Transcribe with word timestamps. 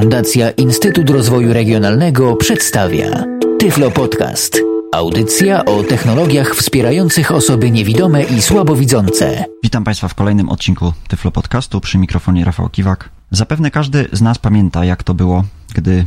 Fundacja 0.00 0.50
Instytut 0.50 1.10
Rozwoju 1.10 1.52
Regionalnego 1.52 2.36
przedstawia 2.36 3.24
Tyflo 3.58 3.90
Podcast. 3.90 4.58
Audycja 4.92 5.64
o 5.64 5.82
technologiach 5.82 6.54
wspierających 6.54 7.32
osoby 7.32 7.70
niewidome 7.70 8.22
i 8.22 8.42
słabowidzące. 8.42 9.44
Witam 9.62 9.84
Państwa 9.84 10.08
w 10.08 10.14
kolejnym 10.14 10.48
odcinku 10.48 10.92
Tyflo 11.08 11.30
Podcastu 11.30 11.80
przy 11.80 11.98
mikrofonie 11.98 12.44
Rafał 12.44 12.68
Kiwak. 12.68 13.10
Zapewne 13.30 13.70
każdy 13.70 14.08
z 14.12 14.22
nas 14.22 14.38
pamięta, 14.38 14.84
jak 14.84 15.02
to 15.02 15.14
było, 15.14 15.44
gdy 15.74 16.04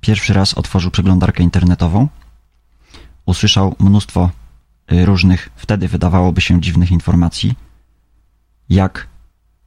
pierwszy 0.00 0.34
raz 0.34 0.54
otworzył 0.54 0.90
przeglądarkę 0.90 1.42
internetową. 1.42 2.08
Usłyszał 3.26 3.74
mnóstwo 3.78 4.30
y, 4.92 5.06
różnych, 5.06 5.50
wtedy 5.56 5.88
wydawałoby 5.88 6.40
się 6.40 6.60
dziwnych 6.60 6.90
informacji, 6.90 7.54
jak 8.68 9.06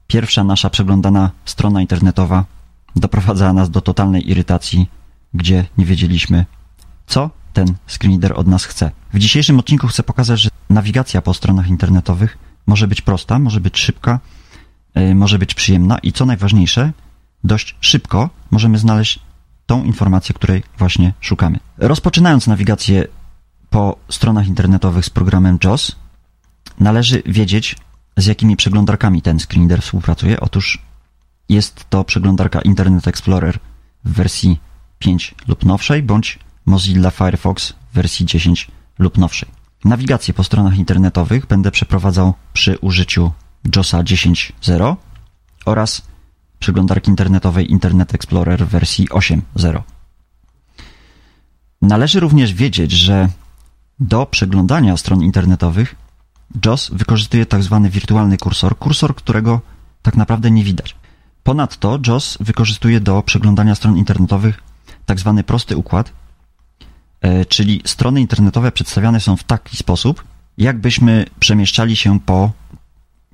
pierwsza 0.08 0.44
nasza 0.44 0.70
przeglądana 0.70 1.32
strona 1.46 1.82
internetowa 1.82 2.55
doprowadzała 2.96 3.54
nas 3.54 3.70
do 3.70 3.82
totalnej 3.82 4.30
irytacji, 4.30 4.90
gdzie 5.34 5.66
nie 5.78 5.86
wiedzieliśmy, 5.86 6.46
co 7.08 7.30
ten 7.54 7.76
screenreader 7.88 8.40
od 8.40 8.48
nas 8.48 8.66
chce. 8.66 8.92
W 9.14 9.20
dzisiejszym 9.20 9.60
odcinku 9.60 9.88
chcę 9.88 10.04
pokazać, 10.04 10.40
że 10.40 10.50
nawigacja 10.70 11.22
po 11.22 11.34
stronach 11.34 11.68
internetowych 11.68 12.38
może 12.68 12.88
być 12.88 13.02
prosta, 13.02 13.40
może 13.40 13.62
być 13.62 13.78
szybka, 13.78 14.20
yy, 14.96 15.16
może 15.16 15.40
być 15.40 15.54
przyjemna 15.54 15.98
i 15.98 16.12
co 16.14 16.26
najważniejsze, 16.26 16.92
dość 17.44 17.76
szybko 17.80 18.30
możemy 18.52 18.78
znaleźć 18.78 19.20
tą 19.66 19.84
informację, 19.84 20.36
której 20.36 20.64
właśnie 20.78 21.14
szukamy. 21.20 21.60
Rozpoczynając 21.78 22.48
nawigację 22.48 23.08
po 23.70 23.98
stronach 24.10 24.48
internetowych 24.48 25.06
z 25.06 25.10
programem 25.10 25.58
JOS, 25.64 25.96
należy 26.80 27.24
wiedzieć, 27.26 27.76
z 28.18 28.26
jakimi 28.26 28.56
przeglądarkami 28.56 29.22
ten 29.22 29.40
screenreader 29.40 29.82
współpracuje. 29.82 30.40
Otóż 30.40 30.80
jest 31.50 31.86
to 31.90 32.04
przeglądarka 32.04 32.62
Internet 32.62 33.08
Explorer 33.08 33.60
w 34.06 34.14
wersji 34.14 34.60
5 35.00 35.36
lub 35.48 35.66
nowszej, 35.66 36.04
bądź 36.04 36.40
Mozilla 36.66 37.12
Firefox 37.12 37.74
w 37.92 37.96
wersji 37.96 38.26
10 38.26 38.68
lub 39.00 39.18
nowszej. 39.18 39.50
Nawigację 39.86 40.34
po 40.34 40.44
stronach 40.44 40.78
internetowych 40.78 41.46
będę 41.46 41.72
przeprowadzał 41.72 42.34
przy 42.54 42.78
użyciu 42.78 43.32
JOSa 43.76 44.04
10.0 44.04 44.96
oraz 45.66 46.02
przeglądarki 46.60 47.10
internetowej 47.10 47.72
Internet 47.72 48.16
Explorer 48.16 48.66
w 48.66 48.70
wersji 48.70 49.10
8.0. 49.10 49.82
Należy 51.82 52.20
również 52.20 52.54
wiedzieć, 52.54 52.92
że 52.92 53.30
do 54.00 54.26
przeglądania 54.26 54.98
stron 54.98 55.24
internetowych 55.24 55.96
JOS 56.66 56.92
wykorzystuje 56.94 57.46
tak 57.46 57.64
zwany 57.64 57.90
wirtualny 57.90 58.38
kursor, 58.38 58.78
kursor, 58.78 59.16
którego 59.16 59.62
tak 60.02 60.16
naprawdę 60.16 60.52
nie 60.52 60.64
widać. 60.64 60.96
Ponadto 61.46 62.00
JOS 62.08 62.38
wykorzystuje 62.40 63.00
do 63.00 63.24
przeglądania 63.24 63.76
stron 63.76 63.98
internetowych 63.98 64.64
tak 65.06 65.20
zwany 65.20 65.44
prosty 65.44 65.78
układ, 65.78 66.12
e, 67.22 67.46
czyli 67.46 67.82
strony 67.86 68.22
internetowe 68.22 68.72
przedstawiane 68.72 69.20
są 69.20 69.38
w 69.38 69.44
taki 69.44 69.78
sposób, 69.78 70.24
jakbyśmy 70.58 71.26
przemieszczali 71.40 71.96
się 71.96 72.20
po 72.20 72.52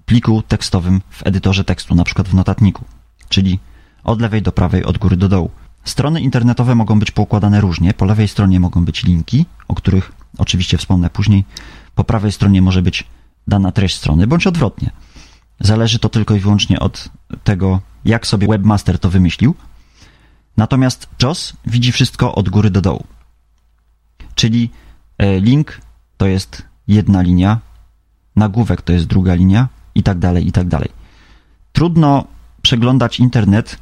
pliku 0.05 0.41
tekstowym 0.41 1.01
w 1.09 1.27
edytorze 1.27 1.63
tekstu, 1.63 1.95
na 1.95 2.03
przykład 2.03 2.27
w 2.29 2.33
notatniku, 2.33 2.85
czyli 3.29 3.59
od 4.03 4.21
lewej 4.21 4.41
do 4.41 4.51
prawej, 4.51 4.85
od 4.85 4.97
góry 4.97 5.17
do 5.17 5.29
dołu. 5.29 5.51
Strony 5.83 6.21
internetowe 6.21 6.75
mogą 6.75 6.99
być 6.99 7.11
poukładane 7.11 7.61
różnie. 7.61 7.93
Po 7.93 8.05
lewej 8.05 8.27
stronie 8.27 8.59
mogą 8.59 8.85
być 8.85 9.03
linki, 9.03 9.45
o 9.67 9.75
których 9.75 10.11
oczywiście 10.37 10.77
wspomnę 10.77 11.09
później. 11.09 11.43
Po 11.95 12.03
prawej 12.03 12.31
stronie 12.31 12.61
może 12.61 12.81
być 12.81 13.07
dana 13.47 13.71
treść 13.71 13.95
strony, 13.95 14.27
bądź 14.27 14.47
odwrotnie. 14.47 14.91
Zależy 15.61 15.99
to 15.99 16.09
tylko 16.09 16.35
i 16.35 16.39
wyłącznie 16.39 16.79
od 16.79 17.09
tego, 17.43 17.81
jak 18.05 18.27
sobie 18.27 18.47
webmaster 18.47 18.99
to 18.99 19.09
wymyślił. 19.09 19.55
Natomiast 20.57 21.07
JOS 21.21 21.53
widzi 21.65 21.91
wszystko 21.91 22.35
od 22.35 22.49
góry 22.49 22.69
do 22.69 22.81
dołu. 22.81 23.03
Czyli 24.35 24.69
e, 25.17 25.39
link 25.39 25.81
to 26.17 26.27
jest 26.27 26.63
jedna 26.87 27.21
linia, 27.21 27.59
nagłówek 28.35 28.81
to 28.81 28.94
jest 28.94 29.05
druga 29.05 29.33
linia 29.33 29.67
i 29.95 30.03
tak 30.03 30.19
dalej, 30.19 30.47
i 30.47 30.51
tak 30.51 30.67
dalej. 30.67 30.89
Trudno 31.73 32.27
przeglądać 32.61 33.19
internet 33.19 33.77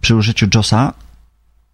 przy 0.00 0.16
użyciu 0.16 0.46
JOSa 0.54 0.92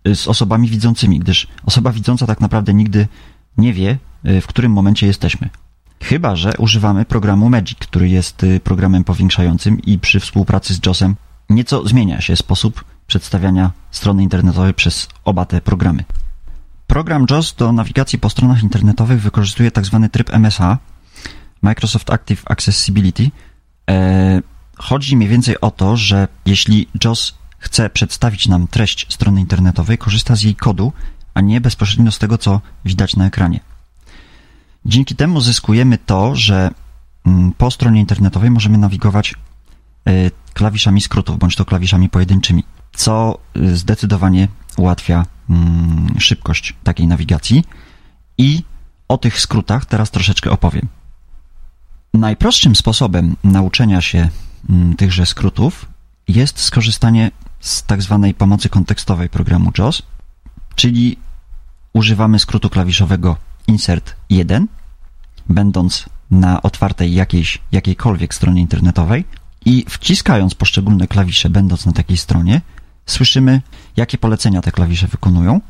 e, 0.04 0.14
z 0.14 0.28
osobami 0.28 0.68
widzącymi, 0.68 1.18
gdyż 1.18 1.46
osoba 1.66 1.92
widząca 1.92 2.26
tak 2.26 2.40
naprawdę 2.40 2.74
nigdy 2.74 3.08
nie 3.56 3.72
wie, 3.72 3.98
e, 4.24 4.40
w 4.40 4.46
którym 4.46 4.72
momencie 4.72 5.06
jesteśmy. 5.06 5.50
Chyba, 6.04 6.36
że 6.36 6.52
używamy 6.58 7.04
programu 7.04 7.50
Magic, 7.50 7.78
który 7.78 8.08
jest 8.08 8.46
programem 8.64 9.04
powiększającym 9.04 9.82
i 9.82 9.98
przy 9.98 10.20
współpracy 10.20 10.74
z 10.74 10.86
JOSem 10.86 11.16
nieco 11.50 11.88
zmienia 11.88 12.20
się 12.20 12.36
sposób 12.36 12.84
przedstawiania 13.06 13.70
strony 13.90 14.22
internetowej 14.22 14.74
przez 14.74 15.08
oba 15.24 15.44
te 15.44 15.60
programy. 15.60 16.04
Program 16.86 17.26
JOS 17.30 17.54
do 17.54 17.72
nawigacji 17.72 18.18
po 18.18 18.30
stronach 18.30 18.62
internetowych 18.62 19.20
wykorzystuje 19.20 19.70
tzw. 19.70 19.98
Tak 20.02 20.12
tryb 20.12 20.30
MSA, 20.38 20.78
Microsoft 21.62 22.10
Active 22.10 22.42
Accessibility. 22.46 23.30
E, 23.90 24.42
chodzi 24.76 25.16
mniej 25.16 25.28
więcej 25.28 25.60
o 25.60 25.70
to, 25.70 25.96
że 25.96 26.28
jeśli 26.46 26.88
JOS 27.04 27.34
chce 27.58 27.90
przedstawić 27.90 28.48
nam 28.48 28.66
treść 28.66 29.14
strony 29.14 29.40
internetowej, 29.40 29.98
korzysta 29.98 30.36
z 30.36 30.42
jej 30.42 30.56
kodu, 30.56 30.92
a 31.34 31.40
nie 31.40 31.60
bezpośrednio 31.60 32.12
z 32.12 32.18
tego, 32.18 32.38
co 32.38 32.60
widać 32.84 33.16
na 33.16 33.26
ekranie. 33.26 33.73
Dzięki 34.86 35.16
temu 35.16 35.40
zyskujemy 35.40 35.98
to, 35.98 36.36
że 36.36 36.70
mm, 37.26 37.52
po 37.52 37.70
stronie 37.70 38.00
internetowej 38.00 38.50
możemy 38.50 38.78
nawigować 38.78 39.34
e, 40.08 40.30
klawiszami 40.54 41.00
skrótów, 41.00 41.38
bądź 41.38 41.56
to 41.56 41.64
klawiszami 41.64 42.08
pojedynczymi, 42.08 42.64
co 42.92 43.38
y, 43.56 43.76
zdecydowanie 43.76 44.48
ułatwia 44.76 45.26
mm, 45.50 46.20
szybkość 46.20 46.74
takiej 46.84 47.06
nawigacji. 47.06 47.64
I 48.38 48.62
o 49.08 49.18
tych 49.18 49.40
skrótach 49.40 49.86
teraz 49.86 50.10
troszeczkę 50.10 50.50
opowiem. 50.50 50.88
Najprostszym 52.14 52.76
sposobem 52.76 53.36
nauczenia 53.44 54.00
się 54.00 54.28
mm, 54.70 54.96
tychże 54.96 55.26
skrótów 55.26 55.86
jest 56.28 56.60
skorzystanie 56.60 57.30
z 57.60 57.82
tak 57.82 58.02
zwanej 58.02 58.34
pomocy 58.34 58.68
kontekstowej 58.68 59.28
programu 59.28 59.72
JOS, 59.78 60.02
czyli 60.74 61.16
używamy 61.92 62.38
skrótu 62.38 62.70
klawiszowego 62.70 63.36
insert 63.66 64.16
1, 64.30 64.68
będąc 65.48 66.04
na 66.30 66.62
otwartej 66.62 67.14
jakiejś, 67.14 67.58
jakiejkolwiek 67.72 68.34
stronie 68.34 68.60
internetowej 68.60 69.24
i 69.64 69.84
wciskając 69.88 70.54
poszczególne 70.54 71.06
klawisze, 71.06 71.50
będąc 71.50 71.86
na 71.86 71.92
takiej 71.92 72.16
stronie, 72.16 72.60
słyszymy, 73.06 73.62
jakie 73.96 74.18
polecenia 74.18 74.60
te 74.60 74.72
klawisze 74.72 75.06
wykonują. 75.06 75.60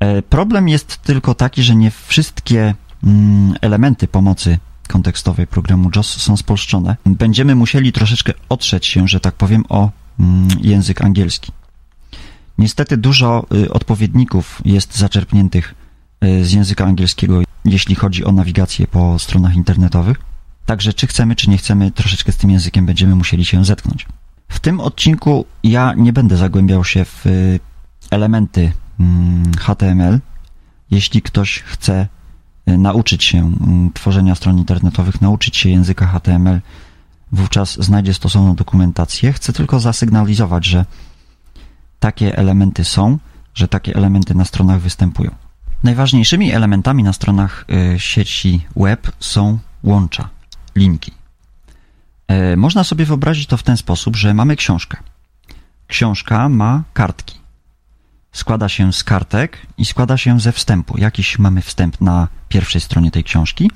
E, 0.00 0.22
problem 0.22 0.68
jest 0.68 0.96
tylko 1.02 1.34
taki, 1.34 1.62
że 1.62 1.76
nie 1.76 1.90
wszystkie 1.90 2.74
mm, 3.04 3.54
elementy 3.60 4.08
pomocy 4.08 4.58
kontekstowej 4.88 5.46
programu 5.46 5.90
JOS 5.96 6.22
są 6.22 6.36
spolszczone. 6.36 6.96
Będziemy 7.06 7.54
musieli 7.54 7.92
troszeczkę 7.92 8.32
otrzeć 8.48 8.86
się, 8.86 9.08
że 9.08 9.20
tak 9.20 9.34
powiem, 9.34 9.64
o 9.68 9.90
mm, 10.20 10.48
język 10.60 11.02
angielski. 11.02 11.52
Niestety 12.58 12.96
dużo 12.96 13.46
y, 13.54 13.72
odpowiedników 13.72 14.62
jest 14.64 14.96
zaczerpniętych 14.96 15.74
z 16.42 16.52
języka 16.52 16.84
angielskiego, 16.84 17.42
jeśli 17.64 17.94
chodzi 17.94 18.24
o 18.24 18.32
nawigację 18.32 18.86
po 18.86 19.18
stronach 19.18 19.56
internetowych. 19.56 20.16
Także 20.66 20.92
czy 20.92 21.06
chcemy, 21.06 21.36
czy 21.36 21.50
nie 21.50 21.58
chcemy, 21.58 21.90
troszeczkę 21.90 22.32
z 22.32 22.36
tym 22.36 22.50
językiem 22.50 22.86
będziemy 22.86 23.14
musieli 23.14 23.44
się 23.44 23.64
zetknąć. 23.64 24.06
W 24.48 24.60
tym 24.60 24.80
odcinku 24.80 25.44
ja 25.62 25.94
nie 25.96 26.12
będę 26.12 26.36
zagłębiał 26.36 26.84
się 26.84 27.04
w 27.04 27.26
y, 27.26 27.60
elementy 28.10 28.72
mm, 29.00 29.52
HTML. 29.54 30.20
Jeśli 30.90 31.22
ktoś 31.22 31.60
chce 31.60 32.08
y, 32.68 32.78
nauczyć 32.78 33.24
się 33.24 33.38
mm, 33.38 33.92
tworzenia 33.92 34.34
stron 34.34 34.58
internetowych, 34.58 35.20
nauczyć 35.20 35.56
się 35.56 35.70
języka 35.70 36.06
HTML, 36.06 36.60
wówczas 37.32 37.84
znajdzie 37.84 38.14
stosowną 38.14 38.54
dokumentację. 38.54 39.32
Chcę 39.32 39.52
tylko 39.52 39.80
zasygnalizować, 39.80 40.66
że 40.66 40.84
takie 42.00 42.38
elementy 42.38 42.84
są, 42.84 43.18
że 43.54 43.68
takie 43.68 43.94
elementy 43.94 44.34
na 44.34 44.44
stronach 44.44 44.80
występują. 44.80 45.30
Najważniejszymi 45.84 46.52
elementami 46.52 47.02
na 47.02 47.12
stronach 47.12 47.64
y, 47.94 48.00
sieci 48.00 48.66
web 48.76 49.12
są 49.20 49.58
łącza 49.82 50.28
linki. 50.76 51.12
E, 52.28 52.56
można 52.56 52.84
sobie 52.84 53.04
wyobrazić 53.04 53.46
to 53.46 53.56
w 53.56 53.62
ten 53.62 53.76
sposób, 53.76 54.16
że 54.16 54.34
mamy 54.34 54.56
książkę. 54.56 54.96
Książka 55.86 56.48
ma 56.48 56.82
kartki. 56.92 57.38
Składa 58.32 58.68
się 58.68 58.92
z 58.92 59.04
kartek 59.04 59.66
i 59.78 59.84
składa 59.84 60.16
się 60.16 60.40
ze 60.40 60.52
wstępu. 60.52 60.98
Jakiś 60.98 61.38
mamy 61.38 61.62
wstęp 61.62 62.00
na 62.00 62.28
pierwszej 62.48 62.80
stronie 62.80 63.10
tej 63.10 63.24
książki 63.24 63.70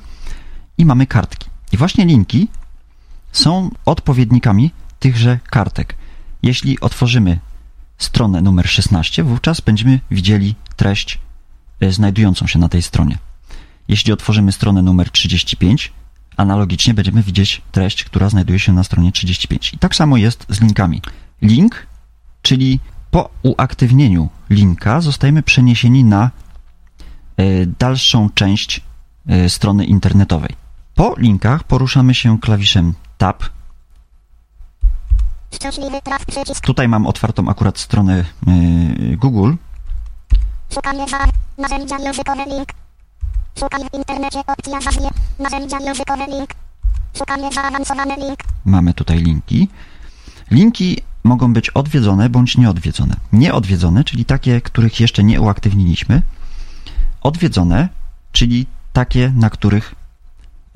i 0.78 0.84
mamy 0.84 1.06
kartki. 1.06 1.48
I 1.72 1.76
właśnie 1.76 2.04
linki 2.04 2.48
są 3.32 3.70
odpowiednikami 3.84 4.70
tychże 4.98 5.38
kartek. 5.50 5.96
Jeśli 6.42 6.80
otworzymy 6.80 7.38
stronę 7.98 8.42
numer 8.42 8.68
16, 8.68 9.24
wówczas 9.24 9.60
będziemy 9.60 10.00
widzieli 10.10 10.54
treść 10.76 11.18
znajdującą 11.80 12.46
się 12.46 12.58
na 12.58 12.68
tej 12.68 12.82
stronie. 12.82 13.18
Jeśli 13.88 14.12
otworzymy 14.12 14.52
stronę 14.52 14.82
numer 14.82 15.10
35, 15.10 15.92
analogicznie 16.36 16.94
będziemy 16.94 17.22
widzieć 17.22 17.62
treść, 17.72 18.04
która 18.04 18.28
znajduje 18.28 18.58
się 18.58 18.72
na 18.72 18.84
stronie 18.84 19.12
35. 19.12 19.74
I 19.74 19.78
tak 19.78 19.94
samo 19.94 20.16
jest 20.16 20.46
z 20.48 20.60
linkami. 20.60 21.02
Link, 21.42 21.86
czyli 22.42 22.80
Po 23.10 23.30
uaktywnieniu 23.42 24.28
linka 24.50 25.00
zostajemy 25.00 25.42
przeniesieni 25.42 26.04
na 26.04 26.30
y, 27.40 27.68
dalszą 27.78 28.30
część 28.34 28.80
y, 29.46 29.50
strony 29.50 29.84
internetowej. 29.84 30.56
Po 30.94 31.14
linkach 31.18 31.64
poruszamy 31.64 32.14
się 32.14 32.38
klawiszem 32.40 32.94
Tab. 33.18 33.44
Tutaj 36.62 36.88
mam 36.88 37.06
otwartą 37.06 37.48
akurat 37.48 37.78
stronę 37.78 38.24
Google. 39.16 39.52
Szukanie 40.74 41.08
za 41.08 41.18
narzędzia 41.58 41.98
językowe 41.98 42.44
link. 42.44 42.68
Szukaj 43.58 43.80
w 43.90 43.94
internecie 43.94 44.40
opcja 44.46 44.80
zacznie. 44.80 45.10
Narzędzia 45.38 45.78
językowe 45.80 46.26
link. 46.26 46.50
Szukanie 47.18 47.52
zaawansowane 47.52 48.16
link. 48.16 48.38
Mamy 48.64 48.94
tutaj 48.94 49.18
linki. 49.18 49.68
Linki 50.50 50.98
mogą 51.24 51.52
być 51.52 51.70
odwiedzone 51.70 52.28
bądź 52.28 52.56
nieodwiedzone. 52.56 53.14
Nieodwiedzone, 53.32 54.04
czyli 54.04 54.24
takie, 54.24 54.60
których 54.60 55.00
jeszcze 55.00 55.24
nie 55.24 55.40
uaktywniliśmy. 55.40 56.22
Odwiedzone, 57.20 57.88
czyli 58.32 58.66
takie, 58.92 59.32
na 59.36 59.50
których 59.50 59.94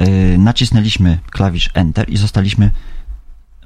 y, 0.00 0.38
nacisnęliśmy 0.38 1.18
klawisz 1.30 1.70
Enter 1.74 2.10
i 2.10 2.16
zostaliśmy 2.16 2.70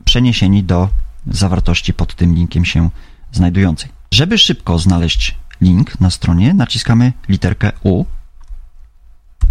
przeniesieni 0.04 0.64
do 0.64 0.88
zawartości 1.26 1.94
pod 1.94 2.14
tym 2.14 2.34
linkiem 2.34 2.64
się 2.64 2.90
znajdującej. 3.32 3.90
Żeby 4.10 4.38
szybko 4.38 4.78
znaleźć 4.78 5.36
link 5.60 6.00
na 6.00 6.10
stronie, 6.10 6.54
naciskamy 6.54 7.12
literkę 7.28 7.72
U, 7.82 8.04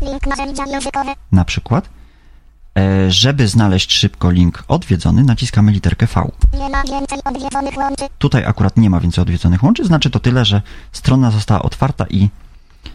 Link 0.02 0.28
narzędzia 0.28 0.66
językowe. 0.66 1.14
na 1.32 1.46
przykład. 1.46 1.90
E, 2.78 3.12
Żeby 3.12 3.48
znaleźć 3.48 3.94
szybko 3.94 4.32
link 4.32 4.64
odwiedzony, 4.68 5.24
naciskamy 5.24 5.72
literkę 5.72 6.08
V. 6.08 6.32
Nie 6.54 6.70
ma 6.70 6.84
więcej 6.84 7.20
odwiedzonych 7.26 7.78
łączy. 7.78 8.06
Tutaj 8.20 8.46
akurat 8.46 8.78
nie 8.78 8.90
ma 8.90 9.00
więcej 9.00 9.22
odwiedzonych 9.22 9.64
łączy, 9.64 9.86
znaczy 9.86 10.10
to 10.10 10.20
tyle, 10.20 10.46
że 10.46 10.62
strona 10.92 11.32
została 11.32 11.62
otwarta 11.62 12.06
i 12.10 12.30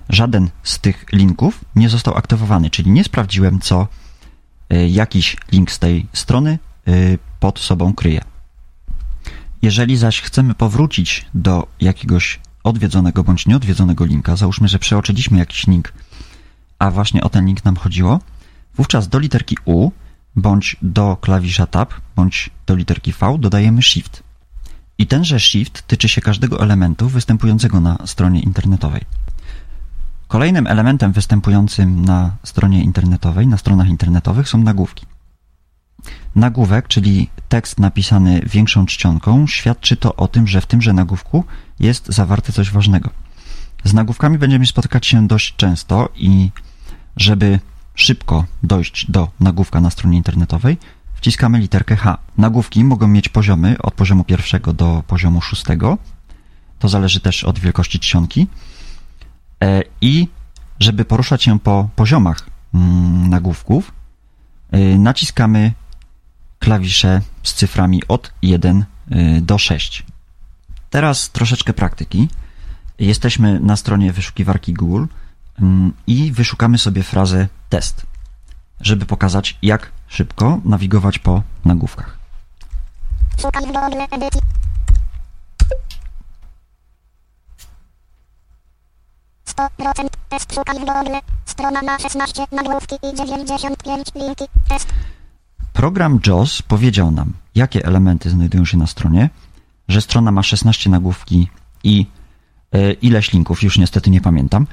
żaden 0.08 0.48
z 0.62 0.78
tych 0.78 1.04
linków 1.12 1.60
nie 1.76 1.88
został 1.88 2.14
aktywowany, 2.16 2.70
czyli 2.70 2.90
nie 2.90 3.04
sprawdziłem, 3.04 3.60
co 3.60 3.86
y, 4.72 4.88
jakiś 4.88 5.36
link 5.52 5.70
z 5.70 5.78
tej 5.78 6.06
strony 6.12 6.58
y, 6.88 7.18
pod 7.40 7.58
sobą 7.58 7.92
kryje. 7.94 8.20
Jeżeli 9.62 9.96
zaś 9.96 10.20
chcemy 10.20 10.54
powrócić 10.54 11.26
do 11.34 11.66
jakiegoś 11.80 12.40
odwiedzonego 12.64 13.24
bądź 13.24 13.46
nieodwiedzonego 13.46 14.04
linka, 14.04 14.36
załóżmy, 14.36 14.68
że 14.68 14.78
przeoczyliśmy 14.78 15.38
jakiś 15.38 15.66
link, 15.66 15.92
a 16.78 16.90
właśnie 16.90 17.24
o 17.24 17.28
ten 17.28 17.46
link 17.46 17.64
nam 17.64 17.76
chodziło, 17.76 18.20
wówczas 18.76 19.08
do 19.08 19.18
literki 19.18 19.56
U 19.64 19.90
bądź 20.36 20.76
do 20.82 21.16
klawisza 21.16 21.66
Tab 21.66 21.94
bądź 22.16 22.50
do 22.66 22.74
literki 22.74 23.12
V 23.12 23.38
dodajemy 23.38 23.82
Shift. 23.82 24.22
I 24.98 25.06
tenże 25.06 25.40
shift 25.40 25.82
tyczy 25.86 26.08
się 26.08 26.20
każdego 26.20 26.62
elementu 26.62 27.08
występującego 27.08 27.80
na 27.80 27.98
stronie 28.06 28.40
internetowej. 28.40 29.00
Kolejnym 30.28 30.66
elementem 30.66 31.12
występującym 31.12 32.04
na 32.04 32.36
stronie 32.44 32.84
internetowej, 32.84 33.46
na 33.46 33.58
stronach 33.58 33.88
internetowych 33.88 34.48
są 34.48 34.58
nagłówki. 34.58 35.06
Nagłówek, 36.34 36.88
czyli 36.88 37.28
tekst 37.48 37.80
napisany 37.80 38.40
większą 38.46 38.86
czcionką, 38.86 39.46
świadczy 39.46 39.96
to 39.96 40.16
o 40.16 40.28
tym, 40.28 40.48
że 40.48 40.60
w 40.60 40.66
tymże 40.66 40.92
nagłówku 40.92 41.44
jest 41.80 42.06
zawarte 42.06 42.52
coś 42.52 42.70
ważnego. 42.70 43.10
Z 43.84 43.94
nagłówkami 43.94 44.38
będziemy 44.38 44.66
spotykać 44.66 45.06
się 45.06 45.26
dość 45.26 45.56
często 45.56 46.08
i 46.16 46.50
żeby 47.16 47.60
szybko 47.94 48.44
dojść 48.62 49.10
do 49.10 49.28
nagłówka 49.40 49.80
na 49.80 49.90
stronie 49.90 50.16
internetowej, 50.16 50.76
wciskamy 51.14 51.58
literkę 51.58 51.96
H. 51.96 52.18
Nagłówki 52.38 52.84
mogą 52.84 53.08
mieć 53.08 53.28
poziomy 53.28 53.76
od 53.78 53.94
poziomu 53.94 54.24
pierwszego 54.24 54.72
do 54.72 55.02
poziomu 55.06 55.40
szóstego. 55.40 55.98
To 56.78 56.88
zależy 56.88 57.20
też 57.20 57.44
od 57.44 57.58
wielkości 57.58 57.98
czcionki. 57.98 58.46
E, 59.64 59.82
I 60.00 60.28
żeby 60.80 61.04
poruszać 61.04 61.42
się 61.42 61.58
po 61.58 61.88
poziomach 61.96 62.46
mm, 62.74 63.30
nagłówków, 63.30 63.92
y, 64.74 64.98
naciskamy 64.98 65.72
klawisze 66.60 67.20
z 67.42 67.54
cyframi 67.54 68.02
od 68.08 68.32
1 68.42 68.84
y, 69.12 69.40
do 69.40 69.58
6. 69.58 70.04
Teraz 70.90 71.30
troszeczkę 71.30 71.72
praktyki. 71.72 72.28
Jesteśmy 72.98 73.60
na 73.60 73.76
stronie 73.76 74.12
wyszukiwarki 74.12 74.74
Google 74.74 75.04
mm, 75.60 75.92
i 76.06 76.32
wyszukamy 76.32 76.78
sobie 76.78 77.02
frazę 77.02 77.48
test, 77.68 78.06
żeby 78.80 79.06
pokazać, 79.06 79.58
jak 79.62 79.92
szybko 80.08 80.60
nawigować 80.64 81.18
po 81.18 81.42
nagłówkach. 81.64 82.18
Test 90.28 90.54
szukaj 90.54 90.74
w 90.74 90.78
Google. 90.78 91.16
Strona 91.44 91.82
ma 91.82 91.98
16 91.98 92.44
nagłówki 92.52 92.94
i 92.94 93.16
95 93.16 94.08
linki. 94.14 94.44
Test. 94.68 94.88
Program 95.72 96.20
JAWS 96.26 96.62
powiedział 96.62 97.10
nam, 97.10 97.32
jakie 97.54 97.84
elementy 97.84 98.30
znajdują 98.30 98.64
się 98.64 98.76
na 98.76 98.86
stronie, 98.86 99.30
że 99.88 100.00
strona 100.00 100.30
ma 100.30 100.42
16 100.42 100.90
nagłówki 100.90 101.48
i 101.84 102.06
e, 102.72 102.92
ileś 102.92 103.32
linków, 103.32 103.62
już 103.62 103.78
niestety 103.78 104.10
nie 104.10 104.20
pamiętam, 104.20 104.66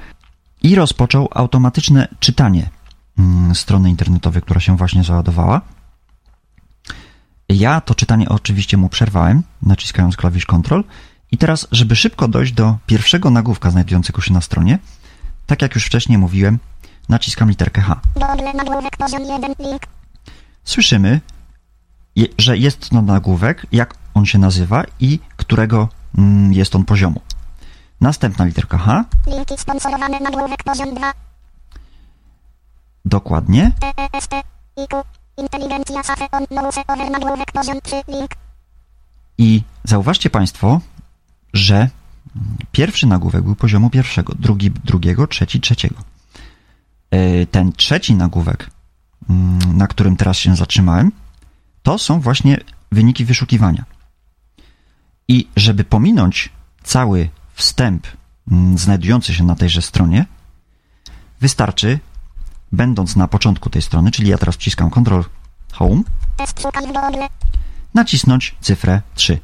i 0.62 0.74
rozpoczął 0.74 1.28
automatyczne 1.34 2.08
czytanie 2.20 2.70
mm, 3.18 3.54
strony 3.54 3.90
internetowej, 3.90 4.42
która 4.42 4.60
się 4.60 4.76
właśnie 4.76 5.04
załadowała. 5.04 5.60
Ja 7.48 7.80
to 7.80 7.94
czytanie 7.94 8.28
oczywiście 8.28 8.76
mu 8.76 8.88
przerwałem, 8.88 9.42
naciskając 9.62 10.16
klawisz 10.16 10.46
Ctrl. 10.46 10.80
I 11.32 11.38
teraz, 11.38 11.66
żeby 11.72 11.96
szybko 11.96 12.28
dojść 12.28 12.52
do 12.52 12.76
pierwszego 12.86 13.30
nagłówka 13.30 13.70
znajdującego 13.70 14.20
się 14.20 14.34
na 14.34 14.40
stronie, 14.40 14.78
tak 15.46 15.62
jak 15.62 15.74
już 15.74 15.84
wcześniej 15.84 16.18
mówiłem, 16.18 16.58
naciskam 17.08 17.48
literkę 17.48 17.80
H. 17.80 18.00
Google 18.14 18.44
nagłówek 18.54 18.96
poziom 18.96 19.22
1 19.22 19.54
link. 19.58 19.97
Słyszymy, 20.70 21.20
że 22.38 22.56
jest 22.56 22.90
to 22.90 23.02
nagłówek, 23.02 23.66
jak 23.72 23.94
on 24.14 24.26
się 24.26 24.38
nazywa 24.38 24.84
i 25.00 25.18
którego 25.36 25.88
mm, 26.18 26.52
jest 26.52 26.76
on 26.76 26.84
poziomu. 26.84 27.20
Następna 28.00 28.44
literka 28.44 28.78
H, 28.78 29.04
Linki 29.26 29.54
sponsorowane 29.58 30.20
nagłówek 30.20 30.62
poziom 30.62 30.94
2. 30.94 31.12
dokładnie, 33.04 33.72
TEST. 34.12 34.30
IQ. 34.76 35.02
Inteligencja 35.36 36.02
safe 36.02 36.30
on 36.30 36.44
nouse 36.50 36.80
over 36.88 37.10
nagłówek 37.10 37.52
poziom 37.52 37.80
3 37.82 37.96
link. 38.08 38.30
i 39.38 39.62
zauważcie 39.84 40.30
Państwo, 40.30 40.80
że 41.52 41.88
pierwszy 42.72 43.06
nagłówek 43.06 43.42
był 43.42 43.54
poziomu 43.54 43.90
pierwszego, 43.90 44.32
drugi 44.38 44.70
drugiego, 44.70 45.26
trzeci 45.26 45.60
trzeciego. 45.60 45.96
E, 47.10 47.46
Ten 47.46 47.72
trzeci 47.72 48.14
nagłówek, 48.14 48.70
na 49.74 49.86
którym 49.86 50.16
teraz 50.16 50.36
się 50.36 50.56
zatrzymałem, 50.56 51.12
to 51.82 51.98
są 51.98 52.20
właśnie 52.20 52.60
wyniki 52.92 53.24
wyszukiwania. 53.24 53.84
I 55.28 55.48
żeby 55.56 55.84
pominąć 55.84 56.52
cały 56.82 57.28
wstęp 57.54 58.06
mm, 58.50 58.78
znajdujący 58.78 59.34
się 59.34 59.44
na 59.44 59.54
tejże 59.54 59.82
stronie, 59.82 60.26
wystarczy, 61.40 61.98
będąc 62.72 63.16
na 63.16 63.28
początku 63.28 63.70
tej 63.70 63.82
strony, 63.82 64.10
czyli 64.10 64.28
ja 64.28 64.38
teraz 64.38 64.54
wciskam 64.54 64.90
Ctrl 64.90 65.20
Home, 65.72 66.02
nacisnąć 67.94 68.54
cyfrę 68.60 69.02
3. 69.14 69.38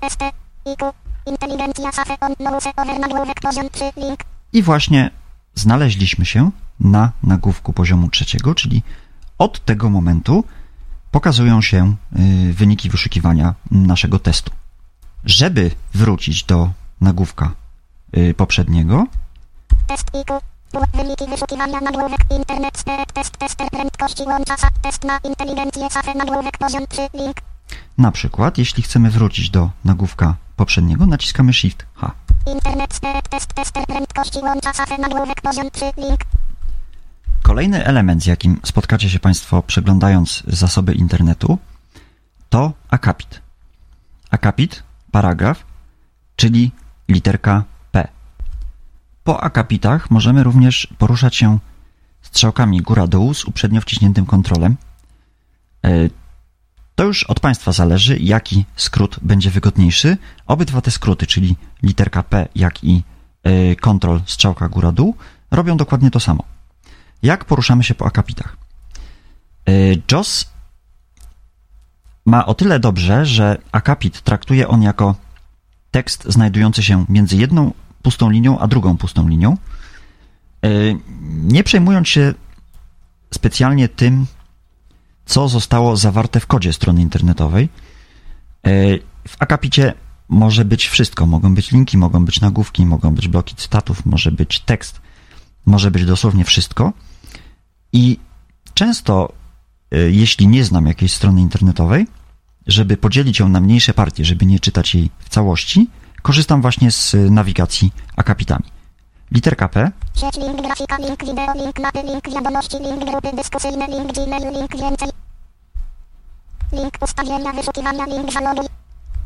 TEST. 0.00 0.20
IQ. 0.64 0.92
Inteligencja 1.26 1.92
safe 1.92 2.20
on 2.20 2.34
nouse 2.40 2.70
over 2.76 3.00
nagłówek 3.00 3.40
poziom 3.40 3.70
3 3.70 3.84
link. 3.96 4.20
I 4.52 4.62
właśnie 4.62 5.10
znaleźliśmy 5.54 6.26
się 6.26 6.50
na 6.80 7.12
nagłówku 7.22 7.72
poziomu 7.72 8.10
trzeciego, 8.10 8.54
czyli 8.54 8.82
od 9.38 9.64
tego 9.64 9.90
momentu 9.90 10.44
pokazują 11.10 11.62
się 11.62 11.94
y, 12.48 12.52
wyniki 12.52 12.90
wyszukiwania 12.90 13.54
naszego 13.70 14.18
testu. 14.18 14.50
Żeby 15.24 15.70
wrócić 15.94 16.44
do 16.44 16.70
nagłówka 17.00 17.50
y, 18.16 18.34
poprzedniego, 18.34 19.06
Test 19.86 20.10
IQ. 20.14 20.40
Wyniki 20.94 21.26
wyszukiwania 21.30 21.80
nagłówek 21.80 22.20
internet 22.30 22.84
test 23.14 23.36
tester 23.38 23.70
prędkości 23.70 24.22
łącza 24.22 24.54
test 24.82 25.04
na 25.04 25.18
inteligencję 25.18 25.90
safe 25.90 26.14
nagłówek 26.14 26.58
poziom 26.58 26.86
3 26.88 27.02
link. 27.14 27.36
na 27.98 28.12
przykład, 28.12 28.58
jeśli 28.58 28.82
chcemy 28.82 29.10
wrócić 29.10 29.50
do 29.50 29.70
nagłówka 29.84 30.34
poprzedniego, 30.56 31.06
naciskamy 31.06 31.52
Shift 31.52 31.86
H. 31.94 32.10
Internet 32.46 33.00
test 33.30 33.52
tester 33.54 33.86
prędkości 33.86 34.38
łącza 34.38 34.72
safe 34.72 34.98
nagłówek 34.98 35.40
poziom 35.40 35.70
3 35.70 35.84
link. 35.96 36.20
Kolejny 37.44 37.84
element, 37.84 38.22
z 38.22 38.26
jakim 38.26 38.60
spotkacie 38.64 39.10
się 39.10 39.18
Państwo 39.18 39.62
przeglądając 39.62 40.42
zasoby 40.46 40.92
internetu, 40.94 41.58
to 42.48 42.72
akapit. 42.88 43.42
Akapit, 44.30 44.82
paragraf, 45.10 45.64
czyli 46.36 46.72
literka 47.08 47.64
P. 47.92 48.08
Po 49.24 49.42
akapitach 49.42 50.10
możemy 50.10 50.42
również 50.42 50.88
poruszać 50.98 51.36
się 51.36 51.58
strzałkami 52.22 52.82
góra-dół 52.82 53.34
z 53.34 53.44
uprzednio 53.44 53.80
wciśniętym 53.80 54.26
kontrolem. 54.26 54.76
E, 55.84 56.08
To 56.94 57.04
już 57.04 57.24
od 57.24 57.40
Państwa 57.40 57.72
zależy, 57.72 58.18
jaki 58.18 58.64
skrót 58.76 59.18
będzie 59.22 59.50
wygodniejszy. 59.50 60.16
Obydwa 60.46 60.80
te 60.80 60.90
skróty, 60.90 61.26
czyli 61.26 61.56
literka 61.82 62.22
P, 62.22 62.48
jak 62.54 62.84
i 62.84 63.02
y, 63.46 63.76
kontrol 63.80 64.20
strzałka 64.26 64.68
góra-dół, 64.68 65.16
robią 65.50 65.76
dokładnie 65.76 66.10
to 66.10 66.20
samo. 66.20 66.53
Jak 67.24 67.44
poruszamy 67.44 67.84
się 67.84 67.94
po 67.94 68.06
akapitach? 68.06 68.56
Y, 69.68 70.02
JOS 70.12 70.50
ma 72.26 72.46
o 72.46 72.54
tyle 72.54 72.80
dobrze, 72.80 73.26
że 73.26 73.58
akapit 73.72 74.20
traktuje 74.20 74.68
on 74.68 74.82
jako 74.82 75.14
tekst 75.90 76.24
znajdujący 76.28 76.82
się 76.82 77.04
między 77.08 77.36
jedną 77.36 77.72
pustą 78.02 78.30
linią 78.30 78.58
a 78.58 78.66
drugą 78.66 78.96
pustą 78.96 79.28
linią, 79.28 79.56
y, 80.66 80.98
nie 81.30 81.64
przejmując 81.64 82.08
się 82.08 82.34
specjalnie 83.34 83.88
tym, 83.88 84.26
co 85.26 85.48
zostało 85.48 85.96
zawarte 85.96 86.40
w 86.40 86.46
kodzie 86.46 86.72
strony 86.72 87.02
internetowej. 87.02 87.68
Y, 88.66 89.00
w 89.28 89.36
akapicie 89.38 89.94
może 90.28 90.64
być 90.64 90.88
wszystko. 90.88 91.26
Mogą 91.26 91.54
być 91.54 91.70
linki, 91.70 91.98
mogą 91.98 92.24
być 92.24 92.40
nagłówki, 92.40 92.86
mogą 92.86 93.14
być 93.14 93.28
bloki 93.28 93.54
cytatów, 93.54 94.06
może 94.06 94.32
być 94.32 94.60
tekst, 94.60 95.00
może 95.66 95.90
być 95.90 96.04
dosłownie 96.04 96.44
wszystko. 96.44 96.92
I 97.94 98.18
często, 98.74 99.32
y, 99.94 100.10
jeśli 100.12 100.48
nie 100.48 100.64
znam 100.64 100.86
jakiejś 100.86 101.12
strony 101.12 101.40
internetowej, 101.40 102.06
żeby 102.66 102.96
podzielić 102.96 103.38
ją 103.38 103.48
na 103.48 103.60
mniejsze 103.60 103.94
partie, 103.94 104.24
żeby 104.24 104.46
nie 104.46 104.60
czytać 104.60 104.94
jej 104.94 105.10
w 105.18 105.28
całości, 105.28 105.90
korzystam 106.22 106.62
właśnie 106.62 106.90
z 106.90 107.16
nawigacji 107.30 107.92
akapitami. 108.16 108.64
Literka 109.30 109.68
P. 109.68 109.92
Sieć 110.14 110.36
link 110.36 110.62
grafika, 110.62 110.96
link 110.96 111.24
wideo, 111.24 111.54
link 111.54 111.78
mapy, 111.80 112.02
link 112.02 112.30
wiadomości, 112.30 112.76
link 112.78 113.04
grupy 113.04 113.36
dyskusyjne, 113.36 113.86
link 113.86 114.12
Gmail, 114.12 114.52
link 114.52 114.76
więcej. 114.76 115.08
Link 116.72 116.98
ustawienia 117.02 117.52
wyszukiwania, 117.52 118.06
link. 118.06 118.30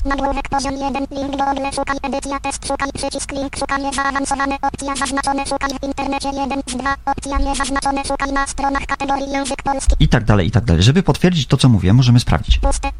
Nagłówek 0.04 0.48
poziom 0.48 0.74
1, 0.74 1.06
link 1.10 1.30
Google, 1.30 1.60
szukaj 1.72 1.96
edycja, 2.02 2.40
test, 2.40 2.66
szukaj 2.66 2.92
przycisk, 2.94 3.32
link, 3.32 3.56
szukanie 3.56 3.92
zaawansowane, 3.92 4.56
opcja 4.62 4.96
zaznaczone, 4.96 5.46
szukaj 5.46 5.70
w 5.82 5.84
internecie 5.84 6.28
1 6.28 6.60
z 6.66 6.76
2, 6.76 6.94
opcja 7.06 7.38
niezaznaczone, 7.38 8.04
szukaj 8.04 8.32
na 8.32 8.46
stronach 8.46 8.86
kategorii 8.86 9.30
język 9.32 9.62
polski, 9.62 9.94
I 10.00 10.08
tak 10.08 10.24
dalej, 10.24 10.46
i 10.46 10.50
tak 10.50 10.64
dalej. 10.64 10.82
Żeby 10.82 11.02
potwierdzić 11.02 11.46
to, 11.46 11.56
co 11.56 11.68
mówię, 11.68 11.92
możemy 11.92 12.20
sprawdzić. 12.20 12.58
puste, 12.58 12.90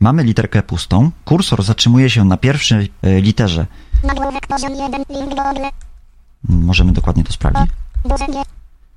Mamy 0.00 0.22
literkę 0.22 0.62
pustą, 0.62 1.10
kursor 1.24 1.62
zatrzymuje 1.62 2.10
się 2.10 2.24
na 2.24 2.36
pierwszej 2.36 2.92
e, 3.02 3.20
literze, 3.20 3.66
nagłówek 4.02 4.46
poziom 4.46 4.74
1, 4.74 5.04
link 5.08 5.28
Google, 5.34 5.60
możemy 6.48 6.92
dokładnie 6.92 7.24
to 7.24 7.32
sprawdzić, 7.32 7.70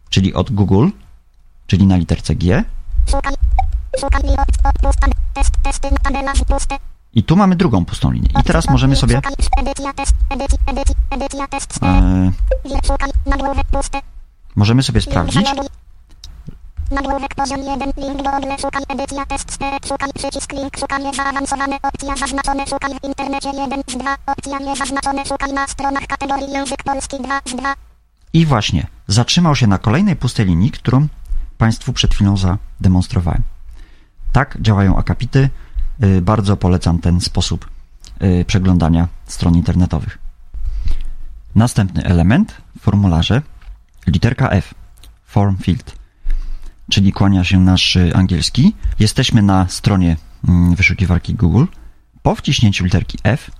czyli 0.09 0.33
od 0.33 0.51
Google, 0.51 0.89
czyli 1.67 1.85
na 1.87 1.97
literce 1.97 2.35
G. 2.35 2.63
szukaj, 3.11 3.33
szukaj 3.99 4.21
test, 5.33 5.53
testy, 5.63 5.89
tabela, 6.03 6.33
puste, 6.47 6.75
I 7.13 7.23
tu 7.23 7.35
mamy 7.35 7.55
drugą 7.55 7.85
pustą 7.85 8.11
linię. 8.11 8.29
I 8.41 8.43
teraz 8.43 8.69
możemy 8.69 8.95
sobie 8.95 9.17
e, 9.17 9.21
puste, 13.71 14.01
możemy 14.55 14.83
sobie 14.83 15.01
sprawdzić, 15.01 15.49
Nagłówek 16.91 17.35
poziom 17.35 17.59
1, 17.59 17.91
link 17.97 18.23
do 18.23 18.31
Google, 18.31 18.47
szukaj 18.61 18.83
edycja, 18.89 19.25
test, 19.25 19.51
step, 19.51 19.85
szukaj 19.87 20.09
przycisk, 20.13 20.53
link, 20.53 20.77
szukanie 20.77 21.13
zaawansowane, 21.13 21.75
opcja 21.81 22.15
zaznaczone, 22.15 22.67
szukaj 22.67 22.91
w 22.99 23.03
internecie 23.03 23.49
1 23.49 23.81
z 23.87 23.97
2, 23.97 24.15
opcja 24.25 24.59
niezaznaczone, 24.59 25.25
szukaj 25.25 25.53
na 25.53 25.67
stronach 25.67 26.07
kategorii 26.07 26.51
język 26.51 26.83
polski 26.83 27.17
2 27.23 27.41
z 27.45 27.55
2. 27.55 27.73
I 28.33 28.45
właśnie, 28.45 28.87
zatrzymał 29.07 29.55
się 29.55 29.67
na 29.67 29.77
kolejnej 29.77 30.15
pustej 30.15 30.45
linii, 30.45 30.71
którą 30.71 31.07
Państwu 31.57 31.93
przed 31.93 32.13
chwilą 32.13 32.37
zademonstrowałem. 32.37 33.41
Tak 34.31 34.57
działają 34.61 34.97
akapity. 34.97 35.49
Y, 36.03 36.21
Bardzo 36.21 36.57
polecam 36.57 36.99
ten 36.99 37.21
sposób 37.21 37.69
y, 38.23 38.45
przeglądania 38.45 39.07
stron 39.25 39.55
internetowych. 39.55 40.17
Następny 41.55 42.03
element 42.03 42.61
w 42.77 42.81
formularze 42.81 43.41
literka 44.07 44.49
F, 44.49 44.73
form 45.25 45.57
field, 45.57 45.95
czyli 46.91 47.13
kłania 47.13 47.43
się 47.43 47.59
nasz 47.59 47.95
y, 47.95 48.15
angielski. 48.15 48.75
Jesteśmy 48.99 49.41
na 49.41 49.67
stronie 49.67 50.17
mm, 50.47 50.75
wyszukiwarki 50.75 51.35
Google. 51.35 51.65
Po 52.21 52.35
wciśnięciu 52.35 52.83
literki 52.83 53.17
F 53.23 53.51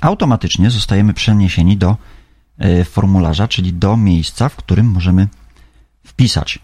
automatycznie 0.00 0.70
zostajemy 0.70 1.14
przeniesieni 1.14 1.76
do 1.76 1.96
formularza, 2.84 3.48
czyli 3.48 3.72
do 3.72 3.96
miejsca, 3.96 4.48
w 4.48 4.56
którym 4.56 4.86
możemy 4.86 5.28
wpisać 6.06 6.58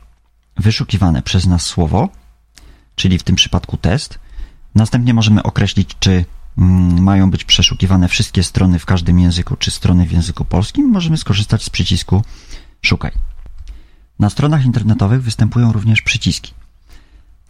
wyszukiwane 0.56 1.22
przez 1.22 1.46
nas 1.46 1.62
słowo, 1.62 2.08
czyli 2.98 3.18
w 3.18 3.22
tym 3.22 3.36
przypadku 3.36 3.76
test. 3.76 4.18
Następnie 4.74 5.14
możemy 5.14 5.42
określić, 5.42 5.90
czy 6.00 6.24
mm, 6.58 7.02
mają 7.02 7.30
być 7.30 7.44
przeszukiwane 7.44 8.08
wszystkie 8.08 8.42
strony 8.42 8.78
w 8.78 8.86
każdym 8.86 9.18
języku, 9.18 9.56
czy 9.56 9.70
strony 9.70 10.06
w 10.06 10.12
języku 10.12 10.44
polskim. 10.44 10.88
Możemy 10.88 11.16
skorzystać 11.16 11.64
z 11.64 11.70
przycisku 11.70 12.22
Szukaj. 12.82 13.12
Na 14.18 14.30
stronach 14.30 14.64
internetowych 14.64 15.22
występują 15.22 15.72
również 15.72 16.02
przyciski. 16.02 16.52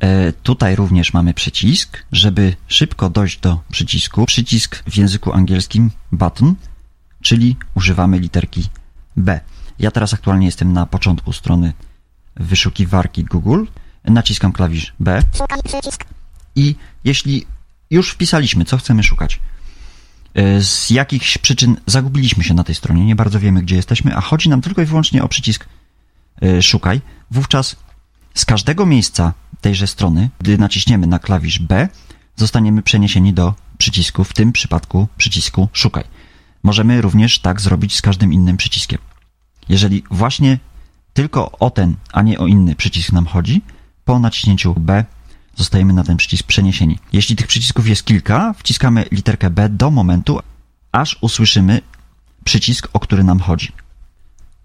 E, 0.00 0.33
Tutaj 0.33 0.76
również 0.76 1.12
mamy 1.12 1.35
przycisk, 1.35 2.05
żeby 2.12 2.57
szybko 2.67 3.11
dojść 3.11 3.40
do 3.40 3.61
przycisku. 3.71 4.26
Przycisk 4.26 4.83
w 4.87 4.97
języku 4.97 5.33
angielskim 5.33 5.90
button, 6.12 6.55
czyli 7.23 7.57
używamy 7.75 8.19
literki 8.19 8.69
B. 9.17 9.40
Ja 9.78 9.90
teraz 9.90 10.14
aktualnie 10.14 10.47
jestem 10.47 10.73
na 10.73 10.87
początku 10.87 11.33
strony 11.33 11.73
wyszukiwarki 12.37 13.25
Google. 13.25 13.64
Naciskam 14.05 14.52
klawisz 14.52 14.95
B 15.00 15.23
i 16.57 16.75
jeśli 17.05 17.47
już 17.90 18.11
wpisaliśmy, 18.11 18.64
co 18.64 18.76
chcemy 18.76 19.02
szukać, 19.02 19.40
e, 20.35 20.62
z 20.62 20.90
jakichś 20.90 21.38
przyczyn 21.38 21.76
zagubiliśmy 21.87 22.45
się 22.45 22.55
na 22.55 22.64
tej 22.64 22.75
stronie, 22.75 23.05
nie 23.05 23.17
bardzo 23.17 23.40
wiemy, 23.40 23.62
gdzie 23.62 23.76
jesteśmy, 23.76 24.17
a 24.17 24.21
chodzi 24.21 24.49
nam 24.49 24.61
tylko 24.61 24.83
i 24.83 24.87
wyłącznie 24.87 25.23
o 25.23 25.28
przycisk 25.28 25.69
e, 26.43 26.62
szukaj, 26.62 27.00
wówczas 27.31 27.76
z 28.35 28.45
każdego 28.45 28.87
miejsca 28.87 29.33
tejże 29.61 29.87
strony, 29.87 30.31
gdy 30.38 30.59
naciśniemy 30.59 31.07
na 31.07 31.19
klawisz 31.19 31.59
B, 31.59 31.88
zostaniemy 32.37 32.83
przeniesieni 32.83 33.33
do 33.33 33.55
przycisku, 33.78 34.25
w 34.25 34.33
tym 34.33 34.52
przypadku 34.52 35.09
przycisku 35.17 35.69
szukaj. 35.73 36.05
Możemy 36.62 37.00
również 37.00 37.38
tak 37.38 37.61
zrobić 37.61 37.97
z 37.97 38.02
każdym 38.02 38.33
innym 38.33 38.57
przyciskiem. 38.57 38.99
Jeżeli 39.69 40.02
właśnie 40.11 40.59
tylko 41.12 41.50
o 41.50 41.71
ten, 41.71 41.97
a 42.12 42.23
nie 42.23 42.38
o 42.38 42.47
inny 42.47 42.75
przycisk 42.75 43.12
nam 43.12 43.26
chodzi, 43.26 43.62
po 44.09 44.19
naciśnięciu 44.19 44.75
B 44.79 45.05
zostajemy 45.57 45.93
na 45.93 46.05
ten 46.05 46.17
przycisk 46.17 46.47
przeniesieni. 46.47 46.99
Jeśli 47.12 47.37
tych 47.37 47.47
przycisków 47.47 47.88
jest 47.88 48.05
kilka, 48.05 48.55
wciskamy 48.59 49.05
literkę 49.12 49.50
B 49.50 49.69
do 49.69 49.91
momentu, 49.91 50.41
aż 50.93 51.19
usłyszymy 51.21 51.81
przycisk, 52.45 52.88
o 52.93 53.00
który 53.00 53.25
nam 53.25 53.41
chodzi. 53.41 53.73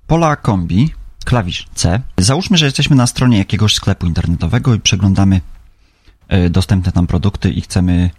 Pola 0.08 0.36
kombi, 0.36 0.94
klawisz 1.26 1.68
C. 1.76 2.02
Załóżmy, 2.18 2.58
że 2.58 2.66
jesteśmy 2.66 2.96
na 2.96 3.08
stronie 3.08 3.38
jakiegoś 3.38 3.76
sklepu 3.76 4.06
internetowego 4.06 4.74
i 4.74 4.80
przeglądamy 4.80 5.42
e, 6.28 6.50
dostępne 6.50 6.92
tam 6.92 7.08
produkty 7.08 7.52
i 7.52 7.62
chcemy 7.62 8.10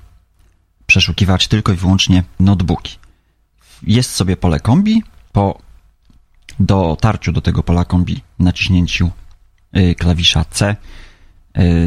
przeszukiwać 0.87 1.49
tylko 1.49 1.73
i 1.73 1.77
wyłącznie 1.77 2.23
notebooki. 2.41 2.99
Jest 3.83 4.15
sobie 4.15 4.37
pole 4.37 4.61
kombi. 4.61 5.03
Po 5.33 5.59
dotarciu 6.61 7.33
do 7.33 7.41
tego 7.41 7.63
pola 7.63 7.85
kombi, 7.85 8.21
naciśnięciu 8.39 9.11
y, 9.77 9.95
klawisza 9.95 10.45
C, 10.45 10.77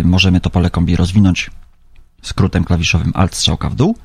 możemy 0.04 0.42
to 0.42 0.50
pole 0.50 0.70
kombi 0.70 0.96
rozwinąć 0.96 1.52
skrótem 2.22 2.64
klawiszowym 2.64 3.12
Alt 3.16 3.36
strzałka 3.36 3.70
w 3.70 3.76
dół 3.76 3.98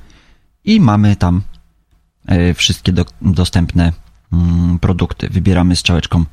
i 0.65 0.81
mamy 0.81 1.17
tam 1.17 1.43
y, 2.33 2.55
wszystkie 2.55 2.93
do, 2.93 3.05
dostępne 3.23 3.93
mm, 4.33 4.79
produkty. 4.79 5.29
Wybieramy 5.29 5.77
strzałeczką 5.77 6.25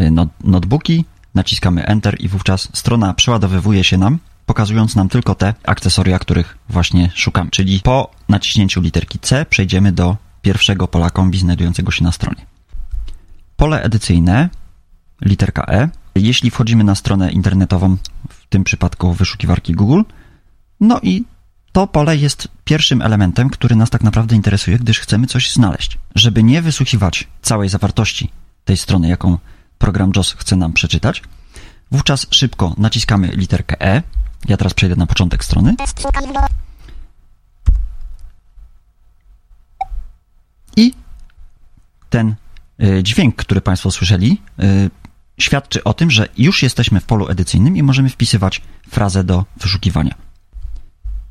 y, 0.00 0.10
not, 0.10 0.28
notebooki, 0.44 1.04
naciskamy 1.34 1.86
Enter 1.86 2.16
i 2.20 2.28
wówczas 2.28 2.68
strona 2.72 3.14
przeładowywuje 3.14 3.84
się 3.84 3.98
nam, 3.98 4.18
pokazując 4.46 4.96
nam 4.96 5.08
tylko 5.08 5.34
te 5.34 5.54
akcesoria, 5.64 6.18
których 6.18 6.58
właśnie 6.68 7.10
szukamy. 7.14 7.50
Czyli 7.50 7.80
po 7.80 8.10
naciśnięciu 8.28 8.80
literki 8.80 9.18
C 9.18 9.46
przejdziemy 9.46 9.92
do 9.92 10.16
pierwszego 10.42 10.88
pola 10.88 11.10
kombi 11.10 11.38
znajdującego 11.38 11.90
się 11.90 12.04
na 12.04 12.12
stronie. 12.12 12.46
Pole 13.56 13.82
edycyjne, 13.82 14.48
literka 15.20 15.66
E. 15.68 15.88
Jeśli 16.14 16.50
wchodzimy 16.50 16.84
na 16.84 16.94
stronę 16.94 17.32
internetową, 17.32 17.96
w 18.46 18.48
tym 18.48 18.64
przypadku 18.64 19.12
wyszukiwarki 19.12 19.72
Google, 19.72 20.02
no 20.80 21.00
i 21.02 21.24
to 21.72 21.86
pole 21.86 22.16
jest 22.16 22.48
pierwszym 22.64 23.02
elementem, 23.02 23.50
który 23.50 23.76
nas 23.76 23.90
tak 23.90 24.02
naprawdę 24.02 24.36
interesuje, 24.36 24.78
gdyż 24.78 25.00
chcemy 25.00 25.26
coś 25.26 25.52
znaleźć. 25.52 25.98
Żeby 26.14 26.42
nie 26.42 26.62
wysłuchiwać 26.62 27.28
całej 27.42 27.68
zawartości 27.68 28.30
tej 28.64 28.76
strony, 28.76 29.08
jaką 29.08 29.38
program 29.78 30.12
JOS 30.16 30.32
chce 30.38 30.56
nam 30.56 30.72
przeczytać, 30.72 31.22
wówczas 31.90 32.26
szybko 32.30 32.74
naciskamy 32.78 33.28
literkę 33.28 33.80
E. 33.80 34.02
Ja 34.48 34.56
teraz 34.56 34.74
przejdę 34.74 34.96
na 34.96 35.06
początek 35.06 35.44
strony 35.44 35.74
i 40.76 40.94
ten 42.10 42.34
y, 42.82 43.02
dźwięk, 43.02 43.36
który 43.36 43.60
Państwo 43.60 43.90
słyszeli, 43.90 44.42
y, 44.62 44.90
świadczy 45.38 45.84
o 45.84 45.94
tym, 45.94 46.10
że 46.10 46.28
już 46.38 46.62
jesteśmy 46.62 47.00
w 47.00 47.04
polu 47.04 47.28
edycyjnym 47.28 47.76
i 47.76 47.82
możemy 47.82 48.08
wpisywać 48.08 48.62
frazę 48.88 49.24
do 49.24 49.44
wyszukiwania. 49.56 50.14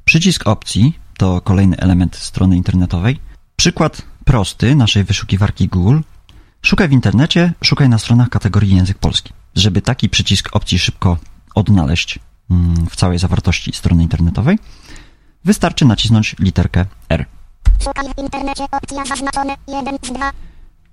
Przycisk 0.06 0.48
opcji 0.48 1.00
to 1.18 1.42
kolejny 1.42 1.78
element 1.78 2.16
strony 2.16 2.58
internetowej. 2.58 3.20
Przykład 3.56 4.02
prosty 4.26 4.76
naszej 4.76 5.04
wyszukiwarki 5.04 5.68
Google. 5.68 6.00
Szukaj 6.62 6.90
w 6.90 6.92
internecie, 6.92 7.54
szukaj 7.64 7.90
na 7.90 7.98
stronach 7.98 8.30
kategorii 8.30 8.76
język 8.76 8.98
polski. 8.98 9.34
Żeby 9.56 9.82
taki 9.82 10.10
przycisk 10.10 10.56
opcji 10.56 10.80
szybko 10.80 11.18
odnaleźć 11.56 12.20
mm, 12.52 12.88
w 12.90 12.96
całej 12.96 13.20
zawartości 13.20 13.74
strony 13.74 14.04
internetowej, 14.04 14.60
wystarczy 15.46 15.86
nacisnąć 15.86 16.36
literkę 16.40 16.86
R. 17.10 17.26
Szukaj 17.84 18.06
w 18.18 18.20
internecie 18.20 18.64
opcja 18.72 19.06
zaznaczone 19.06 19.56
1 19.68 19.98
z 20.04 20.12
2. 20.12 20.32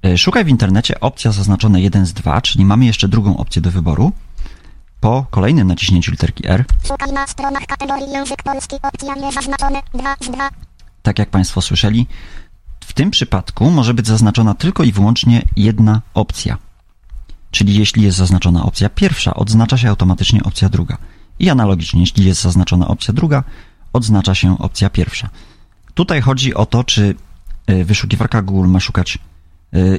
E, 0.04 0.18
Szukaj 0.18 0.44
w 0.44 0.48
internecie 0.48 1.00
opcja 1.00 1.32
zaznaczone 1.32 1.80
1 1.80 2.06
z 2.06 2.12
2, 2.12 2.40
czyli 2.40 2.64
mamy 2.64 2.86
jeszcze 2.86 3.08
drugą 3.08 3.36
opcję 3.36 3.62
do 3.62 3.70
wyboru. 3.70 4.12
Po 5.00 5.26
kolejnym 5.30 5.68
naciśnięciu 5.68 6.10
literki 6.10 6.48
R, 6.48 6.64
Szukaj 6.88 7.12
na 7.12 7.26
stronach 7.26 7.66
kategorii 7.66 8.10
język 8.12 8.42
polski 8.42 8.76
opcja 8.82 9.14
niezaznaczone 9.14 9.82
2 9.94 10.16
z 10.20 10.30
2. 10.30 10.50
tak 11.02 11.18
jak 11.18 11.30
Państwo 11.30 11.62
słyszeli, 11.62 12.06
w 12.80 12.92
tym 12.92 13.10
przypadku 13.10 13.70
może 13.70 13.94
być 13.94 14.06
zaznaczona 14.06 14.54
tylko 14.54 14.82
i 14.82 14.92
wyłącznie 14.92 15.42
jedna 15.56 16.00
opcja. 16.14 16.58
Czyli 17.50 17.78
jeśli 17.78 18.02
jest 18.02 18.18
zaznaczona 18.18 18.64
opcja 18.64 18.88
pierwsza, 18.88 19.34
odznacza 19.34 19.78
się 19.78 19.88
automatycznie 19.88 20.42
opcja 20.42 20.68
druga. 20.68 20.96
I 21.38 21.50
analogicznie, 21.50 22.00
jeśli 22.00 22.26
jest 22.26 22.42
zaznaczona 22.42 22.88
opcja 22.88 23.14
druga, 23.14 23.44
odznacza 23.92 24.34
się 24.34 24.58
opcja 24.58 24.90
pierwsza. 24.90 25.30
Tutaj 25.94 26.20
chodzi 26.20 26.54
o 26.54 26.66
to, 26.66 26.84
czy 26.84 27.14
y, 27.70 27.84
wyszukiwarka 27.84 28.42
Google 28.42 28.68
ma 28.68 28.80
szukać 28.80 29.18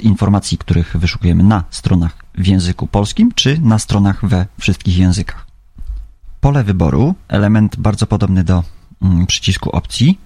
informacji, 0.01 0.57
których 0.57 0.97
wyszukujemy 0.97 1.43
na 1.43 1.63
stronach 1.69 2.17
w 2.35 2.47
języku 2.47 2.87
polskim, 2.87 3.31
czy 3.35 3.59
na 3.61 3.79
stronach 3.79 4.25
we 4.25 4.45
wszystkich 4.59 4.97
językach. 4.97 5.47
Pole 6.41 6.63
wyboru, 6.63 7.15
element 7.27 7.75
bardzo 7.75 8.07
podobny 8.07 8.43
do 8.43 8.63
mm, 9.01 9.25
przycisku 9.25 9.69
opcji. 9.69 10.19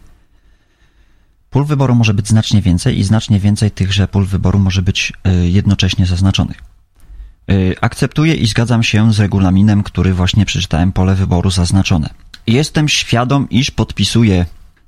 Pól 1.49 1.65
wyboru 1.65 1.95
może 1.95 2.13
być 2.13 2.27
znacznie 2.27 2.61
więcej 2.61 2.99
i 2.99 3.03
znacznie 3.03 3.39
więcej 3.39 3.71
tychże 3.71 4.07
pól 4.07 4.25
wyboru 4.25 4.59
może 4.59 4.81
być 4.81 5.13
y, 5.27 5.49
jednocześnie 5.49 6.05
zaznaczonych. 6.05 6.57
Y, 7.51 7.75
Akceptuję 7.81 8.35
i 8.35 8.47
zgadzam 8.47 8.83
się 8.83 9.13
z 9.13 9.19
regulaminem, 9.19 9.83
który 9.83 10.13
właśnie 10.13 10.45
przeczytałem 10.45 10.91
pole 10.91 11.15
wyboru 11.15 11.51
zaznaczone. 11.51 12.09
Jestem 12.47 12.89
świadom, 12.89 13.49
iż 13.49 13.71
podpisuję 13.71 14.45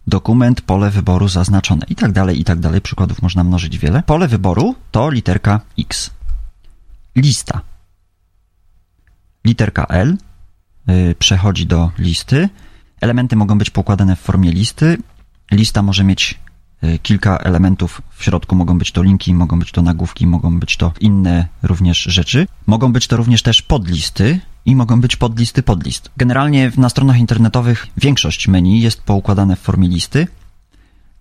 dokument, 0.07 0.61
pole 0.61 0.89
wyboru 0.89 1.27
zaznaczone 1.27 1.85
i 1.89 1.95
tak 1.95 2.11
dalej, 2.11 2.39
i 2.39 2.43
tak 2.43 2.59
dalej. 2.59 2.81
Przykładów 2.81 3.21
można 3.21 3.43
mnożyć 3.43 3.77
wiele. 3.77 4.03
Pole 4.03 4.27
wyboru 4.27 4.75
to 4.91 5.09
literka 5.09 5.61
X. 5.79 6.11
Lista. 7.15 7.61
Literka 9.45 9.85
L 9.85 10.17
y, 10.89 11.15
przechodzi 11.19 11.65
do 11.65 11.91
listy. 11.97 12.49
Elementy 13.01 13.35
mogą 13.35 13.57
być 13.57 13.69
pokładane 13.69 14.15
w 14.15 14.19
formie 14.19 14.51
listy. 14.51 14.97
Lista 15.51 15.81
może 15.81 16.03
mieć 16.03 16.39
y, 16.83 16.99
kilka 16.99 17.37
elementów. 17.37 18.01
W 18.11 18.23
środku 18.23 18.55
mogą 18.55 18.77
być 18.77 18.91
to 18.91 19.03
linki, 19.03 19.33
mogą 19.33 19.59
być 19.59 19.71
to 19.71 19.81
nagłówki, 19.81 20.27
mogą 20.27 20.59
być 20.59 20.77
to 20.77 20.91
inne 20.99 21.47
również 21.63 22.03
rzeczy. 22.03 22.47
Mogą 22.65 22.93
być 22.93 23.07
to 23.07 23.17
również 23.17 23.41
też 23.41 23.61
podlisty 23.61 24.39
i 24.69 24.75
mogą 24.75 25.01
być 25.01 25.15
podlisty 25.15 25.63
podlist. 25.63 26.09
Generalnie 26.17 26.71
na 26.77 26.89
stronach 26.89 27.17
internetowych 27.19 27.87
większość 27.97 28.47
menu 28.47 28.81
jest 28.81 29.01
poukładane 29.01 29.55
w 29.55 29.59
formie 29.59 29.87
listy 29.87 30.27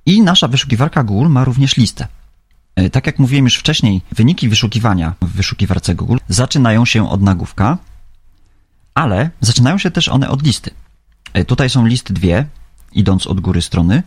i 0.07 0.23
nasza 0.23 0.49
wyszukiwarka 0.49 1.05
Google 1.05 1.29
ma 1.29 1.45
również 1.45 1.77
listę. 1.77 2.09
Y, 2.81 2.91
Tak 2.91 3.07
jak 3.07 3.19
mówiłem 3.19 3.45
już 3.45 3.57
wcześniej, 3.57 4.03
wyniki 4.13 4.49
wyszukiwania 4.49 5.15
w 5.23 5.29
wyszukiwarce 5.33 5.95
Google 5.95 6.17
zaczynają 6.29 6.85
się 6.85 7.11
od 7.11 7.23
nagłówka, 7.23 7.79
ale 8.95 9.31
zaczynają 9.41 9.79
się 9.79 9.91
też 9.91 10.09
one 10.09 10.29
od 10.29 10.43
listy. 10.43 10.71
Y, 11.39 11.45
Tutaj 11.45 11.71
są 11.71 11.87
listy 11.87 12.15
dwie, 12.15 12.47
idąc 12.93 13.27
od 13.27 13.41
góry 13.41 13.63
strony. 13.63 14.03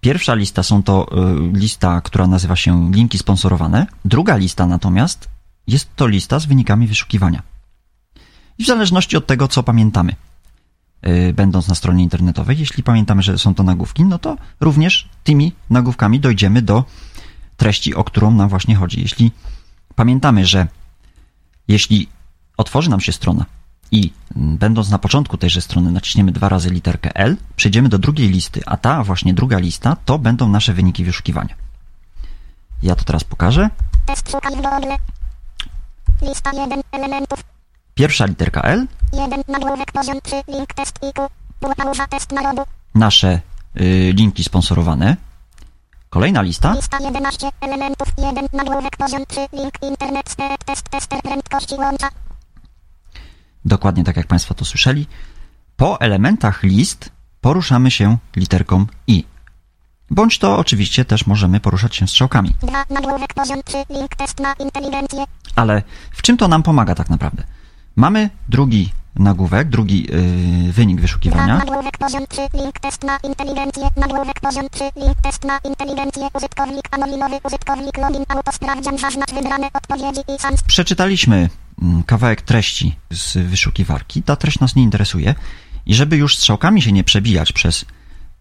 Pierwsza 0.00 0.34
lista 0.34 0.62
są 0.62 0.82
to 0.82 1.06
y, 1.54 1.58
lista, 1.58 2.00
która 2.00 2.26
nazywa 2.26 2.56
się 2.56 2.92
linki 2.92 3.18
sponsorowane. 3.18 3.86
Druga 4.04 4.36
lista 4.36 4.66
natomiast 4.66 5.28
jest 5.66 5.88
to 5.96 6.06
lista 6.06 6.38
z 6.38 6.46
wynikami 6.46 6.86
wyszukiwania. 6.86 7.42
I 8.58 8.64
w 8.64 8.66
zależności 8.66 9.16
od 9.16 9.26
tego, 9.26 9.48
co 9.48 9.62
pamiętamy, 9.62 10.14
y, 11.06 11.32
będąc 11.32 11.68
na 11.68 11.74
stronie 11.74 12.02
internetowej, 12.02 12.58
jeśli 12.58 12.82
pamiętamy, 12.82 13.22
że 13.22 13.38
są 13.38 13.54
to 13.54 13.62
nagłówki, 13.62 14.04
no 14.04 14.18
to 14.18 14.36
również 14.60 15.08
tymi 15.24 15.52
nagłówkami 15.70 16.20
dojdziemy 16.20 16.62
do 16.62 16.84
treści, 17.56 17.94
o 17.94 18.04
którą 18.04 18.30
nam 18.30 18.48
właśnie 18.48 18.76
chodzi. 18.76 19.00
Jeśli 19.00 19.32
pamiętamy, 19.94 20.46
że 20.46 20.66
jeśli 21.68 22.08
otworzy 22.56 22.90
nam 22.90 23.00
się 23.00 23.12
strona 23.12 23.44
i 23.90 24.12
mm, 24.36 24.56
będąc 24.56 24.90
na 24.90 24.98
początku 24.98 25.36
tejże 25.36 25.60
strony 25.60 25.92
naciśniemy 25.92 26.32
dwa 26.32 26.48
razy 26.48 26.70
literkę 26.70 27.16
L, 27.16 27.36
przejdziemy 27.56 27.88
do 27.88 27.98
drugiej 27.98 28.28
listy, 28.28 28.60
a 28.66 28.76
ta 28.76 29.04
właśnie 29.04 29.34
druga 29.34 29.58
lista 29.58 29.96
to 30.04 30.18
będą 30.18 30.48
nasze 30.48 30.74
wyniki 30.74 31.04
wyszukiwania. 31.04 31.54
Ja 32.82 32.94
to 32.94 33.04
teraz 33.04 33.24
pokażę. 33.24 33.70
Lista 36.22 36.50
1 36.52 36.80
elementów. 36.92 37.57
Pierwsza 37.98 38.26
literka 38.26 38.62
L, 38.62 38.86
1 39.12 39.42
nagłówek 39.48 39.92
poziom 39.92 40.20
3 40.22 40.36
link 40.48 40.74
test 40.74 40.98
IQ. 41.02 41.28
Test 42.10 42.32
narodu. 42.32 42.62
nasze 42.94 43.40
y, 43.80 44.12
linki 44.16 44.44
sponsorowane. 44.44 45.16
Kolejna 46.10 46.42
lista, 46.42 46.74
Lista 46.74 46.98
11 47.00 47.48
elementów. 47.60 48.08
1 48.18 48.46
nagłówek 48.52 48.96
poziom 48.96 49.26
3 49.28 49.40
link 49.52 49.74
internet 49.82 50.36
test 50.64 50.88
tester 50.88 51.22
prędkości 51.22 51.74
łącza. 51.74 52.08
dokładnie 53.64 54.04
tak 54.04 54.16
jak 54.16 54.26
Państwo 54.26 54.54
to 54.54 54.64
słyszeli. 54.64 55.06
Po 55.76 56.00
elementach 56.00 56.62
list 56.62 57.10
poruszamy 57.40 57.90
się 57.90 58.16
literką 58.36 58.86
I. 59.06 59.24
Bądź 60.10 60.38
to 60.38 60.58
oczywiście 60.58 61.04
też 61.04 61.26
możemy 61.26 61.60
poruszać 61.60 61.96
się 61.96 62.08
strzałkami. 62.08 62.54
2 62.62 62.84
nagłówek 62.90 63.34
poziom 63.34 63.62
3 63.64 63.84
link 63.90 64.16
test 64.16 64.40
na 64.40 64.52
inteligencję. 64.52 65.24
Ale 65.54 65.82
w 66.12 66.22
czym 66.22 66.36
to 66.36 66.48
nam 66.48 66.62
pomaga 66.62 66.94
tak 66.94 67.10
naprawdę? 67.10 67.57
Mamy 67.98 68.30
drugi 68.48 68.92
nagłówek, 69.16 69.68
drugi 69.68 70.06
yy, 70.66 70.72
wynik 70.72 70.96
2 70.96 71.02
wyszukiwania. 71.02 71.58
nagłówek 71.58 71.98
poziom 71.98 72.26
3 72.26 72.40
link 72.54 72.80
test 72.80 73.04
na 73.04 73.18
inteligencję. 73.24 73.88
Nagłówek 73.96 74.40
poziom 74.40 74.70
3 74.70 74.84
link 74.96 75.20
test 75.22 75.44
na 75.44 75.58
inteligencję. 75.64 76.28
Użytkownik 76.34 76.88
anonimowy. 76.90 77.36
Użytkownik 77.44 77.98
login 77.98 78.24
autosprawdzian. 78.28 78.98
Zaznacz 78.98 79.32
wybrane 79.34 79.68
odpowiedzi 79.74 80.20
i. 80.20 80.62
Przeczytaliśmy 80.66 81.48
mm, 81.82 82.02
kawałek 82.02 82.42
treści 82.42 82.96
z 83.10 83.36
wyszukiwarki. 83.36 84.22
Ta 84.22 84.36
treść 84.36 84.60
nas 84.60 84.76
nie 84.76 84.82
interesuje. 84.82 85.34
I 85.86 85.94
żeby 85.94 86.16
już 86.16 86.36
strzałkami 86.36 86.82
się 86.82 86.92
nie 86.92 87.04
przebijać 87.04 87.52
przez 87.52 87.84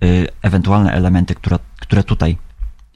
y, 0.03 0.27
ewentualne 0.41 0.93
elementy, 0.93 1.35
które, 1.35 1.59
które 1.79 2.03
tutaj 2.03 2.37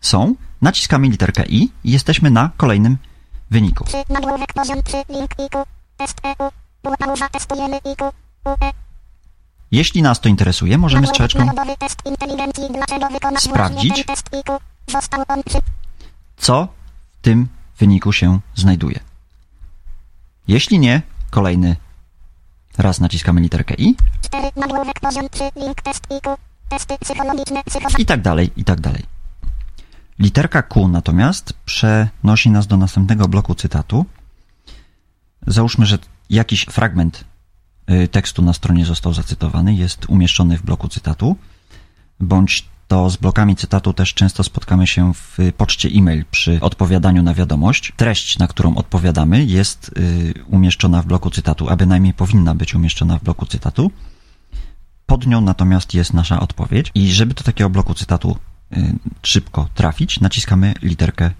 są, 0.02 0.36
naciskamy 0.62 1.08
literkę 1.08 1.46
I 1.46 1.70
i 1.84 1.92
jesteśmy 1.92 2.32
na 2.32 2.52
kolejnym 2.58 2.98
wyniku. 3.52 3.84
3 3.84 3.98
nagłówek 4.10 4.54
poziom 4.54 4.84
3 4.84 4.98
link 5.10 5.32
IQ. 5.40 5.66
Jeśli 9.72 10.02
nas 10.02 10.20
to 10.20 10.30
interesuje, 10.30 10.78
możemy. 10.78 11.08
Dlaczego 12.74 13.08
wykonać 13.10 13.44
Sprawdzić. 13.44 14.06
co 16.38 16.68
w 17.12 17.22
tym 17.22 17.48
wyniku 17.78 18.14
się 18.14 18.40
znajduje. 18.56 19.00
Jeśli 20.48 20.80
nie, 20.80 21.02
kolejny 21.30 21.76
raz 22.78 23.00
naciskamy 23.00 23.42
literkę 23.42 23.74
I 23.74 23.96
4 24.22 24.52
nagłówek 24.56 25.00
poziom 25.00 25.30
3 25.30 25.44
link 25.56 25.82
test 25.82 26.08
IQ. 26.12 26.38
Testy 26.70 26.98
psychologiczne. 27.00 27.64
Psychoza... 27.64 27.98
i 27.98 28.06
tak 28.06 28.22
dalej, 28.22 28.52
i 28.58 28.64
tak 28.64 28.82
dalej. 28.82 29.04
Literka 30.20 30.62
Q 30.62 30.88
natomiast 30.88 31.54
przenosi 31.66 32.50
nas 32.50 32.68
do 32.68 32.78
następnego 32.78 33.28
bloku 33.28 33.56
cytatu. 33.56 34.06
Załóżmy, 35.48 35.86
że 35.86 35.98
jakiś 36.30 36.66
fragment 36.66 37.26
y, 37.92 38.08
tekstu 38.08 38.42
na 38.42 38.54
stronie 38.54 38.86
został 38.86 39.14
zacytowany, 39.14 39.74
jest 39.74 40.06
umieszczony 40.10 40.58
w 40.58 40.62
bloku 40.62 40.88
cytatu, 40.88 41.36
bądź 42.20 42.66
to 42.92 43.10
z 43.10 43.18
blokami 43.18 43.56
cytatu 43.56 43.94
też 43.94 44.14
często 44.14 44.44
spotkamy 44.44 44.88
się 44.88 45.14
w 45.14 45.38
poczcie 45.58 45.90
e-mail 45.90 46.26
przy 46.32 46.60
odpowiadaniu 46.62 47.24
na 47.24 47.34
wiadomość. 47.34 47.94
Treść, 47.98 48.40
na 48.40 48.48
którą 48.48 48.76
odpowiadamy, 48.76 49.46
jest 49.46 49.92
y, 49.98 50.34
umieszczona 50.48 51.02
w 51.02 51.06
bloku 51.06 51.30
cytatu, 51.30 51.70
a 51.70 51.76
bynajmniej 51.76 52.14
powinna 52.14 52.56
być 52.56 52.76
umieszczona 52.76 53.18
w 53.18 53.24
bloku 53.24 53.46
cytatu. 53.46 53.92
Pod 55.06 55.28
nią 55.28 55.42
natomiast 55.42 55.94
jest 55.94 56.14
nasza 56.14 56.40
odpowiedź 56.40 56.92
i 56.96 57.12
żeby 57.12 57.34
do 57.34 57.44
takiego 57.44 57.70
bloku 57.70 57.94
cytatu 57.94 58.38
y, 58.78 58.94
szybko 59.24 59.70
trafić, 59.76 60.20
naciskamy 60.20 60.74
literkę. 60.82 61.32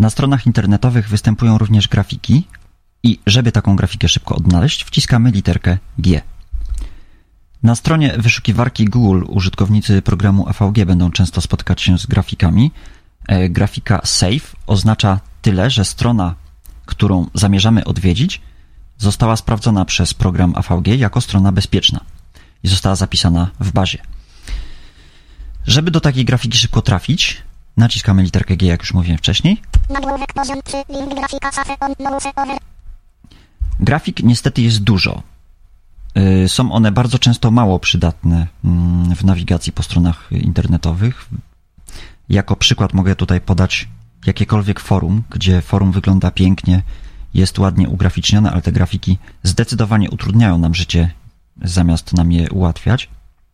Na 0.00 0.10
stronach 0.10 0.46
internetowych 0.46 1.08
występują 1.08 1.58
również 1.58 1.88
grafiki 1.88 2.44
i 3.02 3.18
żeby 3.26 3.52
taką 3.52 3.76
grafikę 3.76 4.08
szybko 4.08 4.34
odnaleźć, 4.36 4.84
wciskamy 4.84 5.30
literkę 5.30 5.78
G. 5.98 6.20
Na 7.62 7.74
stronie 7.74 8.14
wyszukiwarki 8.18 8.84
Google 8.84 9.24
użytkownicy 9.28 10.02
programu 10.02 10.48
AVG 10.48 10.84
będą 10.84 11.10
często 11.10 11.40
spotykać 11.40 11.82
się 11.82 11.98
z 11.98 12.06
grafikami. 12.06 12.70
E, 13.28 13.48
Grafika 13.48 14.00
Save 14.04 14.56
oznacza 14.66 15.20
tyle, 15.42 15.70
że 15.70 15.84
strona, 15.84 16.34
którą 16.86 17.26
zamierzamy 17.34 17.84
odwiedzić, 17.84 18.40
została 18.98 19.36
sprawdzona 19.36 19.84
przez 19.84 20.14
program 20.14 20.54
AVG 20.56 20.86
jako 20.86 21.20
strona 21.20 21.52
bezpieczna 21.52 22.00
i 22.62 22.68
została 22.68 22.96
zapisana 22.96 23.50
w 23.60 23.72
bazie. 23.72 23.98
Żeby 25.66 25.90
do 25.90 26.00
takiej 26.00 26.24
grafiki 26.24 26.58
szybko 26.58 26.82
trafić, 26.82 27.42
naciskamy 27.76 28.22
literkę 28.22 28.56
G, 28.56 28.68
jak 28.68 28.80
już 28.80 28.94
mówiłem 28.94 29.18
wcześniej. 29.18 29.62
Nagłówek 29.90 30.32
poziom 30.32 30.62
3, 30.64 30.76
link 30.88 31.14
grafika 31.14 31.52
safe 31.52 31.76
on 31.80 31.94
mouse 31.98 32.28
over. 32.36 32.58
Grafik 33.80 34.22
niestety 34.22 34.62
jest 34.62 34.82
dużo. 34.82 35.22
Y, 36.44 36.48
Są 36.48 36.72
one 36.72 36.92
bardzo 36.92 37.18
często 37.18 37.50
mało 37.50 37.78
przydatne 37.78 38.46
mm, 38.64 39.16
w 39.16 39.24
nawigacji 39.24 39.72
po 39.72 39.82
stronach 39.82 40.28
internetowych. 40.32 41.28
Jako 42.28 42.56
przykład 42.56 42.94
mogę 42.94 43.16
tutaj 43.16 43.40
podać 43.40 43.88
jakiekolwiek 44.26 44.80
forum, 44.80 45.22
gdzie 45.30 45.60
forum 45.60 45.92
wygląda 45.92 46.30
pięknie, 46.30 46.82
jest 47.34 47.58
ładnie 47.58 47.88
ugraficznione, 47.88 48.50
ale 48.50 48.62
te 48.62 48.72
grafiki 48.72 49.18
zdecydowanie 49.42 50.10
utrudniają 50.10 50.58
nam 50.58 50.74
życie, 50.74 51.10
zamiast 51.62 52.12
nam 52.12 52.32
je 52.32 52.50
ułatwiać. 52.50 53.08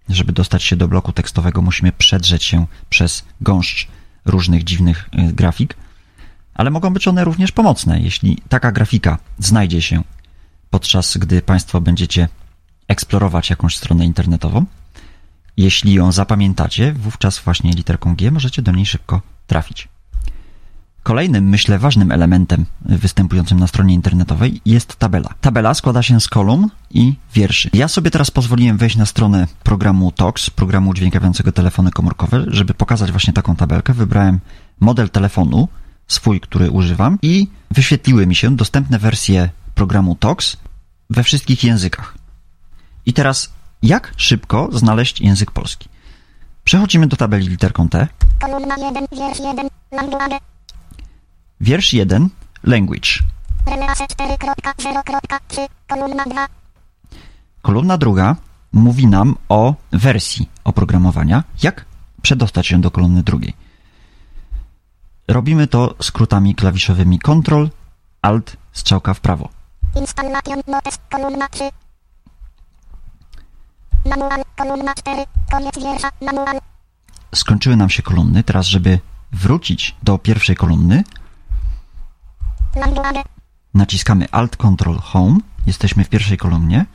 Żeby 0.08 0.32
dostać 0.32 0.62
się 0.62 0.76
do 0.76 0.88
bloku 0.88 1.12
tekstowego, 1.12 1.62
musimy 1.62 1.92
przedrzeć 1.92 2.44
się 2.44 2.66
przez 2.90 3.24
gąszcz 3.40 3.88
różnych 4.26 4.64
dziwnych 4.64 5.08
y, 5.28 5.32
grafik, 5.32 5.76
ale 6.54 6.70
mogą 6.70 6.90
być 6.94 7.08
one 7.08 7.24
również 7.24 7.52
pomocne, 7.52 8.00
jeśli 8.00 8.38
taka 8.48 8.72
grafika 8.72 9.18
znajdzie 9.38 9.82
się 9.82 10.02
podczas 10.70 11.16
gdy 11.16 11.42
Państwo 11.42 11.80
będziecie 11.80 12.28
eksplorować 12.88 13.50
jakąś 13.50 13.76
stronę 13.76 14.04
internetową. 14.04 14.64
Jeśli 15.56 15.94
ją 15.94 16.12
zapamiętacie, 16.12 16.92
wówczas 16.92 17.38
właśnie 17.38 17.70
literką 17.70 18.16
G 18.16 18.30
możecie 18.30 18.62
do 18.62 18.72
niej 18.72 18.86
szybko 18.86 19.22
trafić. 19.46 19.88
Kolejnym, 21.06 21.48
myślę, 21.48 21.78
ważnym 21.78 22.12
elementem 22.12 22.66
występującym 22.80 23.60
na 23.60 23.66
stronie 23.66 23.94
internetowej 23.94 24.60
jest 24.64 24.96
tabela. 24.96 25.34
Tabela 25.40 25.74
składa 25.74 26.02
się 26.02 26.20
z 26.20 26.28
kolumn 26.28 26.68
i 26.90 27.14
wierszy. 27.34 27.70
Ja 27.72 27.88
sobie 27.88 28.10
teraz 28.10 28.30
pozwoliłem 28.30 28.76
wejść 28.76 28.96
na 28.96 29.06
stronę 29.06 29.46
programu 29.62 30.12
TOX, 30.12 30.50
programu 30.50 30.90
udźwiękawiającego 30.90 31.52
telefony 31.52 31.90
komórkowe, 31.90 32.44
żeby 32.46 32.74
pokazać 32.74 33.10
właśnie 33.10 33.32
taką 33.32 33.56
tabelkę. 33.56 33.92
Wybrałem 33.92 34.40
model 34.80 35.10
telefonu, 35.10 35.68
swój, 36.08 36.40
który 36.40 36.70
używam 36.70 37.18
i 37.22 37.48
wyświetliły 37.70 38.26
mi 38.26 38.34
się 38.34 38.56
dostępne 38.56 38.98
wersje 38.98 39.50
programu 39.74 40.14
TOX 40.14 40.56
we 41.10 41.22
wszystkich 41.22 41.64
językach. 41.64 42.14
I 43.06 43.12
teraz, 43.12 43.52
jak 43.82 44.12
szybko 44.16 44.68
znaleźć 44.72 45.20
język 45.20 45.50
polski? 45.50 45.88
Przechodzimy 46.64 47.06
do 47.06 47.16
tabeli 47.16 47.48
literką 47.48 47.88
T. 47.88 48.08
Kolumna 48.40 48.76
1, 48.76 49.06
wiersz 49.12 49.40
1, 49.40 49.68
language. 49.92 50.55
Wiersz 51.60 51.92
1, 51.92 52.28
language. 52.64 53.08
Release 53.66 54.04
4.0.3, 54.06 55.68
kolumna 55.88 56.24
2. 56.24 56.48
Kolumna 57.62 57.98
druga 57.98 58.36
mówi 58.72 59.06
nam 59.06 59.36
o 59.48 59.74
wersji 59.92 60.48
oprogramowania, 60.64 61.44
jak 61.62 61.84
przedostać 62.22 62.66
się 62.66 62.80
do 62.80 62.90
kolumny 62.90 63.22
drugiej. 63.22 63.54
Robimy 65.28 65.66
to 65.66 65.94
skrótami 66.02 66.54
klawiszowymi 66.54 67.18
Ctrl, 67.18 67.68
Alt, 68.22 68.56
strzałka 68.72 69.14
w 69.14 69.20
prawo. 69.20 69.48
Installation 70.00 70.62
notes, 70.66 70.98
kolumna 71.10 71.48
3. 71.48 71.64
Manual, 74.04 74.42
kolumna 74.56 74.94
4, 74.94 75.24
koniec 75.50 75.78
wiersza, 75.78 76.10
manual. 76.22 76.60
Skończyły 77.34 77.76
nam 77.76 77.90
się 77.90 78.02
kolumny, 78.02 78.44
teraz 78.44 78.66
żeby 78.66 78.98
wrócić 79.32 79.94
do 80.02 80.18
pierwszej 80.18 80.56
kolumny, 80.56 81.04
naciskamy 83.74 84.26
Alt 84.30 84.56
Ctrl 84.56 84.98
Home, 84.98 85.38
jesteśmy 85.66 86.04
w 86.04 86.08
pierwszej 86.08 86.38
kolumnie 86.38 86.86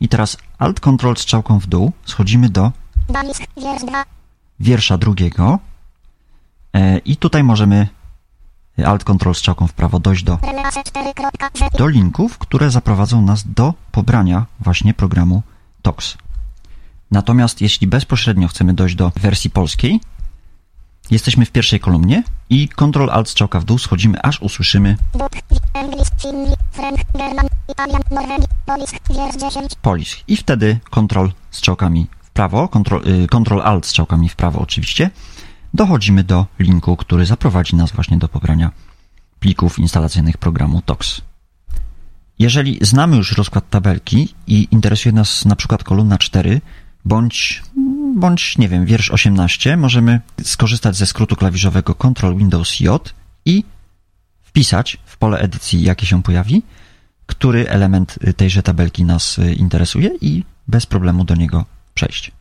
i 0.00 0.08
teraz 0.08 0.36
Alt 0.58 0.80
Ctrl 0.80 1.14
strzałką 1.16 1.58
w 1.58 1.66
dół 1.66 1.92
schodzimy 2.04 2.48
do 2.48 2.72
Balisk, 3.08 3.42
wiersz 3.56 3.84
2. 3.84 4.04
wiersza 4.60 4.98
drugiego 4.98 5.58
e, 6.74 6.98
i 6.98 7.16
tutaj 7.16 7.44
możemy 7.44 7.88
Alt 8.84 9.04
Ctrl 9.04 9.32
strzałką 9.32 9.66
w 9.66 9.72
prawo 9.72 9.98
dojść 9.98 10.22
do, 10.24 10.38
Release 10.42 10.74
4.0. 10.74 11.78
do 11.78 11.88
linków, 11.88 12.38
które 12.38 12.70
zaprowadzą 12.70 13.22
nas 13.22 13.52
do 13.52 13.74
pobrania 13.92 14.46
właśnie 14.60 14.94
programu 14.94 15.42
TOX. 15.82 16.16
Natomiast 17.10 17.60
jeśli 17.60 17.86
bezpośrednio 17.86 18.48
chcemy 18.48 18.74
dojść 18.74 18.94
do 18.94 19.12
wersji 19.16 19.50
polskiej, 19.50 20.00
jesteśmy 21.10 21.46
w 21.46 21.50
pierwszej 21.50 21.80
kolumnie 21.80 22.22
i 22.50 22.68
Ctrl 22.68 23.10
Alt 23.10 23.28
strzałka 23.28 23.60
w 23.60 23.64
dół 23.64 23.78
schodzimy 23.78 24.22
aż 24.22 24.42
usłyszymy 24.42 24.96
Polish, 28.66 28.90
wiersz 29.10 29.36
10. 29.36 29.74
Polish 29.82 30.24
i 30.28 30.36
wtedy 30.36 30.78
Ctrl 30.90 31.28
strzałkami 31.50 32.06
w 32.22 32.30
prawo, 32.30 32.68
Ctrl, 32.68 33.08
y, 33.08 33.26
Ctrl 33.26 33.60
Alt 33.60 33.86
strzałkami 33.86 34.28
w 34.28 34.36
prawo 34.36 34.60
oczywiście, 34.60 35.10
dochodzimy 35.74 36.24
do 36.24 36.46
linku, 36.58 36.96
który 36.96 37.26
zaprowadzi 37.26 37.76
nas 37.76 37.92
właśnie 37.92 38.18
do 38.18 38.28
pobrania 38.28 38.70
plików 39.40 39.78
instalacyjnych 39.78 40.38
programu 40.38 40.82
TOX. 40.82 41.20
Jeżeli 42.38 42.78
znamy 42.80 43.16
już 43.16 43.32
rozkład 43.32 43.70
tabelki 43.70 44.34
i 44.46 44.68
interesuje 44.70 45.12
nas 45.12 45.44
na 45.44 45.56
przykład 45.56 45.84
kolumna 45.84 46.18
4 46.18 46.60
bądź, 47.04 47.62
bądź 48.16 48.58
nie 48.58 48.68
wiem, 48.68 48.86
wiersz 48.86 49.10
18, 49.10 49.76
możemy 49.76 50.20
skorzystać 50.42 50.96
ze 50.96 51.06
skrótu 51.06 51.36
klawiszowego 51.36 51.94
Ctrl 51.94 52.36
Windows 52.36 52.80
J 52.80 53.14
i 53.44 53.64
wpisać 54.42 54.98
w 55.04 55.16
pole 55.16 55.38
edycji, 55.38 55.82
jakie 55.82 56.06
się 56.06 56.22
pojawi, 56.22 56.62
który 57.26 57.68
element 57.68 58.18
tejże 58.36 58.62
tabelki 58.62 59.04
nas 59.04 59.38
y, 59.38 59.54
interesuje 59.54 60.10
i 60.20 60.44
bez 60.68 60.86
problemu 60.86 61.24
do 61.24 61.34
niego 61.34 61.64
przejść. 61.94 62.32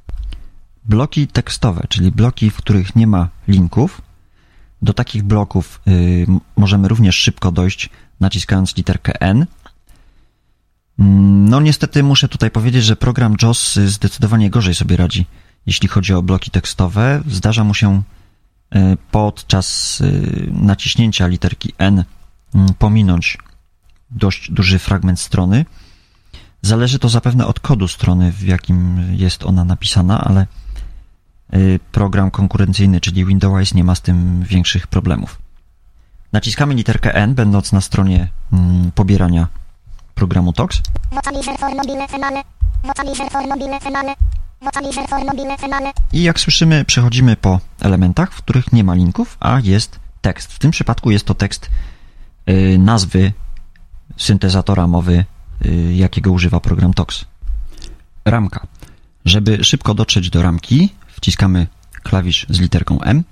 Bloki 0.85 1.27
tekstowe, 1.27 1.85
czyli 1.89 2.11
bloki, 2.11 2.49
w 2.49 2.55
których 2.55 2.95
nie 2.95 3.07
ma 3.07 3.29
linków, 3.47 4.01
do 4.81 4.93
takich 4.93 5.23
bloków 5.23 5.81
y, 5.87 6.25
możemy 6.55 6.87
również 6.87 7.15
szybko 7.15 7.51
dojść, 7.51 7.89
naciskając 8.19 8.77
literkę 8.77 9.21
N. 9.21 9.45
Mm, 10.99 11.49
No 11.49 11.59
niestety 11.59 12.03
muszę 12.03 12.27
tutaj 12.27 12.51
powiedzieć, 12.51 12.83
że 12.83 12.95
program 12.95 13.35
JOS 13.41 13.75
zdecydowanie 13.75 14.49
gorzej 14.49 14.75
sobie 14.75 14.97
radzi, 14.97 15.25
jeśli 15.65 15.87
chodzi 15.87 16.13
o 16.13 16.21
bloki 16.21 16.51
tekstowe. 16.51 17.21
Zdarza 17.27 17.63
mu 17.63 17.73
się 17.73 18.01
y, 18.75 18.97
podczas 19.11 20.01
y, 20.01 20.49
naciśnięcia 20.51 21.27
literki 21.27 21.73
N 21.77 22.03
mm, 22.55 22.73
pominąć 22.73 23.37
dość 24.11 24.51
duży 24.51 24.79
fragment 24.79 25.19
strony. 25.19 25.65
Zależy 26.61 26.99
to 26.99 27.09
zapewne 27.09 27.47
od 27.47 27.59
kodu 27.59 27.87
strony, 27.87 28.31
w 28.31 28.43
jakim 28.43 29.03
jest 29.15 29.43
ona 29.43 29.65
napisana, 29.65 30.21
ale 30.23 30.47
y, 31.53 31.79
program 31.91 32.31
konkurencyjny, 32.31 33.01
czyli 33.01 33.25
Windows, 33.25 33.73
nie 33.73 33.83
ma 33.83 33.95
z 33.95 34.01
tym 34.01 34.43
większych 34.43 34.87
problemów. 34.87 35.39
Naciskamy 36.31 36.73
literkę 36.73 37.15
N, 37.15 37.35
będąc 37.35 37.71
na 37.71 37.81
stronie 37.81 38.27
mm, 38.53 38.91
pobierania 38.91 39.47
programu 40.19 40.53
TOX. 40.53 40.81
I 46.13 46.23
jak 46.23 46.39
słyszymy, 46.39 46.85
przechodzimy 46.85 47.35
po 47.35 47.59
elementach, 47.81 48.33
w 48.33 48.37
których 48.37 48.73
nie 48.73 48.83
ma 48.83 48.93
linków, 48.93 49.37
a 49.39 49.59
jest 49.63 49.99
tekst. 50.21 50.53
W 50.53 50.59
tym 50.59 50.71
przypadku 50.71 51.11
jest 51.11 51.25
to 51.25 51.33
tekst 51.33 51.69
y, 52.49 52.77
nazwy 52.79 53.33
syntezatora 54.17 54.87
mowy, 54.87 55.25
y, 55.65 55.93
jakiego 55.93 56.31
używa 56.31 56.59
program 56.59 56.93
TOX. 56.93 57.25
Ramka. 58.25 58.67
Żeby 59.25 59.63
szybko 59.63 59.93
dotrzeć 59.93 60.29
do 60.29 60.41
ramki, 60.41 60.89
wciskamy 61.07 61.67
klawisz 62.03 62.45
z 62.49 62.59
literką 62.59 63.01
M. 63.01 63.23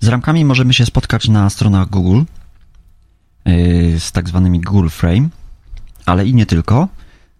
Z 0.00 0.08
ramkami 0.08 0.44
możemy 0.44 0.74
się 0.74 0.86
spotkać 0.86 1.28
na 1.28 1.50
stronach 1.50 1.90
Google 1.90 2.22
y, 3.48 4.00
z 4.00 4.12
tak 4.12 4.28
zwanymi 4.28 4.60
Google 4.60 4.88
Frame, 4.88 5.28
ale 6.06 6.26
i 6.26 6.34
nie 6.34 6.46
tylko. 6.46 6.88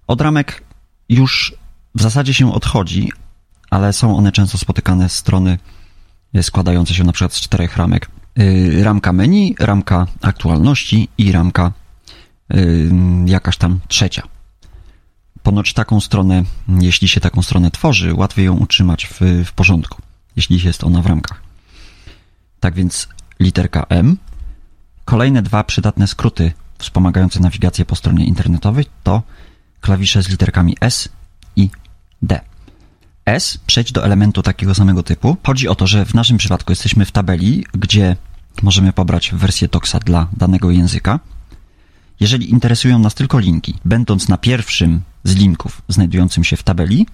Od 0.07 0.21
ramek 0.21 0.63
już 1.09 1.55
w 1.95 2.03
zasadzie 2.03 2.35
się 2.35 2.53
odchodzi, 2.53 3.13
ale 3.71 3.93
są 3.93 4.17
one 4.17 4.33
często 4.33 4.59
spotykane 4.59 5.09
z 5.09 5.13
strony 5.13 5.59
y, 6.37 6.43
składające 6.43 6.95
się 6.95 7.05
na 7.05 7.13
przykład 7.13 7.33
z 7.33 7.41
czterech 7.41 7.77
ramek. 7.77 8.11
Y, 8.39 8.85
Ramka 8.85 9.13
menu, 9.13 9.55
ramka 9.59 10.07
aktualności 10.23 11.09
i 11.19 11.33
ramka 11.33 11.73
y, 12.55 12.91
jakaś 13.27 13.57
tam 13.57 13.81
trzecia. 13.89 14.23
Ponoć 15.43 15.73
taką 15.73 16.01
stronę, 16.01 16.43
jeśli 16.69 17.09
się 17.09 17.21
taką 17.21 17.43
stronę 17.43 17.71
tworzy, 17.71 18.15
łatwiej 18.15 18.45
ją 18.45 18.57
utrzymać 18.57 19.07
w, 19.07 19.21
w 19.45 19.53
porządku, 19.53 20.03
jeśli 20.37 20.65
jest 20.65 20.85
ona 20.85 21.03
w 21.03 21.07
ramkach. 21.07 21.43
Tak 22.61 22.75
więc 22.75 23.09
literka 23.41 23.87
M. 23.89 24.17
Kolejne 25.05 25.43
dwa 25.43 25.65
przydatne 25.65 26.07
skróty 26.07 26.53
wspomagające 26.79 27.41
nawigację 27.41 27.85
po 27.85 27.97
stronie 27.97 28.27
internetowej 28.27 28.87
to 29.03 29.23
klawisze 29.81 30.23
z 30.23 30.29
literkami 30.29 30.77
S 30.81 31.09
i 31.57 31.71
D. 32.23 32.41
S, 33.27 33.59
przejdź 33.67 33.93
do 33.93 34.05
elementu 34.05 34.43
takiego 34.43 34.75
samego 34.75 35.03
typu. 35.03 35.37
Chodzi 35.47 35.69
o 35.69 35.75
to, 35.75 35.87
że 35.87 36.05
w 36.05 36.15
naszym 36.15 36.37
przypadku 36.37 36.73
jesteśmy 36.73 37.05
w 37.05 37.13
tabeli, 37.13 37.65
gdzie 37.73 38.17
możemy 38.63 38.93
pobrać 38.93 39.31
wersję 39.35 39.69
TOXa 39.69 39.99
dla 40.05 40.29
danego 40.37 40.71
języka. 40.71 41.21
Jeżeli 42.21 42.51
interesują 42.51 42.99
nas 42.99 43.15
tylko 43.15 43.39
linki, 43.39 43.75
będąc 43.85 44.29
na 44.29 44.39
pierwszym 44.39 45.01
z 45.25 45.35
linków 45.35 45.83
znajdującym 45.89 46.45
się 46.45 46.57
w 46.57 46.63
tabeli, 46.63 47.07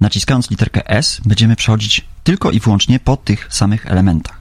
naciskając 0.00 0.50
literkę 0.50 0.90
S, 0.90 1.20
będziemy 1.24 1.56
przechodzić 1.56 2.04
tylko 2.24 2.50
i 2.50 2.60
wyłącznie 2.60 3.00
po 3.00 3.16
tych 3.16 3.54
samych 3.54 3.86
elementach. 3.86 4.39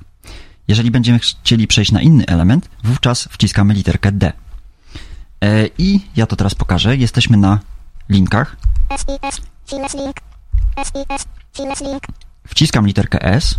Jeżeli 0.70 0.92
będziemy 0.92 1.20
chcieli 1.20 1.68
przejść 1.68 1.92
na 1.92 2.02
inny 2.02 2.26
element, 2.26 2.70
wówczas 2.84 3.24
wciskamy 3.32 3.74
literkę 3.74 4.12
D. 4.12 4.34
E, 5.42 5.68
I 5.78 6.00
ja 6.16 6.26
to 6.26 6.36
teraz 6.36 6.56
pokażę. 6.56 6.98
Jesteśmy 6.98 7.38
na 7.38 7.60
linkach. 8.10 8.58
Wciskam 12.48 12.88
literkę 12.88 13.22
S. 13.22 13.56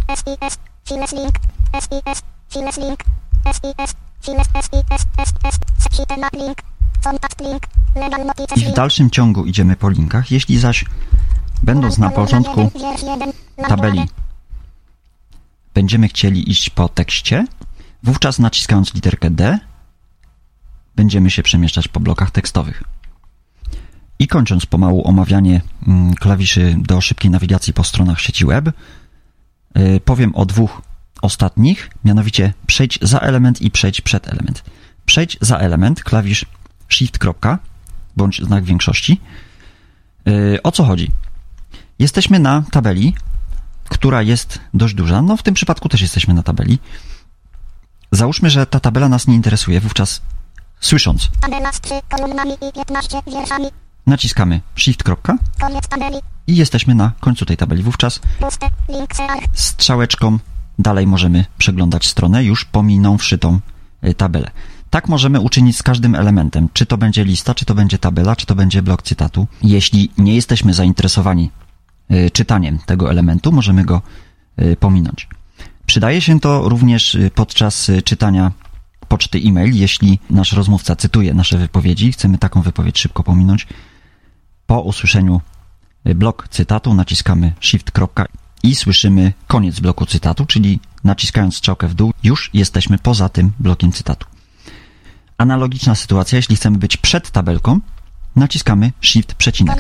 I 8.57 8.65
w 8.65 8.73
dalszym 8.73 9.11
ciągu 9.11 9.45
idziemy 9.45 9.77
po 9.77 9.91
linkach. 9.91 10.31
Jeśli 10.31 10.59
zaś, 10.59 10.85
będąc 11.63 11.99
na 11.99 12.11
początku 12.11 12.71
tabeli, 13.69 14.07
będziemy 15.75 16.09
chcieli 16.09 16.51
iść 16.51 16.71
po 16.71 16.89
tekście, 16.89 17.47
wówczas 18.03 18.39
naciskając 18.39 18.95
literkę 18.95 19.31
D, 19.31 19.59
będziemy 20.97 21.31
się 21.31 21.43
przemieszczać 21.43 21.89
po 21.89 22.01
blokach 22.01 22.31
tekstowych. 22.31 22.83
I 24.19 24.27
kończąc 24.29 24.67
pomału 24.67 25.09
omawianie 25.09 25.61
mm, 25.87 26.15
klawiszy 26.15 26.77
do 26.79 27.01
szybkiej 27.01 27.31
nawigacji 27.31 27.73
po 27.73 27.85
stronach 27.85 28.21
sieci 28.21 28.47
web, 28.47 28.71
yy, 29.75 30.01
powiem 30.01 30.35
o 30.35 30.47
dwóch 30.47 30.83
ostatnich, 31.23 31.91
mianowicie 32.05 32.53
przejdź 32.67 32.99
za 33.03 33.19
element 33.19 33.63
i 33.63 33.71
przejdź 33.71 34.01
przed 34.01 34.29
element. 34.29 34.65
Przejdź 35.07 35.39
za 35.41 35.59
element, 35.59 36.05
klawisz 36.05 36.47
shift 36.89 37.19
kropka, 37.19 37.59
bądź 38.17 38.43
znak 38.43 38.65
większości. 38.65 39.21
Yy, 40.27 40.63
O 40.63 40.73
co 40.73 40.85
chodzi? 40.85 41.11
Jesteśmy 41.99 42.39
na 42.39 42.63
tabeli, 42.71 43.15
która 43.91 44.23
jest 44.23 44.59
dość 44.75 44.95
duża. 44.95 45.23
No 45.23 45.37
w 45.37 45.43
tym 45.43 45.55
przypadku 45.55 45.89
też 45.89 46.01
jesteśmy 46.03 46.35
na 46.35 46.43
tabeli. 46.43 46.79
Załóżmy, 48.13 48.51
że 48.51 48.67
ta 48.67 48.81
tabela 48.81 49.09
nas 49.09 49.27
nie 49.27 49.35
interesuje, 49.35 49.81
wówczas 49.81 50.23
słysząc, 50.81 51.29
Tabela 51.41 51.73
z 51.73 51.81
3 51.81 51.95
kolumnami 52.09 52.53
i 52.53 52.73
15 52.73 53.19
wierszami. 53.27 53.67
naciskamy 54.07 54.61
shift 54.77 55.03
kropka 55.03 55.37
Koniec 55.61 55.89
tabeli. 55.89 56.17
i 56.47 56.57
jesteśmy 56.57 56.95
na 56.95 57.13
końcu 57.21 57.47
tej 57.47 57.57
tabeli. 57.57 57.83
Wówczas 57.83 58.21
Puste. 58.41 58.67
Link 58.89 59.15
CR. 59.15 59.49
strzałeczką 59.55 60.39
dalej 60.79 61.07
możemy 61.07 61.45
przeglądać 61.59 62.07
stronę, 62.07 62.45
już 62.45 62.65
pominąwszy 62.65 63.39
tą 63.39 63.61
y, 64.05 64.15
tabelę. 64.15 64.51
Tak 64.91 65.09
możemy 65.09 65.41
uczynić 65.41 65.77
z 65.79 65.83
każdym 65.83 66.15
elementem, 66.15 66.69
czy 66.73 66.87
to 66.87 66.99
będzie 66.99 67.25
lista, 67.25 67.55
czy 67.55 67.65
to 67.65 67.75
będzie 67.75 67.99
tabela, 67.99 68.37
czy 68.37 68.47
to 68.47 68.55
będzie 68.55 68.83
blok 68.83 69.03
cytatu. 69.03 69.47
Jeśli 69.63 70.11
nie 70.19 70.35
jesteśmy 70.35 70.75
zainteresowani 70.75 71.51
czytaniem 72.33 72.79
tego 72.87 73.11
elementu, 73.11 73.53
możemy 73.53 73.85
go 73.85 74.03
y, 74.63 74.77
pominąć. 74.77 75.29
Przydaje 75.91 76.21
się 76.21 76.41
to 76.41 76.69
również 76.69 77.15
y, 77.15 77.31
podczas 77.35 77.89
y, 77.89 78.03
czytania 78.03 78.53
poczty 79.09 79.39
e-mail, 79.45 79.75
jeśli 79.75 80.19
nasz 80.31 80.53
rozmówca 80.53 80.97
cytuje 80.97 81.35
nasze 81.35 81.59
wypowiedzi 81.59 82.13
chcemy 82.13 82.39
taką 82.39 82.63
wypowiedź 82.63 82.99
szybko 82.99 83.23
pominąć. 83.23 83.67
Po 84.67 84.81
usłyszeniu 84.81 85.41
y, 86.07 86.15
blok 86.15 86.49
cytatu 86.51 86.95
naciskamy 86.95 87.53
shift 87.61 87.91
i 88.63 88.75
słyszymy 88.75 89.33
koniec 89.47 89.81
bloku 89.81 90.07
cytatu, 90.07 90.47
czyli 90.47 90.81
naciskając 91.05 91.57
strzałkę 91.57 91.89
w 91.89 91.95
dół 91.95 92.13
już 92.23 92.51
jesteśmy 92.55 92.99
poza 92.99 93.29
tym 93.29 93.53
blokiem 93.59 93.93
cytatu. 93.93 94.27
Analogiczna 95.39 95.95
sytuacja, 95.95 96.37
jeśli 96.37 96.57
chcemy 96.57 96.79
być 96.79 96.97
przed 96.97 97.31
tabelką, 97.31 97.81
naciskamy 98.37 98.93
shift 99.01 99.35
przecinek. 99.35 99.79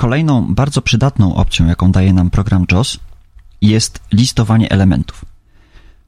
Kolejną 0.00 0.54
bardzo 0.54 0.82
przydatną 0.82 1.34
opcją, 1.34 1.66
jaką 1.66 1.92
daje 1.92 2.12
nam 2.12 2.30
program 2.30 2.64
JOS, 2.72 2.98
jest 3.62 4.00
listowanie 4.12 4.70
elementów. 4.70 5.24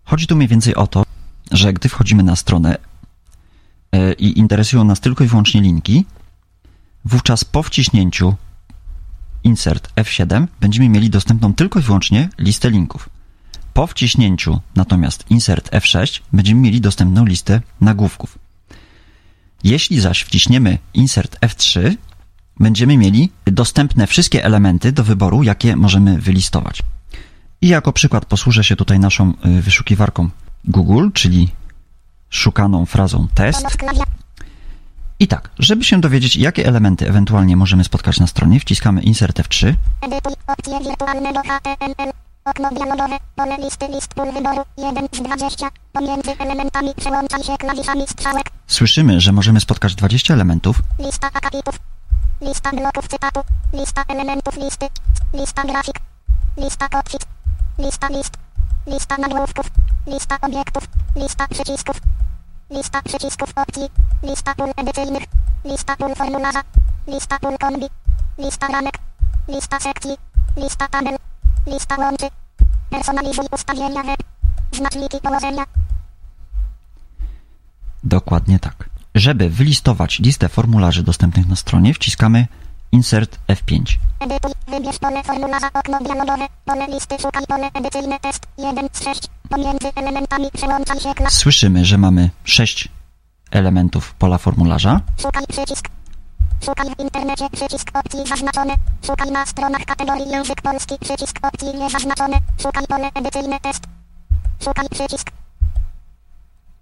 Chodzi 0.05 0.27
tu 0.27 0.37
mniej 0.37 0.49
więcej 0.49 0.75
o 0.75 0.87
to, 0.87 1.03
że 1.51 1.73
gdy 1.73 1.89
wchodzimy 1.89 2.23
na 2.23 2.37
stronę 2.37 2.77
e, 3.93 4.13
i 4.13 4.39
interesują 4.39 4.85
nas 4.85 5.01
tylko 5.01 5.25
i 5.25 5.27
wyłącznie 5.27 5.61
linki, 5.61 6.05
wówczas 7.05 7.45
po 7.45 7.63
wciśnięciu 7.63 8.35
insert 9.45 9.93
F7 9.97 10.47
będziemy 10.61 10.89
mieli 10.89 11.11
dostępną 11.11 11.55
tylko 11.55 11.79
i 11.81 11.83
wyłącznie 11.83 12.29
listę 12.39 12.71
linków. 12.71 13.09
Po 13.75 13.87
wciśnięciu 13.87 14.61
natomiast 14.77 15.25
insert 15.31 15.71
F6 15.71 16.21
będziemy 16.33 16.61
mieli 16.61 16.81
dostępną 16.81 17.25
listę 17.25 17.61
nagłówków. 17.81 18.39
Jeśli 19.65 20.01
zaś 20.01 20.23
wciśniemy 20.23 20.79
insert 20.95 21.41
F3, 21.41 21.97
będziemy 22.63 22.99
mieli 22.99 23.31
dostępne 23.45 24.07
wszystkie 24.07 24.45
elementy 24.45 24.93
do 24.93 25.05
wyboru, 25.05 25.43
jakie 25.43 25.77
możemy 25.77 26.19
wylistować. 26.19 26.83
I 27.61 27.69
jako 27.69 27.93
przykład 27.93 28.25
posłużę 28.25 28.65
się 28.65 28.77
tutaj 28.77 28.99
naszą 28.99 29.33
y, 29.47 29.63
wyszukiwarką 29.63 30.31
Google, 30.65 31.09
czyli 31.15 31.49
szukaną 32.31 32.87
frazą 32.87 33.29
test. 33.35 33.67
I 35.19 35.29
tak, 35.29 35.51
żeby 35.59 35.85
się 35.85 36.01
dowiedzieć, 36.01 36.37
jakie 36.37 36.67
elementy 36.67 37.09
ewentualnie 37.09 37.57
możemy 37.57 37.85
spotkać 37.85 38.21
na 38.21 38.27
stronie, 38.27 38.61
wciskamy 38.61 39.03
Insert 39.03 39.39
F3 39.39 39.75
Edytuj 40.01 40.33
opcje 40.47 40.79
wirtualnego 40.81 41.41
HTML. 41.41 42.13
Okno 42.45 42.71
dialogowe, 42.71 43.17
pole 43.37 43.57
listy, 43.57 43.87
list 43.89 44.15
pól 44.15 44.33
wyboru, 44.33 44.63
1 44.79 45.09
z 45.13 45.23
20. 45.23 45.69
Pomiędzy 45.93 46.31
elementami 46.39 46.89
się 47.47 47.57
klawiszami 47.59 48.03
strzałek. 48.09 48.51
Słyszymy, 48.67 49.21
że 49.21 49.33
możemy 49.33 49.61
spotkać 49.61 49.95
20 49.95 50.35
elementów, 50.35 50.83
Lista 50.99 51.27
akapitów. 51.27 51.79
Lista 52.43 52.71
bloków 52.71 53.09
cytatu. 53.09 53.41
Lista 53.73 54.03
elementów 54.09 54.57
listy. 54.57 54.87
Lista 55.33 55.63
grafik. 55.63 55.99
Lista 56.57 56.89
podfit. 56.89 57.27
Lista 57.79 58.09
list. 58.09 58.35
Lista 58.87 59.17
nagłówków. 59.19 59.67
Lista 60.07 60.39
obiektów. 60.43 60.85
Lista 61.17 61.49
przycisków. 61.49 61.97
Lista 62.71 63.03
przycisków 63.03 63.53
opcji. 63.57 63.91
Lista 64.23 64.55
pól 64.55 64.73
edycyjnych. 64.77 65.23
Lista 65.65 65.97
pól 65.97 66.15
formularza. 66.15 66.63
Lista 67.07 67.39
pól 67.39 67.59
kombi. 67.59 67.87
Lista 68.39 68.67
ramek. 68.67 68.99
Lista 69.49 69.81
sekcji. 69.81 70.17
Lista 70.57 70.89
tabel. 70.89 71.17
Lista 71.67 71.97
łączy. 71.97 72.27
Personalizuj 72.91 73.47
ustawienia 73.53 74.03
web. 74.03 74.23
Znaczniki 74.73 75.21
położenia. 75.21 75.65
Dokładnie 78.05 78.59
tak. 78.59 78.92
Żeby 79.15 79.51
wylistować 79.51 80.19
listę 80.19 80.49
formularzy 80.49 81.03
dostępnych 81.03 81.49
na 81.49 81.57
stronie, 81.57 81.95
wciskamy 81.95 82.47
Insert 82.93 83.39
F5. 83.49 83.83
Edytuj, 84.21 84.53
wybierz 84.69 84.99
pole 84.99 85.23
formularza, 85.23 85.69
okno 85.75 85.99
dialogowe, 86.01 86.47
pole 86.65 86.87
listy, 86.87 87.17
szukaj 87.23 87.47
pole 87.47 87.71
edycyjne, 87.75 88.21
test, 88.21 88.47
1 88.59 88.89
z 88.93 89.05
6, 89.05 89.21
pomiędzy 89.49 89.89
elementami 89.97 90.49
przełączaj 90.53 91.01
się 91.01 91.15
klas, 91.15 91.33
Słyszymy, 91.35 91.85
że 91.85 91.99
mamy 91.99 92.31
6 92.45 92.89
elementów 93.51 94.15
pola 94.15 94.39
formularza. 94.39 95.01
szukaj 95.23 95.45
przycisk, 95.49 95.89
szukaj 96.65 96.87
w 96.97 97.01
internecie, 97.01 97.51
przycisk 97.51 97.91
opcji 97.95 98.21
zaznaczone, 98.27 98.75
szukaj 99.07 99.31
na 99.31 99.47
stronach 99.47 99.85
kategorii 99.85 100.29
język 100.31 100.63
polski, 100.63 100.95
przycisk 101.01 101.39
opcji 101.43 101.69
niezaznaczone, 101.75 102.39
szukaj 102.63 102.87
pole 102.87 103.11
edycyjne, 103.15 103.61
test, 103.61 103.83
szukaj 104.65 104.89
przycisk, 104.91 105.31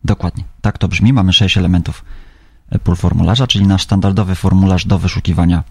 Dokładnie. 0.04 0.44
Tak 0.60 0.78
to 0.78 0.88
brzmi. 0.88 1.12
Mamy 1.12 1.32
6 1.32 1.56
elementów 1.58 2.04
pól 2.78 2.96
formularza, 2.96 3.46
czyli 3.46 3.66
nasz 3.66 3.82
standardowy 3.82 4.34
formularz 4.34 4.86
do 4.86 4.98
wyszukiwania 4.98 5.62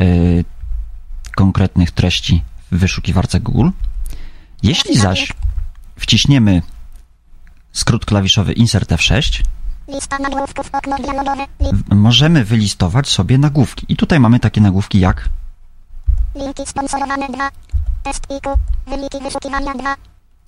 e, 0.00 0.04
konkretnych 1.36 1.90
treści 1.90 2.42
w 2.72 2.78
wyszukiwarce 2.78 3.40
Google. 3.40 3.68
Jeśli 4.62 4.96
zaś 4.98 5.32
wciśniemy 5.98 6.62
skrót 7.72 8.04
klawiszowy 8.04 8.52
Insert 8.52 8.90
F6, 8.90 9.42
lista 9.88 10.18
nagłówków, 10.18 10.70
okno 10.72 10.96
dialogowe, 10.96 11.46
li, 11.60 11.68
w- 11.72 11.94
możemy 11.94 12.44
wylistować 12.44 13.08
sobie 13.08 13.38
nagłówki. 13.38 13.86
I 13.88 13.96
tutaj 13.96 14.20
mamy 14.20 14.40
takie 14.40 14.60
nagłówki 14.60 15.00
jak 15.00 15.28
linki 16.34 16.62
sponsorowane 16.66 17.28
2, 17.28 17.50
test 18.02 18.26
IQ, 18.30 18.54
wyniki 18.86 19.18
wyszukiwania 19.22 19.74
2, 19.74 19.96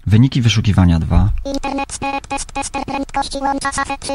wyniki 0.06 0.42
wyszukiwania 0.42 0.98
2 0.98 1.28
internet 1.54 1.92
step, 1.92 2.26
test, 2.26 2.52
tester 2.52 2.84
prędkości 2.84 3.38
łącza 3.38 3.72
SAFE 3.72 3.98
3, 4.00 4.12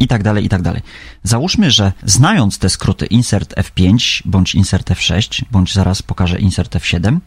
i 0.00 0.08
tak 0.08 0.22
dalej, 0.22 0.44
i 0.44 0.48
tak 0.48 0.62
dalej. 0.62 0.82
Załóżmy, 1.22 1.70
że 1.70 1.92
znając 2.02 2.58
te 2.58 2.70
skróty 2.70 3.06
Insert 3.06 3.54
F5 3.54 4.22
bądź 4.24 4.54
Insert 4.54 4.90
F6, 4.90 5.44
bądź 5.50 5.74
zaraz 5.74 6.02
pokażę 6.02 6.38
Insert 6.38 6.74
F7, 6.74 7.18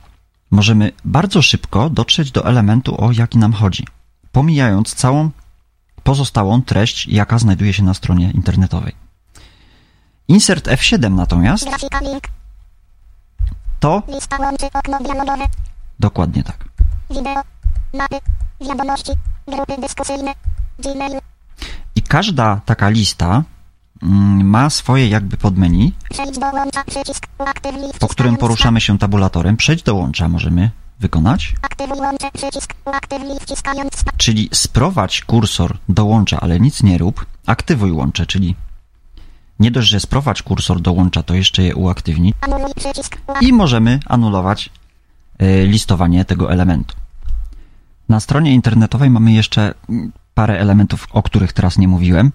możemy 0.51 0.91
bardzo 1.05 1.41
szybko 1.41 1.89
dotrzeć 1.89 2.31
do 2.31 2.45
elementu, 2.45 3.03
o 3.03 3.11
jaki 3.11 3.37
nam 3.37 3.53
chodzi, 3.53 3.87
pomijając 4.31 4.95
całą 4.95 5.29
pozostałą 6.03 6.61
treść, 6.61 7.07
jaka 7.07 7.39
znajduje 7.39 7.73
się 7.73 7.83
na 7.83 7.93
stronie 7.93 8.31
internetowej. 8.31 8.95
Insert 10.27 10.67
F7 10.67 11.11
natomiast 11.11 11.65
to 13.79 14.03
dokładnie 15.99 16.43
tak. 16.43 16.65
wideo, 17.09 17.41
mapy, 17.93 18.19
wiadomości, 18.61 19.11
grupy 19.47 19.81
dyskusyjne, 19.81 20.33
Gmail, 20.79 21.19
każda 22.07 22.61
taka 22.65 22.89
lista 22.89 23.43
mm, 24.03 24.49
ma 24.49 24.69
swoje 24.69 25.07
jakby 25.07 25.37
podmenu, 25.37 25.91
Przejdź 26.09 26.37
łącza 26.53 26.83
przycisk. 26.83 27.27
Po 27.99 28.07
którym 28.07 28.37
poruszamy 28.37 28.81
się 28.81 28.97
tabulatorem. 28.97 29.57
Przejść 29.57 29.83
do 29.83 29.95
łącza 29.95 30.29
możemy 30.29 30.71
wykonać, 30.99 31.53
łącze 31.97 32.31
przycisk. 32.33 32.73
Czyli 34.17 34.49
sprowadź 34.53 35.21
kursor 35.21 35.77
do 35.89 36.05
łącza, 36.05 36.39
ale 36.39 36.59
nic 36.59 36.83
nie 36.83 36.97
rób. 36.97 37.25
Aktywuj 37.45 37.91
łącze, 37.91 38.25
czyli 38.25 38.55
nie 39.59 39.71
dość, 39.71 39.89
że 39.89 39.99
sprowadź 39.99 40.41
kursor 40.41 40.81
do 40.81 40.93
łącza, 40.93 41.23
to 41.23 41.33
jeszcze 41.33 41.63
je 41.63 41.75
uaktywnij. 41.75 42.33
Anuluj 42.41 42.73
przycisk. 42.75 43.17
Uak- 43.27 43.41
i 43.41 43.53
możemy 43.53 43.99
anulować 44.05 44.69
y, 45.41 45.67
listowanie 45.67 46.25
tego 46.25 46.51
elementu. 46.51 46.95
Na 48.09 48.19
stronie 48.19 48.53
internetowej 48.53 49.09
mamy 49.09 49.31
jeszcze 49.31 49.73
mm, 49.89 50.11
parę 50.35 50.59
elementów, 50.59 51.07
o 51.11 51.23
których 51.23 51.53
teraz 51.53 51.77
nie 51.77 51.87
mówiłem. 51.87 52.31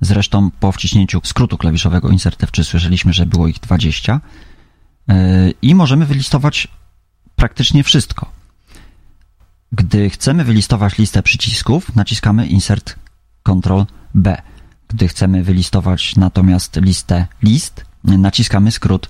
Zresztą 0.00 0.50
po 0.60 0.72
wciśnięciu 0.72 1.20
skrótu 1.24 1.58
klawiszowego 1.58 2.08
Insert 2.08 2.42
F3 2.42 2.64
słyszeliśmy, 2.64 3.12
że 3.12 3.26
było 3.26 3.48
ich 3.48 3.60
20 3.60 4.20
Y, 5.10 5.54
i 5.62 5.74
możemy 5.74 6.06
wylistować 6.06 6.68
praktycznie 7.36 7.84
wszystko. 7.84 8.30
Gdy 9.72 10.10
chcemy 10.10 10.44
wylistować 10.44 10.98
listę 10.98 11.22
przycisków, 11.22 11.96
naciskamy 11.96 12.46
Insert 12.46 12.96
Ctrl 13.42 13.82
B. 14.14 14.42
Gdy 14.88 15.08
chcemy 15.08 15.42
wylistować 15.42 16.16
natomiast 16.16 16.76
listę 16.76 17.26
list, 17.42 17.84
naciskamy 18.04 18.70
skrót 18.70 19.08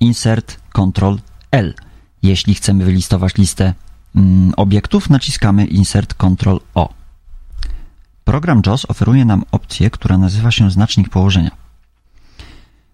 Insert 0.00 0.60
Ctrl 0.72 1.16
L. 1.50 1.74
Jeśli 2.22 2.54
chcemy 2.54 2.84
wylistować 2.84 3.34
listę 3.34 3.74
mm, 4.14 4.52
obiektów, 4.56 5.10
naciskamy 5.10 5.66
Insert 5.66 6.14
Ctrl 6.14 6.56
O. 6.74 6.99
Program 8.30 8.62
JAWS 8.66 8.86
oferuje 8.88 9.24
nam 9.24 9.44
opcję, 9.52 9.90
która 9.90 10.18
nazywa 10.18 10.50
się 10.50 10.70
znacznik 10.70 11.08
położenia. 11.08 11.50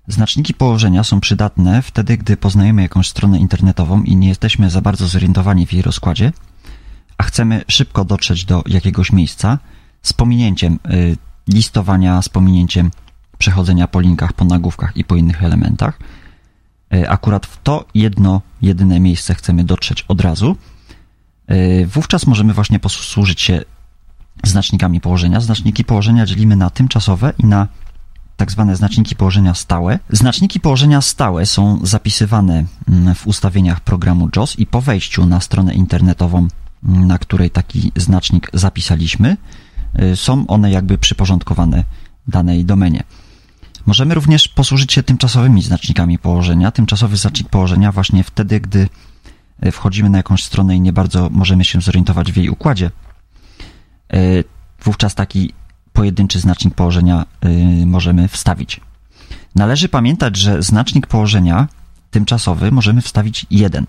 Znaczniki 0.08 0.54
położenia 0.54 1.04
są 1.04 1.20
przydatne 1.20 1.82
wtedy, 1.82 2.16
gdy 2.16 2.36
poznajemy 2.36 2.82
jakąś 2.82 3.08
stronę 3.08 3.38
internetową 3.38 4.02
i 4.02 4.16
nie 4.16 4.28
jesteśmy 4.28 4.70
za 4.70 4.80
bardzo 4.80 5.08
zorientowani 5.08 5.66
w 5.66 5.72
jej 5.72 5.82
rozkładzie, 5.82 6.32
a 7.18 7.22
chcemy 7.22 7.64
szybko 7.68 8.04
dotrzeć 8.04 8.44
do 8.44 8.62
jakiegoś 8.66 9.12
miejsca 9.12 9.58
z 10.02 10.12
pominięciem 10.12 10.78
y, 10.90 11.16
listowania, 11.48 12.22
z 12.22 12.28
pominięciem 12.28 12.90
przechodzenia 13.38 13.88
po 13.88 14.00
linkach, 14.00 14.32
po 14.32 14.44
nagłówkach 14.44 14.96
i 14.96 15.04
po 15.04 15.16
innych 15.16 15.42
elementach. 15.42 15.98
Y, 16.94 17.10
Akurat 17.10 17.46
w 17.46 17.62
to 17.62 17.84
jedno, 17.94 18.40
jedyne 18.62 19.00
miejsce 19.00 19.34
chcemy 19.34 19.64
dotrzeć 19.64 20.04
od 20.08 20.20
razu. 20.20 20.56
Y, 21.50 21.86
Wówczas 21.86 22.26
możemy 22.26 22.54
właśnie 22.54 22.78
posłużyć 22.78 23.40
się 23.40 23.62
znacznikami 24.44 25.00
położenia. 25.00 25.40
Znaczniki 25.40 25.84
położenia 25.84 26.26
dzielimy 26.26 26.56
na 26.56 26.70
tymczasowe 26.70 27.32
i 27.38 27.46
na 27.46 27.68
tak 28.36 28.52
zwane 28.52 28.76
znaczniki 28.76 29.16
położenia 29.16 29.54
stałe. 29.54 29.98
Znaczniki 30.10 30.60
położenia 30.60 31.00
stałe 31.00 31.46
są 31.46 31.80
zapisywane 31.82 32.64
mm, 32.88 33.14
w 33.14 33.26
ustawieniach 33.26 33.80
programu 33.80 34.28
JAWS 34.36 34.58
i 34.58 34.66
po 34.66 34.80
wejściu 34.80 35.26
na 35.26 35.40
stronę 35.40 35.74
internetową, 35.74 36.48
mm, 36.84 37.06
na 37.06 37.18
której 37.18 37.50
taki 37.50 37.92
znacznik 37.96 38.50
zapisaliśmy, 38.52 39.36
y, 40.02 40.16
są 40.16 40.46
one 40.46 40.70
jakby 40.70 40.98
przyporządkowane 40.98 41.84
danej 42.28 42.64
domenie. 42.64 43.02
Możemy 43.86 44.14
również 44.14 44.48
posłużyć 44.48 44.92
się 44.92 45.02
tymczasowymi 45.02 45.62
znacznikami 45.62 46.18
położenia. 46.18 46.70
Tymczasowy 46.70 47.16
znacznik 47.16 47.48
położenia 47.48 47.92
właśnie 47.92 48.24
wtedy, 48.24 48.60
gdy 48.60 48.88
y, 49.66 49.72
wchodzimy 49.72 50.10
na 50.10 50.18
jakąś 50.18 50.44
stronę 50.44 50.76
i 50.76 50.80
nie 50.80 50.92
bardzo 50.92 51.28
możemy 51.30 51.64
się 51.64 51.80
zorientować 51.80 52.32
w 52.32 52.36
jej 52.36 52.48
układzie. 52.48 52.90
Y, 54.14 54.44
Wówczas 54.82 55.14
taki 55.14 55.52
pojedynczy 55.92 56.40
znacznik 56.40 56.74
położenia 56.74 57.26
y, 57.82 57.86
możemy 57.86 58.28
wstawić. 58.28 58.80
Należy 59.54 59.88
pamiętać, 59.88 60.36
że 60.36 60.62
znacznik 60.62 61.06
położenia 61.06 61.68
tymczasowy 62.10 62.70
możemy 62.70 63.02
wstawić 63.02 63.46
1. 63.50 63.86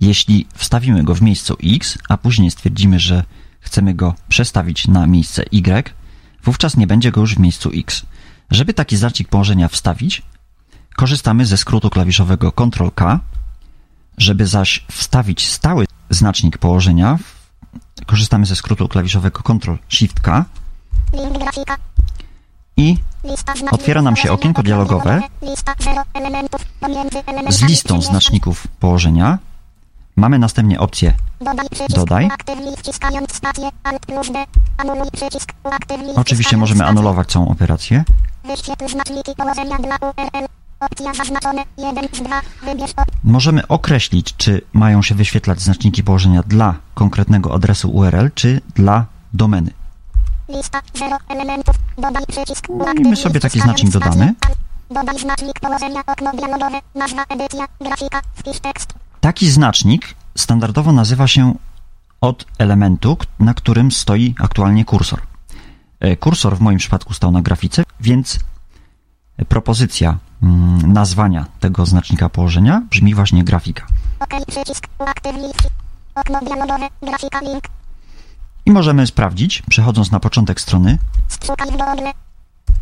Jeśli 0.00 0.46
wstawimy 0.54 1.04
go 1.04 1.14
w 1.14 1.22
miejscu 1.22 1.56
x, 1.64 1.98
a 2.08 2.16
później 2.16 2.50
stwierdzimy, 2.50 3.00
że 3.00 3.24
chcemy 3.60 3.94
go 3.94 4.14
przestawić 4.28 4.88
na 4.88 5.06
miejsce 5.06 5.42
y, 5.42 5.90
wówczas 6.44 6.76
nie 6.76 6.86
będzie 6.86 7.12
go 7.12 7.20
już 7.20 7.34
w 7.34 7.38
miejscu 7.38 7.70
x. 7.74 8.02
Żeby 8.50 8.74
taki 8.74 8.96
znacznik 8.96 9.28
położenia 9.28 9.68
wstawić, 9.68 10.22
korzystamy 10.96 11.46
ze 11.46 11.56
skrótu 11.56 11.90
klawiszowego 11.90 12.52
Ctrl-K. 12.52 13.20
Żeby 14.18 14.46
zaś 14.46 14.84
wstawić 14.90 15.48
stały 15.48 15.86
znacznik 16.10 16.58
położenia, 16.58 17.18
korzystamy 18.06 18.46
ze 18.46 18.56
skrótu 18.56 18.88
klawiszowego 18.88 19.40
Ctrl-Shift-K 19.40 20.44
i 22.76 22.96
Otwiera 23.70 24.02
nam 24.02 24.16
się 24.16 24.32
okienko 24.32 24.62
dialogowe 24.62 25.22
z 27.48 27.62
listą 27.62 28.02
znaczników 28.02 28.66
położenia. 28.66 29.38
Mamy 30.16 30.38
następnie 30.38 30.80
opcję 30.80 31.14
Dodaj 31.88 32.28
Oczywiście 36.16 36.56
możemy 36.56 36.84
anulować 36.84 37.28
całą 37.28 37.48
operację. 37.48 38.04
Opcja 40.90 41.14
zaznaczone. 41.14 41.64
1 41.78 42.08
z 42.12 42.22
2. 42.22 42.40
Wybierz 42.62 42.90
op. 42.96 43.06
Możemy 43.24 43.68
określić, 43.68 44.36
czy 44.36 44.60
mają 44.72 45.02
się 45.02 45.14
wyświetlać 45.14 45.60
znaczniki 45.60 46.02
położenia 46.02 46.42
dla 46.42 46.74
konkretnego 46.94 47.54
adresu 47.54 47.90
URL, 47.90 48.30
czy 48.34 48.60
dla 48.74 49.06
domeny. 49.34 49.70
Lista 50.48 50.82
0 50.94 51.16
elementów. 51.28 51.74
Dodaj 51.98 52.26
przycisk. 52.26 52.68
I 52.98 53.00
my 53.00 53.16
sobie 53.16 53.40
taki 53.40 53.60
znacznik 53.60 53.92
dodamy. 53.92 54.34
Dodaj 54.90 55.18
znacznik 55.18 55.60
położenia. 55.60 56.00
Okno 56.06 56.32
dialogowe. 56.32 56.80
Nazwa 56.94 57.24
edycja. 57.28 57.68
Grafika. 57.80 58.20
Wpisz 58.34 58.60
tekst. 58.60 58.94
Taki 59.20 59.50
znacznik 59.50 60.14
standardowo 60.38 60.92
nazywa 60.92 61.26
się 61.26 61.54
od 62.20 62.44
elementu, 62.58 63.16
na 63.38 63.54
którym 63.54 63.92
stoi 63.92 64.34
aktualnie 64.40 64.84
kursor. 64.84 65.20
E, 66.00 66.16
Kursor 66.16 66.56
w 66.56 66.60
moim 66.60 66.78
przypadku 66.78 67.14
stał 67.14 67.30
na 67.30 67.42
grafice, 67.42 67.82
więc 68.00 68.38
propozycja 69.48 70.18
nazwania 70.86 71.46
tego 71.60 71.86
znacznika 71.86 72.28
położenia 72.28 72.82
brzmi 72.90 73.14
właśnie 73.14 73.44
grafika. 73.44 73.86
OK 74.20 74.46
przycisk. 74.48 74.86
Uaktywuj. 74.98 75.42
wci- 75.42 75.68
Okno 76.14 76.40
dialogowe. 76.40 76.88
Grafika 77.02 77.40
link. 77.40 77.64
I 78.66 78.70
możemy 78.70 79.06
sprawdzić, 79.06 79.62
przechodząc 79.70 80.10
na 80.10 80.20
początek 80.20 80.60
strony, 80.60 80.98
Szukaj 81.46 81.68
w 81.68 81.70
Google. 81.70 82.08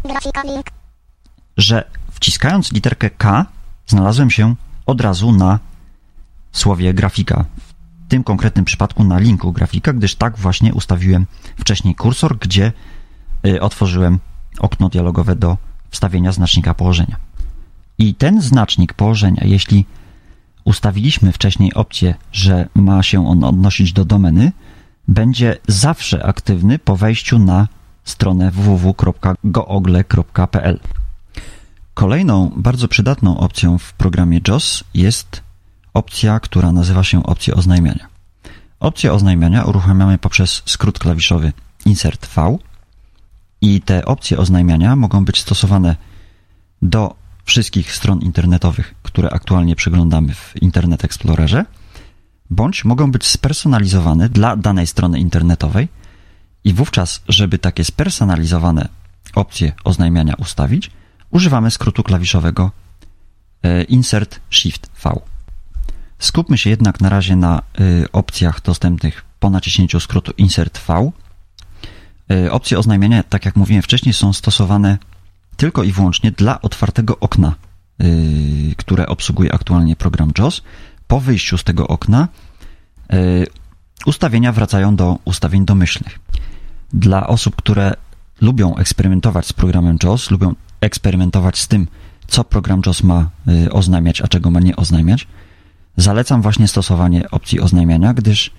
Grafika 0.04 0.42
link. 0.42 0.66
że 1.56 1.90
wciskając 2.10 2.72
literkę 2.72 3.10
K 3.10 3.46
znalazłem 3.86 4.30
się 4.30 4.54
od 4.86 5.00
razu 5.00 5.32
na 5.32 5.58
słowie 6.52 6.94
grafika. 6.94 7.44
W 8.06 8.08
tym 8.10 8.24
konkretnym 8.24 8.64
przypadku 8.64 9.04
na 9.04 9.18
linku 9.18 9.52
grafika, 9.52 9.92
gdyż 9.92 10.14
tak 10.14 10.38
właśnie 10.38 10.74
ustawiłem 10.74 11.26
wcześniej 11.58 11.94
kursor, 11.94 12.38
gdzie 12.38 12.72
y, 13.46 13.60
otworzyłem 13.60 14.18
okno 14.58 14.88
dialogowe 14.88 15.36
do 15.36 15.56
wstawienia 15.90 16.32
znacznika 16.32 16.74
położenia. 16.74 17.16
I 18.00 18.14
ten 18.14 18.40
znacznik 18.40 18.94
położenia, 18.94 19.42
jeśli 19.44 19.86
ustawiliśmy 20.64 21.32
wcześniej 21.32 21.74
opcję, 21.74 22.14
że 22.32 22.68
ma 22.74 23.02
się 23.02 23.28
on 23.28 23.44
odnosić 23.44 23.92
do 23.92 24.04
domeny, 24.04 24.52
będzie 25.08 25.56
zawsze 25.68 26.26
aktywny 26.26 26.78
po 26.78 26.96
wejściu 26.96 27.38
na 27.38 27.68
stronę 28.04 28.50
www.google.pl. 28.50 29.20
Kolejną 31.94 32.52
bardzo 32.56 32.88
przydatną 32.88 33.38
opcją 33.38 33.78
w 33.78 33.92
programie 33.92 34.40
JOS 34.48 34.84
jest 34.94 35.42
opcja, 35.94 36.40
która 36.40 36.72
nazywa 36.72 37.04
się 37.04 37.22
opcja 37.22 37.54
oznajmiania. 37.54 38.06
Opcję 38.80 39.12
oznajmiania 39.12 39.64
uruchamiamy 39.64 40.18
poprzez 40.18 40.62
skrót 40.66 40.98
klawiszowy 40.98 41.52
Insert 41.86 42.26
V 42.36 42.58
i 43.60 43.80
te 43.80 44.04
opcje 44.04 44.38
oznajmiania 44.38 44.96
mogą 44.96 45.24
być 45.24 45.40
stosowane 45.40 45.96
do 46.82 47.20
wszystkich 47.50 47.94
stron 47.94 48.20
internetowych, 48.20 48.94
które 49.02 49.30
aktualnie 49.30 49.76
przeglądamy 49.76 50.34
w 50.34 50.62
Internet 50.62 51.04
Explorerze, 51.04 51.64
bądź 52.50 52.84
mogą 52.84 53.12
być 53.12 53.26
spersonalizowane 53.26 54.28
dla 54.28 54.56
danej 54.56 54.86
strony 54.86 55.20
internetowej 55.20 55.88
i 56.64 56.74
wówczas, 56.74 57.22
żeby 57.28 57.58
takie 57.58 57.84
spersonalizowane 57.84 58.88
opcje 59.34 59.72
oznajmiania 59.84 60.34
ustawić, 60.34 60.90
używamy 61.30 61.70
skrótu 61.70 62.02
klawiszowego 62.02 62.70
e, 63.62 63.82
Insert 63.82 64.40
Shift 64.50 64.90
V. 65.04 65.20
Skupmy 66.18 66.58
się 66.58 66.70
jednak 66.70 67.00
na 67.00 67.08
razie 67.08 67.36
na 67.36 67.62
y, 67.80 68.12
opcjach 68.12 68.62
dostępnych 68.62 69.24
po 69.40 69.50
naciśnięciu 69.50 70.00
skrótu 70.00 70.32
Insert 70.38 70.78
V. 70.78 71.10
Y, 72.32 72.52
Opcje 72.52 72.78
oznajmiania, 72.78 73.22
tak 73.22 73.44
jak 73.44 73.56
mówiłem 73.56 73.82
wcześniej, 73.82 74.12
są 74.12 74.32
stosowane 74.32 74.98
tylko 75.60 75.82
i 75.82 75.92
wyłącznie 75.92 76.30
dla 76.30 76.62
otwartego 76.62 77.18
okna, 77.18 77.54
y, 78.02 78.74
które 78.76 79.06
obsługuje 79.06 79.54
aktualnie 79.54 79.96
program 79.96 80.32
JAWS. 80.38 80.62
Po 81.06 81.20
wyjściu 81.20 81.58
z 81.58 81.64
tego 81.64 81.88
okna 81.88 82.28
y, 83.12 83.46
ustawienia 84.06 84.52
wracają 84.52 84.96
do 84.96 85.18
ustawień 85.24 85.64
domyślnych. 85.64 86.18
Dla 86.92 87.26
osób, 87.26 87.56
które 87.56 87.94
lubią 88.40 88.76
eksperymentować 88.76 89.46
z 89.46 89.52
programem 89.52 89.96
JOS, 90.02 90.30
lubią 90.30 90.54
eksperymentować 90.80 91.58
z 91.58 91.68
tym, 91.68 91.86
co 92.26 92.44
program 92.44 92.82
JOS 92.86 93.02
ma 93.02 93.30
y, 93.48 93.72
oznajmiać, 93.72 94.20
a 94.20 94.28
czego 94.28 94.50
ma 94.50 94.60
nie 94.60 94.76
oznajmiać, 94.76 95.26
zalecam 95.96 96.42
właśnie 96.42 96.68
stosowanie 96.68 97.30
opcji 97.30 97.60
oznajmiania, 97.60 98.14
gdyż 98.14 98.50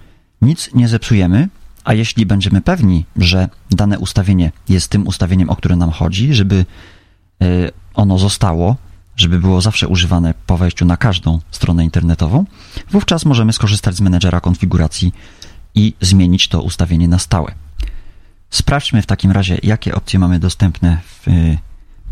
nic 0.41 0.69
nie 0.73 0.87
zepsujemy, 0.87 1.49
a 1.83 1.93
jeśli 1.93 2.25
będziemy 2.25 2.61
pewni, 2.61 3.05
że 3.15 3.49
dane 3.71 3.99
ustawienie 3.99 4.51
jest 4.69 4.89
tym 4.89 5.07
ustawieniem, 5.07 5.49
o 5.49 5.55
które 5.55 5.75
nam 5.75 5.91
chodzi, 5.91 6.33
żeby 6.33 6.65
y, 7.43 7.71
ono 7.93 8.17
zostało, 8.17 8.75
żeby 9.15 9.39
było 9.39 9.61
zawsze 9.61 9.87
używane 9.87 10.33
po 10.47 10.57
wejściu 10.57 10.85
na 10.85 10.97
każdą 10.97 11.39
stronę 11.51 11.83
internetową, 11.83 12.45
wówczas 12.91 13.25
możemy 13.25 13.53
skorzystać 13.53 13.95
z 13.95 14.01
menedżera 14.01 14.41
konfiguracji 14.41 15.13
i 15.75 15.93
zmienić 16.01 16.47
to 16.47 16.61
ustawienie 16.61 17.07
na 17.07 17.19
stałe. 17.19 17.51
Sprawdźmy 18.49 19.01
w 19.01 19.05
takim 19.05 19.31
razie, 19.31 19.57
jakie 19.63 19.95
opcje 19.95 20.19
mamy 20.19 20.39
dostępne 20.39 20.97
w, 21.05 21.25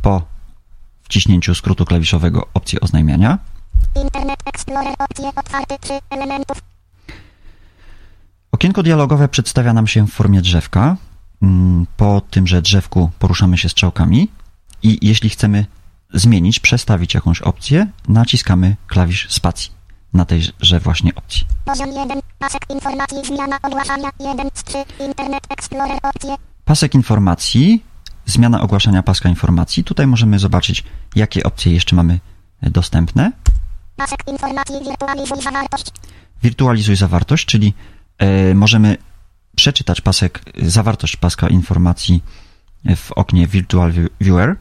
po 0.01 0.21
wciśnięciu 1.03 1.55
skrótu 1.55 1.85
klawiszowego 1.85 2.47
opcji 2.53 2.79
oznajmiania. 2.79 3.37
Internet 3.95 4.39
Explorer 4.45 4.93
opcje 4.99 5.31
otwarte 5.35 5.79
3 5.79 5.93
elementów. 6.09 6.68
Okienko 8.59 8.83
dialogowe 8.83 9.27
przedstawia 9.27 9.73
nam 9.73 9.87
się 9.87 10.07
w 10.07 10.11
formie 10.11 10.41
drzewka. 10.41 10.97
Mm, 11.41 11.85
Po 11.97 12.21
tymże 12.29 12.61
drzewku 12.61 13.11
poruszamy 13.19 13.57
się 13.57 13.69
strzałkami 13.69 14.29
i 14.83 14.97
jeśli 15.01 15.29
chcemy 15.29 15.65
zmienić, 16.13 16.59
przestawić 16.59 17.13
jakąś 17.13 17.41
opcję, 17.41 17.87
naciskamy 18.07 18.75
klawisz 18.87 19.29
spacji 19.29 19.71
na 20.13 20.25
tejże 20.25 20.79
właśnie 20.79 21.15
opcji. 21.15 21.43
Poziom 21.65 21.89
1. 21.89 22.19
Pasek 22.39 22.61
informacji 22.69 23.17
zmiana 23.25 23.57
ogłaszania 23.63 24.09
1 24.19 24.49
z 24.53 24.63
3. 24.63 24.77
Internet 25.07 25.43
Explorer 25.49 25.99
opcje. 26.03 26.35
Pasek 26.65 26.95
informacji, 26.95 27.83
zmiana 28.25 28.61
ogłaszania 28.61 29.03
paska 29.03 29.29
informacji. 29.29 29.83
Tutaj 29.83 30.07
możemy 30.07 30.39
zobaczyć, 30.39 30.83
jakie 31.15 31.43
opcje 31.43 31.73
jeszcze 31.73 31.95
mamy 31.95 32.19
dostępne. 32.61 33.31
Pasek 33.95 34.19
informacji 34.27 34.75
wirtualizuj 34.89 35.41
zawartość. 35.41 35.91
Wirtualizuj 36.43 36.95
zawartość, 36.95 37.45
czyli 37.45 37.73
możemy 38.55 38.97
przeczytać 39.55 40.01
pasek, 40.01 40.41
zawartość 40.61 41.15
paska 41.15 41.47
informacji 41.47 42.23
w 42.95 43.11
oknie 43.11 43.47
Virtual 43.47 43.91
View- 43.91 44.09
Viewer, 44.21 44.55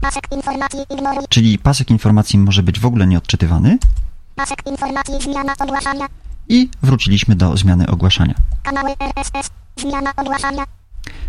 Pasek 0.00 0.24
czyli 1.28 1.58
pasek 1.58 1.90
informacji 1.90 2.38
może 2.38 2.62
być 2.62 2.80
w 2.80 2.86
ogóle 2.86 3.06
nieodczytywany 3.06 3.78
Pasek 4.36 4.66
informacji 4.66 5.14
zmiana 5.20 5.52
ogłaszania. 5.58 6.06
i 6.48 6.68
wróciliśmy 6.82 7.36
do 7.36 7.56
zmiany 7.56 7.86
ogłaszania. 7.86 8.34
Kanały 8.62 8.90
RSS. 9.00 9.50
Zmiana 9.76 10.12
ogłaszania. 10.16 10.64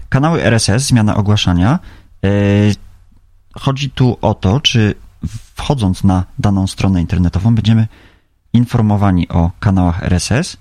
Kanały 0.10 0.44
RSS, 0.44 0.84
zmiana 0.88 1.16
ogłaszania. 1.16 1.80
E, 2.24 2.28
Chodzi 3.60 3.90
tu 3.90 4.18
o 4.22 4.34
to, 4.34 4.60
czy 4.60 4.96
wchodząc 5.56 6.04
na 6.04 6.24
daną 6.40 6.68
stronę 6.68 7.02
internetową 7.02 7.56
będziemy 7.56 7.88
informowani 8.54 9.30
o 9.30 9.52
kanałach 9.60 10.04
RSS. 10.04 10.58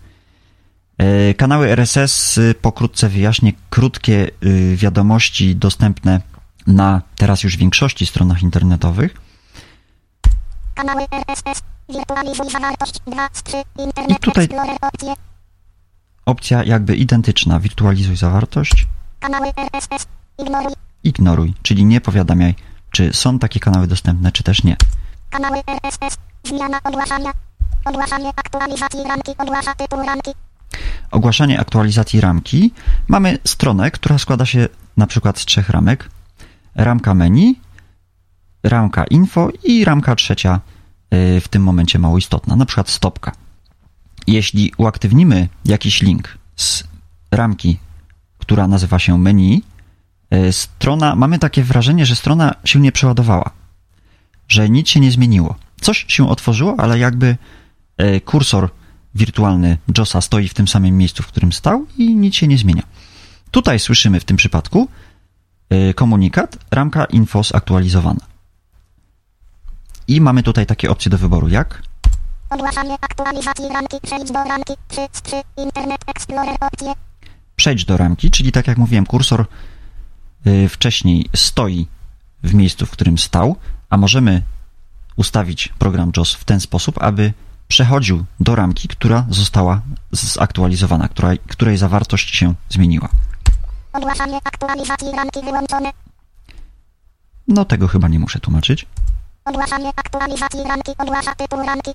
E, 0.98 1.34
Kanały 1.34 1.68
RSS 1.70 2.38
y, 2.38 2.54
pokrótce 2.62 3.08
wyjaśnię 3.08 3.52
krótkie 3.70 4.30
y, 4.44 4.76
wiadomości 4.76 5.56
dostępne 5.56 6.20
na 6.66 7.02
teraz 7.16 7.42
już 7.42 7.56
większości 7.56 8.06
stronach 8.06 8.42
internetowych. 8.42 9.14
Kanały 10.74 11.02
RSS. 11.28 11.62
Wirtualizuj 11.88 12.50
zawartość 12.50 12.94
2 13.06 13.28
z 13.32 13.42
3. 13.42 13.56
Internet 13.78 14.10
I 14.18 14.20
tutaj- 14.20 14.44
Explorer 14.44 14.76
opcje. 14.82 15.14
Opcja 16.26 16.64
jakby 16.64 16.96
identyczna, 16.96 17.60
wirtualizuj 17.60 18.16
zawartość, 18.16 18.86
Kanały 19.20 19.46
RSS. 19.56 20.06
Ignoruj. 20.38 20.72
ignoruj, 21.04 21.54
czyli 21.62 21.84
nie 21.84 22.00
powiadamiaj, 22.00 22.54
czy 22.90 23.12
są 23.12 23.38
takie 23.38 23.60
kanały 23.60 23.86
dostępne, 23.86 24.32
czy 24.32 24.42
też 24.42 24.64
nie. 24.64 24.76
Kanały 25.30 25.56
RSS. 25.66 26.18
Zmiana 26.44 26.80
ogłaszania. 26.84 27.30
Ogłaszanie 27.84 28.28
aktualizacji 28.28 29.00
ramki 29.08 29.32
ogłasza 29.38 29.74
tytuł 29.74 30.02
ramki. 30.06 30.30
Ogłaszanie 31.10 31.60
aktualizacji 31.60 32.20
ramki, 32.20 32.72
mamy 33.08 33.38
stronę, 33.44 33.90
która 33.90 34.18
składa 34.18 34.46
się 34.46 34.68
na 34.96 35.06
przykład 35.06 35.38
z 35.38 35.44
trzech 35.44 35.70
ramek. 35.70 36.10
Ramka 36.74 37.14
menu, 37.14 37.60
ramka 38.62 39.04
info 39.04 39.48
i 39.64 39.84
ramka 39.84 40.16
trzecia, 40.16 40.60
y, 41.14 41.40
w 41.40 41.48
tym 41.48 41.62
momencie 41.62 41.98
mało 41.98 42.18
istotna, 42.18 42.56
na 42.56 42.66
przykład 42.66 42.90
stopka. 42.90 43.32
Jeśli 44.26 44.72
uaktywnimy 44.76 45.48
jakiś 45.64 46.02
link 46.02 46.38
z 46.56 46.84
ramki, 47.30 47.78
która 48.38 48.68
nazywa 48.68 48.98
się 48.98 49.18
menu, 49.18 49.62
y, 50.34 50.52
strona, 50.52 51.16
mamy 51.16 51.38
takie 51.38 51.62
wrażenie, 51.62 52.06
że 52.06 52.16
strona 52.16 52.54
się 52.64 52.80
nie 52.80 52.92
przeładowała, 52.92 53.50
że 54.48 54.70
nic 54.70 54.88
się 54.88 55.00
nie 55.00 55.10
zmieniło. 55.10 55.54
Coś 55.80 56.04
się 56.08 56.28
otworzyło, 56.28 56.74
ale 56.78 56.98
jakby 56.98 57.36
y, 58.02 58.20
kursor 58.20 58.70
wirtualny 59.16 59.78
JOSa 59.98 60.20
stoi 60.20 60.48
w 60.48 60.54
tym 60.54 60.68
samym 60.68 60.98
miejscu, 60.98 61.22
w 61.22 61.26
którym 61.26 61.52
stał 61.52 61.86
i 61.98 62.14
nic 62.14 62.34
się 62.34 62.48
nie 62.48 62.58
zmienia. 62.58 62.82
Tutaj 63.50 63.78
słyszymy 63.78 64.20
w 64.20 64.24
tym 64.24 64.36
przypadku 64.36 64.88
y, 65.72 65.94
komunikat 65.94 66.58
ramka 66.70 67.04
info 67.04 67.42
zaktualizowana. 67.42 68.20
I 70.08 70.20
mamy 70.20 70.42
tutaj 70.42 70.66
takie 70.66 70.90
opcje 70.90 71.10
do 71.10 71.18
wyboru 71.18 71.48
jak 71.48 71.82
Ogłaszanie 72.50 72.94
aktualizacji 73.00 73.68
ramki. 73.68 73.96
Przejdź 74.02 74.32
do 74.32 74.44
ramki 74.44 74.72
3 74.88 75.00
z 75.12 75.22
3. 75.22 75.36
Internet 75.56 76.00
Explorer 76.06 76.56
opcje. 76.60 76.92
przejdź 77.56 77.84
do 77.84 77.96
ramki, 77.96 78.30
czyli 78.30 78.52
tak 78.52 78.66
jak 78.66 78.78
mówiłem, 78.78 79.06
kursor 79.06 79.46
y, 80.46 80.68
wcześniej 80.68 81.28
stoi 81.34 81.86
w 82.42 82.54
miejscu, 82.54 82.86
w 82.86 82.90
którym 82.90 83.18
stał, 83.18 83.56
a 83.90 83.96
możemy 83.96 84.42
ustawić 85.16 85.68
program 85.78 86.12
JOS 86.16 86.34
w 86.34 86.44
ten 86.44 86.60
sposób, 86.60 87.02
aby 87.02 87.32
przechodził 87.68 88.24
do 88.40 88.54
ramki, 88.54 88.88
która 88.88 89.26
została 89.30 89.80
zaktualizowana, 90.12 91.08
która, 91.08 91.30
której 91.48 91.76
zawartość 91.76 92.36
się 92.36 92.54
zmieniła. 92.68 93.08
Ogłaszanie 93.92 94.36
aktualizacji 94.44 95.12
ramki 95.16 95.40
wyłączone. 95.44 95.90
No 97.48 97.64
tego 97.64 97.88
chyba 97.88 98.08
nie 98.08 98.18
muszę 98.18 98.40
tłumaczyć. 98.40 98.86
Ogłaszanie 99.44 99.88
aktualizacji 99.96 100.60
ramki 100.68 100.92
ogłasza 100.98 101.34
tytuł 101.34 101.62
ramki. 101.66 101.90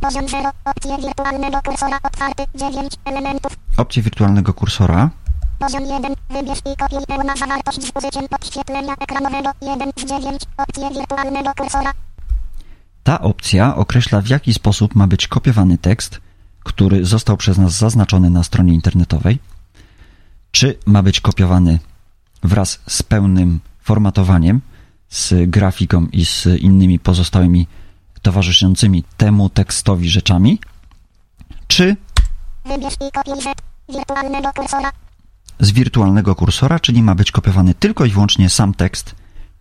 Poziom 0.00 0.28
0. 0.28 0.50
Opcje 0.64 0.96
wirtualnego 0.98 1.62
kursora 1.62 1.98
otwarty 2.02 2.44
9 2.54 2.94
elementów. 3.04 3.56
Opcję 3.76 4.02
wirtualnego 4.02 4.54
kursora 4.54 5.10
Poziom 5.58 5.86
1. 5.86 6.14
Wybierz 6.30 6.58
i 6.58 6.76
kopiuj 6.76 7.06
pełna 7.06 7.36
zawartość 7.36 7.82
z 7.82 7.92
użyciem 7.96 8.28
podświetlenia 8.28 8.94
ekranowego 9.00 9.50
1 9.62 9.90
z 9.96 10.04
9. 10.04 10.42
Opcje 10.56 10.90
wirtualnego 10.90 11.50
kursora. 11.56 11.92
Ta 13.02 13.20
opcja 13.20 13.76
określa, 13.76 14.20
w 14.20 14.28
jaki 14.28 14.54
sposób 14.54 14.94
ma 14.94 15.06
być 15.06 15.28
kopiowany 15.28 15.78
tekst, 15.78 16.20
który 16.64 17.04
został 17.04 17.36
przez 17.36 17.58
nas 17.58 17.72
zaznaczony 17.72 18.30
na 18.30 18.42
stronie 18.42 18.74
internetowej. 18.74 19.38
Czy 20.50 20.78
ma 20.86 21.02
być 21.02 21.20
kopiowany 21.20 21.78
wraz 22.42 22.80
z 22.88 23.02
pełnym 23.02 23.60
formatowaniem, 23.80 24.60
z 25.08 25.50
grafiką 25.50 26.06
i 26.12 26.26
z 26.26 26.46
innymi 26.46 26.98
pozostałymi 26.98 27.66
towarzyszącymi 28.22 29.04
temu 29.16 29.48
tekstowi 29.48 30.10
rzeczami, 30.10 30.60
czy. 31.66 31.96
Wirtualnego 33.88 34.52
z 35.62 35.70
wirtualnego 35.70 36.34
kursora, 36.34 36.80
czyli 36.80 37.02
ma 37.02 37.14
być 37.14 37.32
kopiowany 37.32 37.74
tylko 37.74 38.04
i 38.04 38.10
wyłącznie 38.10 38.50
sam 38.50 38.74
tekst 38.74 39.14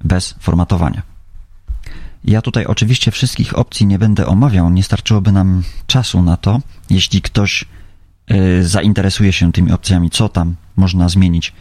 bez 0.03 0.35
formatowania. 0.39 1.10
Ja 2.23 2.41
tutaj 2.41 2.65
oczywiście 2.65 3.11
wszystkich 3.11 3.57
opcji 3.57 3.85
nie 3.85 3.99
będę 3.99 4.25
omawiał, 4.27 4.69
nie 4.69 4.83
starczyłoby 4.83 5.31
nam 5.31 5.63
czasu 5.87 6.21
na 6.21 6.37
to. 6.37 6.61
Jeśli 6.89 7.21
ktoś 7.21 7.65
y, 8.31 8.67
zainteresuje 8.67 9.33
się 9.33 9.51
tymi 9.51 9.71
opcjami, 9.71 10.09
co 10.09 10.29
tam 10.29 10.55
można 10.75 11.09
zmienić 11.09 11.53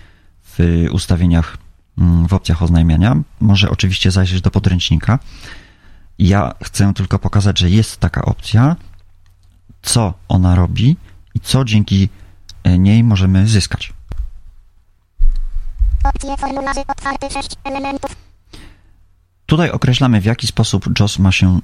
w 0.59 0.87
ustawieniach, 0.93 1.59
mm, 1.99 2.29
w 2.29 2.33
opcjach 2.33 2.63
oznajmiania, 2.63 3.17
może 3.41 3.71
oczywiście 3.71 4.11
zajrzeć 4.11 4.41
do 4.41 4.51
podręcznika. 4.51 5.19
Ja 6.19 6.55
chcę 6.65 6.93
tylko 6.95 7.19
pokazać, 7.19 7.59
że 7.59 7.71
jest 7.71 7.97
taka 7.97 8.25
opcja, 8.25 8.77
co 9.83 10.15
ona 10.29 10.55
robi 10.55 10.97
i 11.35 11.41
co 11.41 11.65
dzięki 11.65 12.09
y, 12.67 12.79
niej 12.79 13.05
możemy 13.05 13.49
zyskać. 13.49 13.93
Opcje 16.05 16.37
formularzy 16.37 16.81
otwarty 16.89 17.31
6 17.31 17.49
elementów. 17.65 18.30
Tutaj 19.51 19.71
określamy, 19.71 20.21
w 20.21 20.25
jaki 20.25 20.47
sposób 20.47 21.01
JOS 21.01 21.19
ma 21.19 21.33
się 21.33 21.61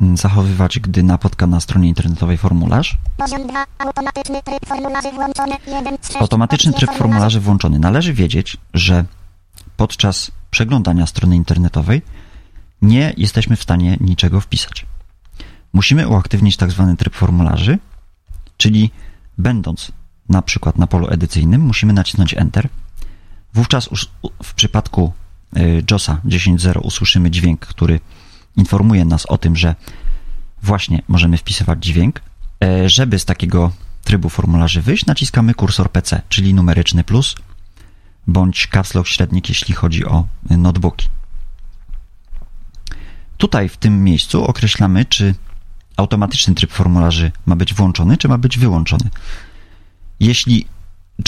mm, 0.00 0.16
zachowywać, 0.16 0.78
gdy 0.78 1.02
napotka 1.02 1.46
na 1.46 1.60
stronie 1.60 1.88
internetowej 1.88 2.38
formularz. 2.38 2.98
Poziom 3.16 3.46
2. 3.46 3.64
Automatyczny 3.78 4.42
tryb 4.42 4.66
formularzy 4.66 5.12
włączony 5.12 5.56
1 5.66 5.96
z 6.00 6.06
6. 6.06 6.20
Automatyczny 6.20 6.72
tryb 6.72 6.90
formularzy 6.90 7.40
włączony. 7.40 7.78
Należy 7.78 8.12
wiedzieć, 8.12 8.56
że 8.74 9.04
podczas 9.76 10.30
przeglądania 10.50 11.06
strony 11.06 11.36
internetowej 11.36 12.02
nie 12.82 13.12
jesteśmy 13.16 13.56
w 13.56 13.62
stanie 13.62 13.96
niczego 14.00 14.40
wpisać. 14.40 14.86
Musimy 15.72 16.08
uaktywnić 16.08 16.56
tak 16.56 16.70
zwany 16.70 16.96
tryb 16.96 17.14
formularzy, 17.14 17.78
czyli 18.56 18.90
będąc 19.38 19.92
na 20.28 20.42
przykład 20.42 20.78
na 20.78 20.86
polu 20.86 21.08
edycyjnym, 21.08 21.60
musimy 21.60 21.92
nacisnąć 21.92 22.34
Enter. 22.34 22.68
Wówczas 23.54 23.88
w 24.42 24.54
przypadku 24.54 25.12
JOSa 25.90 26.20
10.0 26.24 26.80
usłyszymy 26.82 27.30
dźwięk, 27.30 27.60
który 27.60 28.00
informuje 28.56 29.04
nas 29.04 29.26
o 29.26 29.38
tym, 29.38 29.56
że 29.56 29.74
właśnie 30.62 31.02
możemy 31.08 31.36
wpisywać 31.36 31.84
dźwięk. 31.84 32.20
E, 32.64 32.88
żeby 32.88 33.18
z 33.18 33.24
takiego 33.24 33.72
trybu 34.04 34.28
formularzy 34.28 34.82
wyjść, 34.82 35.06
naciskamy 35.06 35.54
kursor 35.54 35.90
PC, 35.90 36.22
czyli 36.28 36.54
numeryczny 36.54 37.04
plus, 37.04 37.36
bądź 38.26 38.68
caps 38.72 38.94
lock 38.94 39.08
średnik, 39.08 39.48
jeśli 39.48 39.74
chodzi 39.74 40.04
o 40.04 40.26
notebooki. 40.50 41.08
Tutaj 43.36 43.68
w 43.68 43.76
tym 43.76 44.04
miejscu 44.04 44.44
określamy, 44.44 45.04
czy 45.04 45.34
automatyczny 45.96 46.54
tryb 46.54 46.72
formularzy 46.72 47.32
ma 47.46 47.56
być 47.56 47.74
włączony, 47.74 48.16
czy 48.16 48.28
ma 48.28 48.38
być 48.38 48.58
wyłączony. 48.58 49.10
Jeśli 50.20 50.66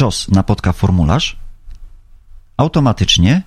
JOS 0.01 0.29
napotka 0.29 0.72
formularz, 0.72 1.37
automatycznie 2.57 3.43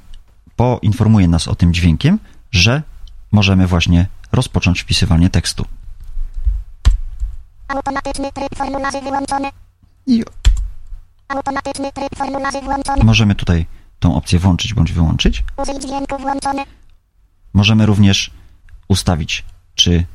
poinformuje 0.59 1.27
nas 1.27 1.47
o 1.47 1.55
tym 1.55 1.73
dźwiękiem, 1.73 2.19
że 2.51 2.83
możemy 3.31 3.67
właśnie 3.67 4.07
rozpocząć 4.31 4.81
wpisywanie 4.81 5.29
tekstu. 5.29 5.65
Automatyczny 7.67 8.31
tryb 8.31 8.55
formularzy 8.55 9.01
wyłączony. 9.01 9.49
I 10.07 10.23
Automatyczny 11.27 11.91
tryb 11.91 12.15
formularzy 12.15 12.61
włączony. 12.61 13.03
możemy 13.03 13.35
tutaj 13.35 13.65
tą 13.99 14.15
opcję 14.15 14.39
włączyć 14.39 14.73
bądź 14.73 14.91
wyłączyć. 14.91 15.43
Użyj 15.57 15.79
dźwięku 15.79 16.17
włączony. 16.17 16.63
Możemy 17.53 17.85
również 17.85 18.31
ustawić, 18.87 19.45
czy 19.75 20.05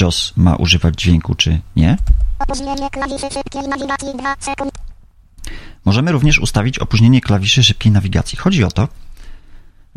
JOS 0.00 0.32
ma 0.36 0.56
używać 0.56 1.00
dźwięku, 1.00 1.34
czy 1.34 1.60
nie. 1.76 1.96
Opóźnienie 2.38 2.90
klawiszy 2.90 3.30
szybkiej 3.30 3.68
nawigacji 3.68 4.08
2 4.18 4.34
sekund. 4.40 4.72
Możemy 5.84 6.12
również 6.12 6.38
ustawić 6.38 6.78
opóźnienie 6.78 7.20
klawiszy 7.20 7.64
szybkiej 7.64 7.92
nawigacji. 7.92 8.38
Chodzi 8.38 8.64
o 8.64 8.70
to, 8.70 8.88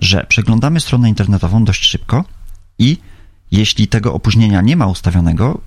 że 0.01 0.25
przeglądamy 0.27 0.79
stronę 0.79 1.09
internetową 1.09 1.63
dość 1.63 1.85
szybko 1.85 2.23
i 2.79 2.97
jeśli 3.51 3.87
tego 3.87 4.13
opóźnienia 4.13 4.61
nie 4.61 4.75
ma 4.75 4.87
ustawionego, 4.87 5.61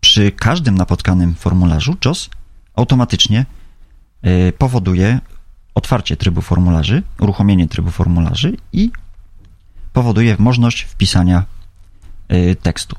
przy 0.00 0.32
każdym 0.32 0.74
napotkanym 0.74 1.34
formularzu 1.34 1.96
JOS 2.04 2.30
automatycznie 2.74 3.46
y, 4.26 4.52
powoduje 4.58 5.20
otwarcie 5.74 6.16
trybu 6.16 6.40
formularzy, 6.40 7.02
uruchomienie 7.20 7.68
trybu 7.68 7.90
formularzy 7.90 8.56
i 8.72 8.90
powoduje 9.92 10.36
możliwość 10.38 10.82
wpisania 10.82 11.44
y, 12.32 12.56
tekstu. 12.62 12.96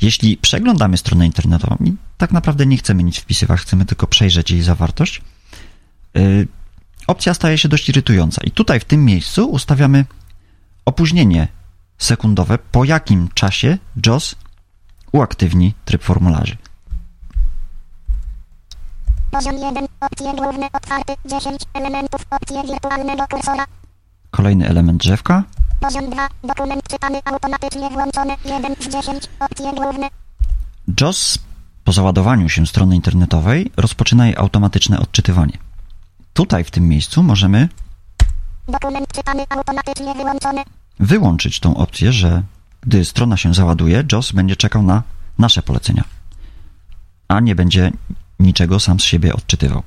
Jeśli 0.00 0.36
przeglądamy 0.36 0.96
stronę 0.96 1.26
internetową 1.26 1.76
i 1.84 1.94
tak 2.18 2.32
naprawdę 2.32 2.66
nie 2.66 2.76
chcemy 2.76 3.02
nic 3.02 3.18
wpisywać, 3.18 3.60
chcemy 3.60 3.84
tylko 3.84 4.06
przejrzeć 4.06 4.50
jej 4.50 4.62
zawartość, 4.62 5.22
y, 6.16 6.48
opcja 7.06 7.34
staje 7.34 7.58
się 7.58 7.68
dość 7.68 7.88
irytująca. 7.88 8.42
I 8.44 8.50
tutaj 8.50 8.80
w 8.80 8.84
tym 8.84 9.04
miejscu 9.04 9.50
ustawiamy 9.50 10.04
opóźnienie 10.84 11.48
sekundowe, 11.98 12.58
po 12.58 12.84
jakim 12.84 13.28
czasie 13.34 13.78
JOS 14.06 14.34
uaktywni 15.12 15.74
tryb 15.84 16.02
formularzy. 16.02 16.56
Poziom 19.30 19.54
1. 19.58 19.86
Opcje 20.00 20.34
główne 20.34 20.68
otwarte. 20.72 21.14
10 21.24 21.62
elementów. 21.74 22.20
Opcje 22.30 22.62
wirtualnego 22.62 23.24
kursora. 23.30 23.64
Kolejny 24.30 24.68
element 24.68 25.00
drzewka. 25.00 25.44
Poziom 25.80 26.10
2. 26.10 26.28
Dokument 26.44 26.82
czytany 26.88 27.20
automatycznie 27.24 27.90
włączony. 27.90 28.36
1 28.44 28.74
z 28.80 28.88
10. 28.88 29.28
Opcje 29.40 29.72
główne. 29.72 30.08
JOS 31.00 31.38
po 31.84 31.92
załadowaniu 31.92 32.48
się 32.48 32.66
strony 32.66 32.96
internetowej 32.96 33.72
rozpoczyna 33.76 34.26
jej 34.26 34.36
automatyczne 34.36 35.00
odczytywanie. 35.00 35.58
Tutaj 36.32 36.64
w 36.64 36.70
tym 36.70 36.88
miejscu 36.88 37.22
możemy 37.22 37.68
wyłączyć 41.00 41.60
tą 41.60 41.76
opcję, 41.76 42.12
że 42.12 42.42
gdy 42.80 43.04
strona 43.04 43.36
się 43.36 43.54
załaduje, 43.54 44.04
JOS 44.12 44.32
będzie 44.32 44.56
czekał 44.56 44.82
na 44.82 45.02
nasze 45.38 45.62
polecenia, 45.62 46.04
a 47.28 47.40
nie 47.40 47.54
będzie 47.54 47.92
niczego 48.40 48.80
sam 48.80 49.00
z 49.00 49.04
siebie 49.04 49.34
odczytywał. 49.34 49.82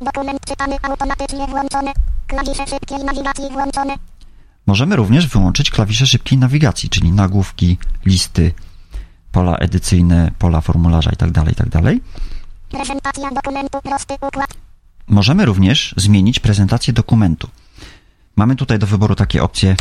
Dokument 0.00 0.40
czytany 0.46 0.76
automatycznie 0.82 1.46
włączony. 1.46 1.92
Klawisze 2.26 2.66
szybkiej 2.66 3.04
nawigacji 3.04 3.44
włączone. 3.50 3.94
Możemy 4.66 4.96
również 4.96 5.26
wyłączyć 5.26 5.70
klawisze 5.70 6.06
szybkiej 6.06 6.38
nawigacji, 6.38 6.88
czyli 6.88 7.12
nagłówki, 7.12 7.78
listy, 8.06 8.54
pola 9.32 9.56
edycyjne, 9.56 10.30
pola 10.38 10.60
formularza 10.60 11.10
itd., 11.10 11.44
itd. 11.48 11.94
Prezentacja 12.70 13.30
dokumentu. 13.30 13.80
Prosty 13.82 14.14
układ. 14.14 14.54
Możemy 15.12 15.44
również 15.44 15.94
zmienić 15.96 16.40
prezentację 16.40 16.92
dokumentu. 16.92 17.48
Mamy 18.36 18.56
tutaj 18.56 18.78
do 18.78 18.86
wyboru 18.86 19.14
takie 19.14 19.42
opcje 19.42 19.76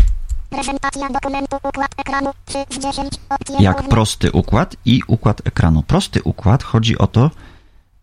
ekranu. 1.97 2.31
3 2.45 2.57
z 2.69 2.79
10. 2.79 3.13
Opcje 3.29 3.55
jak 3.59 3.75
główne. 3.75 3.89
prosty 3.89 4.31
układ 4.31 4.75
i 4.85 5.01
układ 5.07 5.41
ekranu. 5.47 5.83
Prosty 5.83 6.23
układ 6.23 6.63
chodzi 6.63 6.97
o 6.97 7.07
to, 7.07 7.31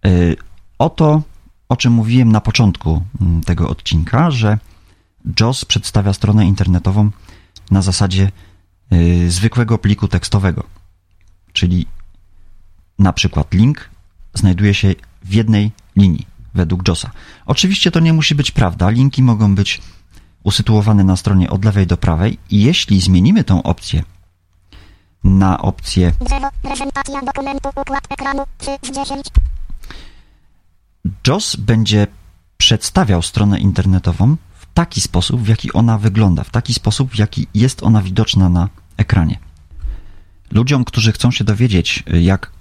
y, 0.07 0.37
o 0.79 0.91
to, 0.91 1.23
o 1.69 1.77
czym 1.77 1.93
mówiłem 1.93 2.33
na 2.33 2.41
początku 2.41 3.03
mm, 3.21 3.43
tego 3.43 3.69
odcinka, 3.69 4.31
że 4.31 4.59
JOS 5.41 5.65
przedstawia 5.65 6.13
stronę 6.13 6.47
internetową 6.47 7.11
na 7.71 7.83
zasadzie 7.83 8.31
y, 8.93 9.31
zwykłego 9.31 9.79
pliku 9.79 10.09
tekstowego. 10.09 10.65
Czyli 11.53 11.87
na 12.99 13.13
przykład 13.13 13.55
link 13.55 13.91
znajduje 14.35 14.75
się 14.75 14.95
w 15.25 15.35
jednej 15.35 15.73
linii 15.97 16.38
według 16.55 16.89
JOSa. 16.89 17.11
Oczywiście 17.47 17.91
to 17.91 18.01
nie 18.01 18.13
musi 18.13 18.35
być 18.35 18.51
prawda. 18.51 18.91
Linki 18.91 19.23
mogą 19.23 19.55
być 19.55 19.81
usytuowane 20.43 21.05
na 21.05 21.17
stronie 21.17 21.51
od 21.51 21.65
lewej 21.65 21.87
do 21.87 21.97
prawej 21.97 22.39
i 22.51 22.63
jeśli 22.63 23.01
zmienimy 23.01 23.45
tą 23.45 23.63
opcję 23.63 24.03
na 25.25 25.63
opcję 25.63 26.13
Drzewo. 26.21 26.49
Prezentacja 26.63 27.21
dokumentu. 27.23 27.69
Układ 27.69 28.07
ekranu. 28.11 28.43
3 28.59 28.71
z 28.83 28.91
10. 28.95 29.27
JOS 31.27 31.57
będzie 31.57 32.07
przedstawiał 32.57 33.23
stronę 33.23 33.59
internetową 33.59 34.37
w 34.55 34.67
taki 34.75 35.01
sposób, 35.01 35.43
w 35.43 35.49
jaki 35.49 35.73
ona 35.73 35.99
wygląda, 35.99 36.45
w 36.45 36.51
taki 36.51 36.75
sposób, 36.75 37.11
w 37.11 37.19
jaki 37.19 37.47
jest 37.55 37.83
ona 37.83 38.03
widoczna 38.03 38.49
na 38.49 38.69
ekranie. 38.97 39.39
Ludziom, 40.51 40.85
którzy 40.85 41.13
chcą 41.13 41.31
się 41.31 41.45
dowiedzieć, 41.45 42.05
jak 42.07 42.53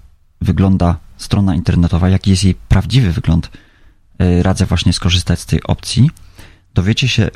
wygląda 0.42 0.98
strona 1.18 1.56
internetowa, 1.56 2.10
jaki 2.10 2.30
jest 2.30 2.44
jej 2.44 2.56
prawdziwy 2.56 3.12
wygląd, 3.12 3.50
radzę 4.42 4.66
właśnie 4.66 4.94
skorzystać 4.94 5.40
z 5.40 5.46
tej 5.46 5.64
opcji. 5.64 6.12
Dowiecie 6.74 7.08
się 7.08 7.30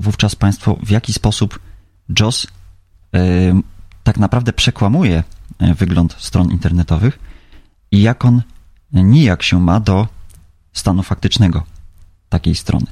wówczas 0.00 0.34
Państwo, 0.34 0.78
w 0.82 0.90
jaki 0.90 1.12
sposób 1.12 1.58
JOS 2.20 2.44
y, 2.44 2.48
tak 4.02 4.18
naprawdę 4.18 4.52
przekłamuje 4.52 5.24
y, 5.62 5.74
wygląd 5.74 6.16
stron 6.18 6.50
internetowych 6.50 7.18
i 7.90 8.02
jak 8.02 8.24
on 8.24 8.42
nijak 8.92 9.42
się 9.42 9.60
ma 9.60 9.80
do 9.80 10.08
stanu 10.72 11.02
faktycznego 11.02 11.62
takiej 12.28 12.54
strony. 12.54 12.86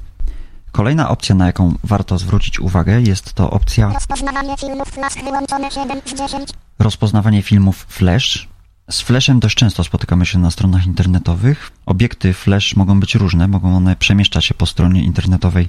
Kolejna 0.72 1.09
opcja, 1.09 1.34
na 1.34 1.47
jaką 1.47 1.74
warto 1.84 2.18
zwrócić 2.18 2.61
uwagę, 2.61 3.01
jest 3.01 3.32
to 3.32 3.51
opcja 3.51 3.93
Rozpoznawanie 3.93 4.57
filmów 4.57 4.89
flash 4.89 5.14
wyłączone 5.24 5.70
7 5.70 6.01
z 6.07 6.14
10. 6.18 6.51
rozpoznawanie 6.78 7.43
filmów 7.43 7.87
flash. 7.89 8.49
Z 8.91 9.01
flashem 9.01 9.41
dość 9.41 9.55
często 9.55 9.84
spotykamy 9.84 10.26
się 10.26 10.39
na 10.39 10.51
stronach 10.51 10.87
internetowych. 10.87 11.72
Obiekty 11.87 12.32
flash 12.32 12.76
mogą 12.76 13.01
być 13.01 13.14
różne, 13.14 13.49
mogą 13.49 13.76
one 13.76 13.97
przemieszczać 13.97 14.45
się 14.45 14.55
po 14.55 14.66
stronie 14.66 15.05
internetowej, 15.05 15.68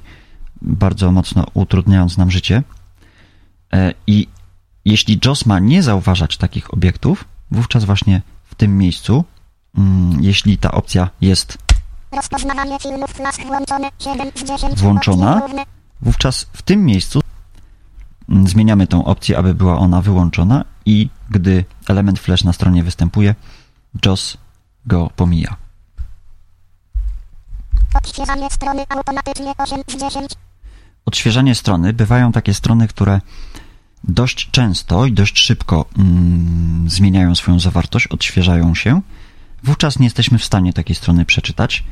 bardzo 0.62 1.12
mocno 1.12 1.46
utrudniając 1.54 2.16
nam 2.16 2.30
życie. 2.30 2.62
E, 3.72 3.94
I 4.06 4.28
jeśli 4.84 5.18
JOS 5.24 5.46
ma 5.46 5.58
nie 5.58 5.82
zauważać 5.82 6.36
takich 6.36 6.74
obiektów, 6.74 7.24
wówczas 7.50 7.84
właśnie 7.84 8.22
w 8.44 8.54
tym 8.54 8.78
miejscu, 8.78 9.24
mm, 9.78 10.22
jeśli 10.22 10.58
ta 10.58 10.70
opcja 10.70 11.10
jest 11.20 11.58
Rozpoznawanie 12.12 12.78
filmów 12.78 13.10
flash 13.10 13.46
włączone 13.46 13.88
7 13.98 14.30
z 14.34 14.44
10. 14.44 14.80
Włączona. 14.80 15.42
Wówczas 16.00 16.46
w 16.52 16.62
tym 16.62 16.84
miejscu 16.84 17.20
mm, 18.28 18.48
zmieniamy 18.48 18.86
tą 18.86 19.04
opcję, 19.04 19.38
aby 19.38 19.54
była 19.54 19.78
ona 19.78 20.02
wyłączona 20.02 20.64
i 20.86 21.08
gdy 21.30 21.64
element 21.90 22.18
flash 22.18 22.44
na 22.44 22.52
stronie 22.52 22.82
występuje, 22.82 23.34
JOS 24.04 24.36
go 24.86 25.10
pomija. 25.16 25.56
Odświeżanie 27.94 28.50
strony 28.50 28.84
automatycznie 28.88 29.52
8 29.58 29.82
z 29.88 30.00
10. 30.00 30.32
Odświeżanie 31.06 31.54
strony 31.54 31.92
bywają 31.92 32.32
takie 32.32 32.54
strony, 32.54 32.88
które 32.88 33.20
dość 34.04 34.50
często 34.50 35.06
i 35.06 35.12
dość 35.12 35.38
szybko 35.38 35.84
mm, 35.98 36.90
zmieniają 36.90 37.34
swoją 37.34 37.60
zawartość, 37.60 38.06
odświeżają 38.06 38.74
się. 38.74 39.00
Wówczas 39.62 39.98
nie 39.98 40.06
jesteśmy 40.06 40.38
w 40.38 40.44
stanie 40.44 40.72
takiej 40.72 40.96
strony 40.96 41.24
przeczytać. 41.24 41.84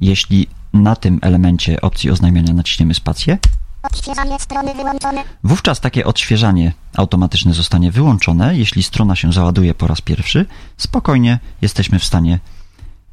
Jeśli 0.00 0.48
na 0.72 0.96
tym 0.96 1.18
elemencie 1.22 1.80
opcji 1.80 2.10
oznajmiania 2.10 2.54
naciśniemy 2.54 2.94
spację, 2.94 3.38
Odświeżanie 3.86 4.38
strony 4.40 4.74
wyłączone. 4.74 5.24
Wówczas 5.44 5.80
takie 5.80 6.04
odświeżanie 6.04 6.72
automatyczne 6.96 7.54
zostanie 7.54 7.90
wyłączone. 7.90 8.56
Jeśli 8.56 8.82
strona 8.82 9.16
się 9.16 9.32
załaduje 9.32 9.74
po 9.74 9.86
raz 9.86 10.00
pierwszy, 10.00 10.46
spokojnie 10.76 11.38
jesteśmy 11.62 11.98
w 11.98 12.04
stanie 12.04 12.38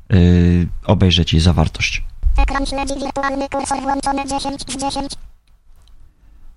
yy, 0.10 0.68
obejrzeć 0.86 1.34
jej 1.34 1.42
zawartość. 1.42 2.04
Ekran 2.38 2.66
śledzi 2.66 2.94
wirtualny 2.94 3.50
kursor 3.50 3.82
włączony 3.82 4.28
10 4.28 4.62
z 4.62 4.78
10. 4.78 5.14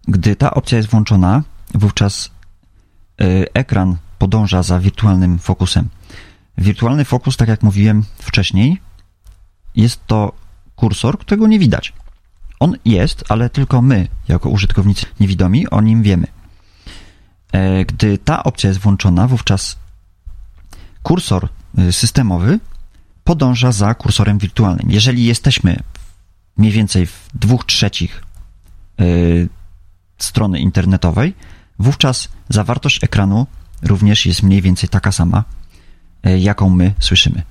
Gdy 0.08 0.36
ta 0.36 0.54
opcja 0.54 0.78
jest 0.78 0.90
włączona, 0.90 1.42
wówczas 1.74 2.30
yy, 3.18 3.46
ekran 3.54 3.96
podąża 4.18 4.62
za 4.62 4.78
wirtualnym 4.80 5.38
fokusem. 5.38 5.88
Wirtualny 6.58 7.04
fokus, 7.04 7.36
tak 7.36 7.48
jak 7.48 7.62
mówiłem 7.62 8.04
wcześniej, 8.18 8.80
jest 9.76 10.06
to 10.06 10.32
kursor, 10.76 11.18
którego 11.18 11.46
nie 11.46 11.58
widać. 11.58 11.92
On 12.61 12.74
jest, 12.84 13.24
ale 13.28 13.50
tylko 13.50 13.82
my, 13.82 14.09
jako 14.28 14.48
użytkownicy 14.50 15.07
niewidomi, 15.20 15.68
o 15.70 15.80
nim 15.80 16.02
wiemy. 16.02 16.26
E, 17.52 17.84
Gdy 17.84 18.18
ta 18.18 18.44
opcja 18.44 18.68
jest 18.68 18.80
włączona, 18.80 19.28
wówczas 19.28 19.76
kursor 21.02 21.48
y, 21.78 21.92
systemowy 21.92 22.61
podąża 23.24 23.72
za 23.72 23.94
kursorem 23.94 24.38
wirtualnym. 24.38 24.90
Jeżeli 24.90 25.24
jesteśmy 25.24 25.76
mniej 26.57 26.72
więcej 26.72 27.07
w 27.07 27.28
dwóch 27.34 27.64
trzecich 27.64 28.22
y, 29.00 29.48
strony 30.18 30.59
internetowej, 30.59 31.34
wówczas 31.78 32.28
zawartość 32.48 33.04
ekranu 33.04 33.46
również 33.82 34.26
jest 34.26 34.42
mniej 34.42 34.62
więcej 34.62 34.88
taka 34.88 35.12
sama, 35.12 35.44
jaką 36.38 36.70
my 36.70 36.94
słyszymy. 36.98 37.42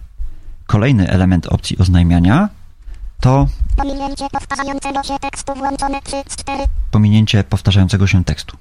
Kolejny 0.66 1.10
element 1.10 1.46
opcji 1.48 1.78
oznajmiania 1.78 2.50
to 3.20 3.48
Pominięcie 3.76 4.28
powtarzającego 4.32 5.04
się 5.04 5.20
tekstu 5.20 5.56
włączone 5.56 6.02
3 6.02 6.16
z 6.28 6.36
4. 6.36 6.64
pominięcie 6.92 7.44
powtarzającego 7.44 8.08
się 8.08 8.24
tekstu. 8.24 8.58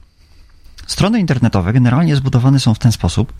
Strony 0.86 1.20
internetowe 1.20 1.72
generalnie 1.72 2.16
zbudowane 2.16 2.60
są 2.60 2.74
w 2.74 2.78
ten 2.78 2.92
sposób, 2.92 3.32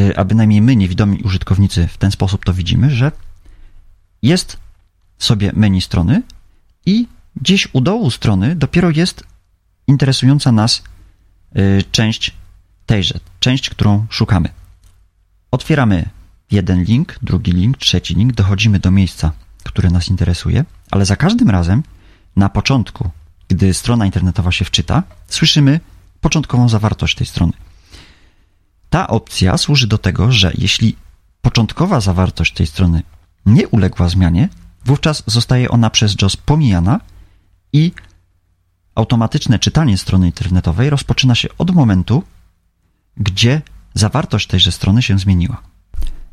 y, 0.00 0.16
a 0.16 0.24
bynajmniej 0.24 0.62
my, 0.62 0.76
niewidomi 0.76 1.22
użytkownicy, 1.22 1.88
w 1.88 1.96
ten 1.96 2.10
sposób 2.10 2.44
to 2.44 2.54
widzimy, 2.54 2.90
że 2.90 3.12
jest 4.22 4.56
sobie 5.18 5.52
menu 5.54 5.80
strony 5.80 6.22
i 6.86 7.08
gdzieś 7.36 7.68
u 7.72 7.80
dołu 7.80 8.10
strony 8.10 8.56
dopiero 8.56 8.90
jest 8.90 9.24
interesująca 9.86 10.52
nas 10.52 10.82
y, 11.56 11.84
część 11.92 12.34
tejże, 12.86 13.20
część, 13.40 13.70
którą 13.70 14.06
szukamy. 14.10 14.48
Otwieramy 15.50 16.08
jeden 16.50 16.84
link, 16.84 17.18
drugi 17.22 17.52
link, 17.52 17.78
trzeci 17.78 18.14
link, 18.14 18.32
dochodzimy 18.32 18.78
do 18.78 18.90
miejsca, 18.90 19.32
które 19.62 19.90
nas 19.90 20.08
interesuje, 20.08 20.64
ale 20.90 21.04
za 21.04 21.16
każdym 21.16 21.50
razem 21.50 21.82
na 22.36 22.48
początku, 22.48 23.10
gdy 23.48 23.74
strona 23.74 24.06
internetowa 24.06 24.52
się 24.52 24.64
wczyta, 24.64 25.02
słyszymy 25.28 25.80
początkową 26.20 26.68
zawartość 26.68 27.14
tej 27.16 27.26
strony. 27.26 27.52
Ta 28.90 29.08
opcja 29.08 29.58
służy 29.58 29.86
do 29.86 29.98
tego, 29.98 30.32
że 30.32 30.52
jeśli 30.58 30.96
początkowa 31.42 32.00
zawartość 32.00 32.52
tej 32.52 32.66
strony 32.66 33.02
nie 33.46 33.68
uległa 33.68 34.08
zmianie, 34.08 34.48
wówczas 34.84 35.22
zostaje 35.26 35.68
ona 35.68 35.90
przez 35.90 36.16
JOS 36.22 36.36
pomijana 36.36 37.00
i 37.72 37.92
automatyczne 38.94 39.58
czytanie 39.58 39.98
strony 39.98 40.26
internetowej 40.26 40.90
rozpoczyna 40.90 41.34
się 41.34 41.48
od 41.58 41.70
momentu, 41.70 42.22
gdzie 43.16 43.62
zawartość 43.94 44.46
tejże 44.46 44.72
strony 44.72 45.02
się 45.02 45.18
zmieniła. 45.18 45.71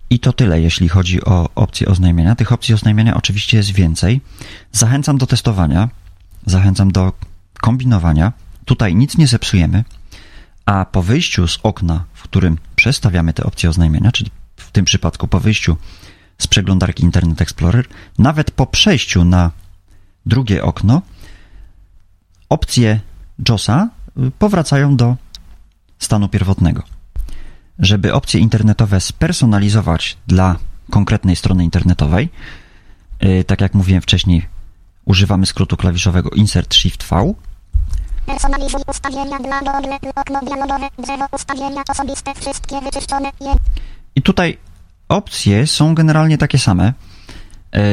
I 0.09 0.19
to 0.19 0.33
tyle, 0.33 0.61
jeśli 0.61 0.89
chodzi 0.89 1.25
o 1.25 1.49
opcje 1.55 1.87
oznajmienia. 1.87 2.35
Tych 2.35 2.51
opcji 2.51 2.73
oznajmienia 2.73 3.17
oczywiście 3.17 3.57
jest 3.57 3.71
więcej. 3.71 4.21
Zachęcam 4.71 5.17
do 5.17 5.27
testowania, 5.27 5.89
zachęcam 6.45 6.91
do 6.91 7.13
kombinowania. 7.61 8.33
Tutaj 8.65 8.95
nic 8.95 9.17
nie 9.17 9.27
zepsujemy, 9.27 9.83
a 10.65 10.85
po 10.85 11.03
wyjściu 11.03 11.47
z 11.47 11.59
okna, 11.63 12.05
w 12.13 12.23
którym 12.23 12.57
przestawiamy 12.75 13.33
te 13.33 13.43
opcje 13.43 13.69
oznajmienia, 13.69 14.11
czyli 14.11 14.31
w 14.57 14.71
tym 14.71 14.85
przypadku 14.85 15.27
po 15.27 15.39
wyjściu 15.39 15.77
z 16.37 16.47
przeglądarki 16.47 17.03
Internet 17.03 17.41
Explorer, 17.41 17.87
nawet 18.17 18.51
po 18.51 18.67
przejściu 18.67 19.23
na 19.25 19.51
drugie 20.25 20.63
okno, 20.63 21.01
opcje 22.49 22.99
JOSa 23.49 23.89
powracają 24.39 24.95
do 24.95 25.15
stanu 25.99 26.29
pierwotnego. 26.29 26.83
Żeby 27.79 28.13
opcje 28.13 28.39
internetowe 28.39 28.99
spersonalizować 28.99 30.17
dla 30.27 30.55
konkretnej 30.89 31.35
strony 31.35 31.63
internetowej, 31.63 32.29
y, 33.23 33.43
tak 33.43 33.61
jak 33.61 33.73
mówiłem 33.73 34.01
wcześniej, 34.01 34.47
używamy 35.05 35.45
skrótu 35.45 35.77
klawiszowego 35.77 36.29
Insert 36.29 36.75
Shift 36.75 37.03
V. 37.03 37.33
Personalizuj 38.25 38.81
ustawienia 38.87 39.39
dla 39.39 39.59
Google. 39.59 39.95
Okno 40.15 40.39
dialogowe. 40.41 40.87
Drzewo 40.99 41.25
ustawienia 41.31 41.83
osobiste. 41.89 42.35
Wszystkie 42.35 42.81
wyczyszczone. 42.81 43.31
I 44.15 44.21
tutaj 44.21 44.57
opcje 45.09 45.67
są 45.67 45.95
generalnie 45.95 46.37
takie 46.37 46.59
same, 46.59 46.93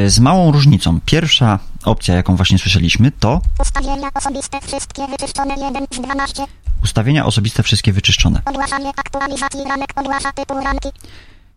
y, 0.06 0.10
z 0.10 0.20
małą 0.20 0.52
różnicą. 0.52 1.00
Pierwsza 1.04 1.58
opcja, 1.86 2.14
jaką 2.14 2.36
właśnie 2.36 2.58
słyszeliśmy, 2.58 3.10
to 3.12 3.40
Ustawienia 3.60 4.08
osobiste. 4.14 4.60
Wszystkie 4.60 5.06
wyczyszczone. 5.06 5.54
1 5.54 5.86
z 5.92 6.00
12. 6.00 6.42
ustawienia 6.84 7.26
osobiste 7.26 7.62
wszystkie 7.62 7.92
wyczyszczone. 7.92 8.42
Ogłaszanie 8.44 8.88
aktualizacji 8.96 9.64
ramek. 9.64 9.88
Ogłasza 9.96 10.32
tytuł 10.32 10.60
ramki. 10.64 10.88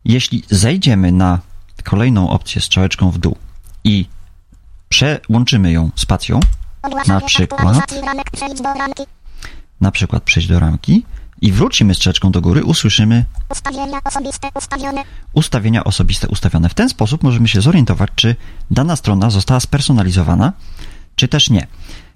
Jeśli 0.05 0.43
zejdziemy 0.49 1.11
na 1.11 1.39
kolejną 1.84 2.30
opcję 2.30 2.61
strzałeczką 2.61 3.11
w 3.11 3.17
dół 3.17 3.36
i 3.84 4.05
przełączymy 4.89 5.71
ją 5.71 5.89
spacją, 5.95 6.39
Ogłaszanie 6.82 7.19
Na 7.19 7.25
przykład? 7.27 7.61
ramki. 8.75 9.03
na 9.82 9.91
przykład 9.91 10.23
przejść 10.23 10.47
do 10.47 10.59
ramki 10.59 11.05
i 11.42 11.52
wrócimy 11.52 11.96
strzeczką 11.96 12.32
do 12.32 12.42
góry, 12.42 12.64
usłyszymy 12.64 13.26
Ustawienia 13.50 14.00
osobiste. 14.04 14.50
Ustawione. 14.56 15.04
ustawienia 15.34 15.84
osobiste 15.84 16.28
ustawione. 16.28 16.70
W 16.70 16.74
ten 16.74 16.90
sposób 16.90 17.24
możemy 17.24 17.48
się 17.48 17.62
zorientować, 17.62 18.10
czy 18.16 18.36
dana 18.72 18.96
strona 18.96 19.30
została 19.30 19.60
spersonalizowana, 19.60 20.54
czy 21.16 21.28
też 21.28 21.50
nie. 21.50 21.68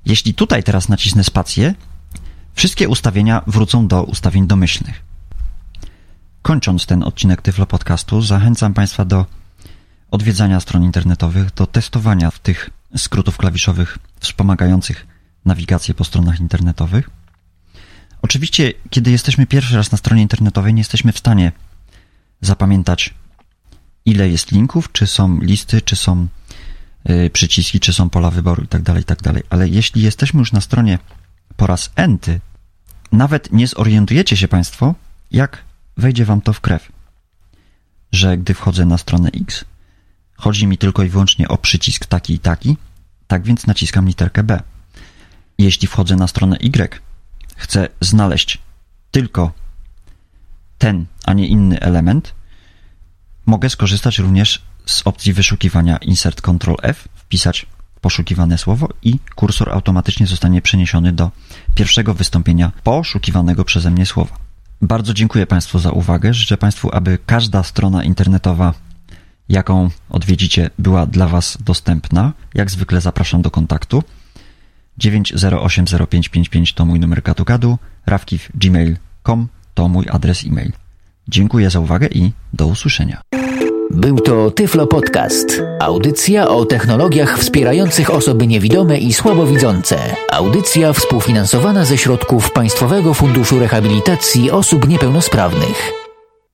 Jeśli 0.05 0.33
tutaj 0.33 0.63
teraz 0.63 0.89
nacisnę 0.89 1.23
spację, 1.23 1.75
wszystkie 2.53 2.89
ustawienia 2.89 3.41
wrócą 3.47 3.87
do 3.87 4.03
ustawień 4.03 4.47
domyślnych. 4.47 5.01
Kończąc 6.41 6.85
ten 6.85 7.03
odcinek 7.03 7.41
Tyflo 7.41 7.65
Podcastu, 7.65 8.21
zachęcam 8.21 8.73
Państwa 8.73 9.05
do 9.05 9.25
odwiedzania 10.11 10.59
stron 10.59 10.83
internetowych, 10.83 11.53
do 11.53 11.67
testowania 11.67 12.31
tych 12.43 12.69
skrótów 12.97 13.37
klawiszowych 13.37 13.97
wspomagających 14.19 15.07
nawigację 15.45 15.93
po 15.93 16.03
stronach 16.03 16.39
internetowych. 16.39 17.09
Oczywiście, 18.23 18.73
kiedy 18.89 19.11
jesteśmy 19.11 19.47
pierwszy 19.47 19.75
raz 19.75 19.91
na 19.91 19.97
stronie 19.97 20.21
internetowej, 20.21 20.73
nie 20.73 20.81
jesteśmy 20.81 21.11
w 21.11 21.17
stanie 21.17 21.51
zapamiętać, 22.41 23.13
ile 24.05 24.29
jest 24.29 24.51
linków, 24.51 24.91
czy 24.91 25.07
są 25.07 25.39
listy, 25.39 25.81
czy 25.81 25.95
są 25.95 26.27
y, 27.09 27.29
przyciski, 27.29 27.79
czy 27.79 27.93
są 27.93 28.09
pola 28.09 28.31
wyboru 28.31 28.61
itd., 28.61 28.95
itd. 28.97 29.33
Ale 29.49 29.69
jeśli 29.69 30.01
jesteśmy 30.01 30.39
już 30.39 30.51
na 30.51 30.61
stronie 30.61 30.99
po 31.57 31.67
raz 31.67 31.91
enty, 31.95 32.39
nawet 33.11 33.51
nie 33.51 33.67
zorientujecie 33.67 34.37
się 34.37 34.47
Państwo, 34.47 34.95
jak 35.31 35.63
wejdzie 35.97 36.25
Wam 36.25 36.41
to 36.41 36.53
w 36.53 36.61
krew, 36.61 36.91
że 38.11 38.37
gdy 38.37 38.53
wchodzę 38.53 38.85
na 38.85 38.97
stronę 38.97 39.29
X, 39.41 39.65
chodzi 40.35 40.67
mi 40.67 40.77
tylko 40.77 41.03
i 41.03 41.09
wyłącznie 41.09 41.47
o 41.47 41.57
przycisk 41.57 42.05
taki 42.05 42.33
i 42.33 42.39
taki, 42.39 42.77
tak 43.27 43.43
więc 43.43 43.67
naciskam 43.67 44.07
literkę 44.07 44.43
B. 44.43 44.61
Jeśli 45.57 45.87
wchodzę 45.87 46.15
na 46.15 46.27
stronę 46.27 46.57
Y, 46.57 47.12
chcę 47.63 47.87
znaleźć 48.01 48.57
tylko 49.11 49.51
ten, 50.77 51.05
a 51.25 51.33
nie 51.33 51.47
inny 51.47 51.79
element, 51.79 52.33
mogę 53.45 53.69
skorzystać 53.69 54.19
również 54.19 54.61
z 54.85 55.01
opcji 55.05 55.33
wyszukiwania 55.33 55.97
Insert 55.97 56.41
Ctrl 56.41 56.75
F, 56.81 57.07
wpisać 57.15 57.65
poszukiwane 58.01 58.57
słowo 58.57 58.89
i 59.01 59.19
kursor 59.35 59.69
automatycznie 59.69 60.27
zostanie 60.27 60.61
przeniesiony 60.61 61.13
do 61.13 61.31
pierwszego 61.75 62.13
wystąpienia 62.13 62.71
poszukiwanego 62.83 63.65
przeze 63.65 63.91
mnie 63.91 64.05
słowa. 64.05 64.35
Bardzo 64.81 65.13
dziękuję 65.13 65.47
Państwu 65.47 65.79
za 65.79 65.91
uwagę. 65.91 66.33
Życzę 66.33 66.57
Państwu, 66.57 66.89
aby 66.95 67.17
każda 67.25 67.63
strona 67.63 68.03
internetowa, 68.03 68.73
jaką 69.49 69.89
odwiedzicie, 70.09 70.69
była 70.79 71.05
dla 71.05 71.27
Was 71.27 71.57
dostępna. 71.61 72.33
Jak 72.53 72.71
zwykle 72.71 73.01
zapraszam 73.01 73.41
do 73.41 73.51
kontaktu. 73.51 74.03
9080555 74.99 76.73
to 76.73 76.85
mój 76.85 76.99
numer 76.99 77.21
gadu 77.45 77.77
rawkiw.gmail.com 78.05 79.47
to 79.73 79.87
mój 79.87 80.05
adres 80.09 80.43
e-mail. 80.45 80.71
Dziękuję 81.27 81.69
za 81.69 81.79
uwagę 81.79 82.07
i 82.07 82.31
do 82.53 82.67
usłyszenia. 82.67 83.21
Był 83.91 84.19
to 84.19 84.51
Tyflo 84.51 84.87
Podcast. 84.87 85.61
Audycja 85.79 86.47
o 86.47 86.65
technologiach 86.65 87.39
wspierających 87.39 88.09
osoby 88.09 88.47
niewidome 88.47 88.97
i 88.97 89.13
słabowidzące. 89.13 89.97
Audycja 90.31 90.93
współfinansowana 90.93 91.85
ze 91.85 91.97
środków 91.97 92.51
Państwowego 92.51 93.13
Funduszu 93.13 93.59
Rehabilitacji 93.59 94.51
Osób 94.51 94.87
Niepełnosprawnych. 94.87 96.02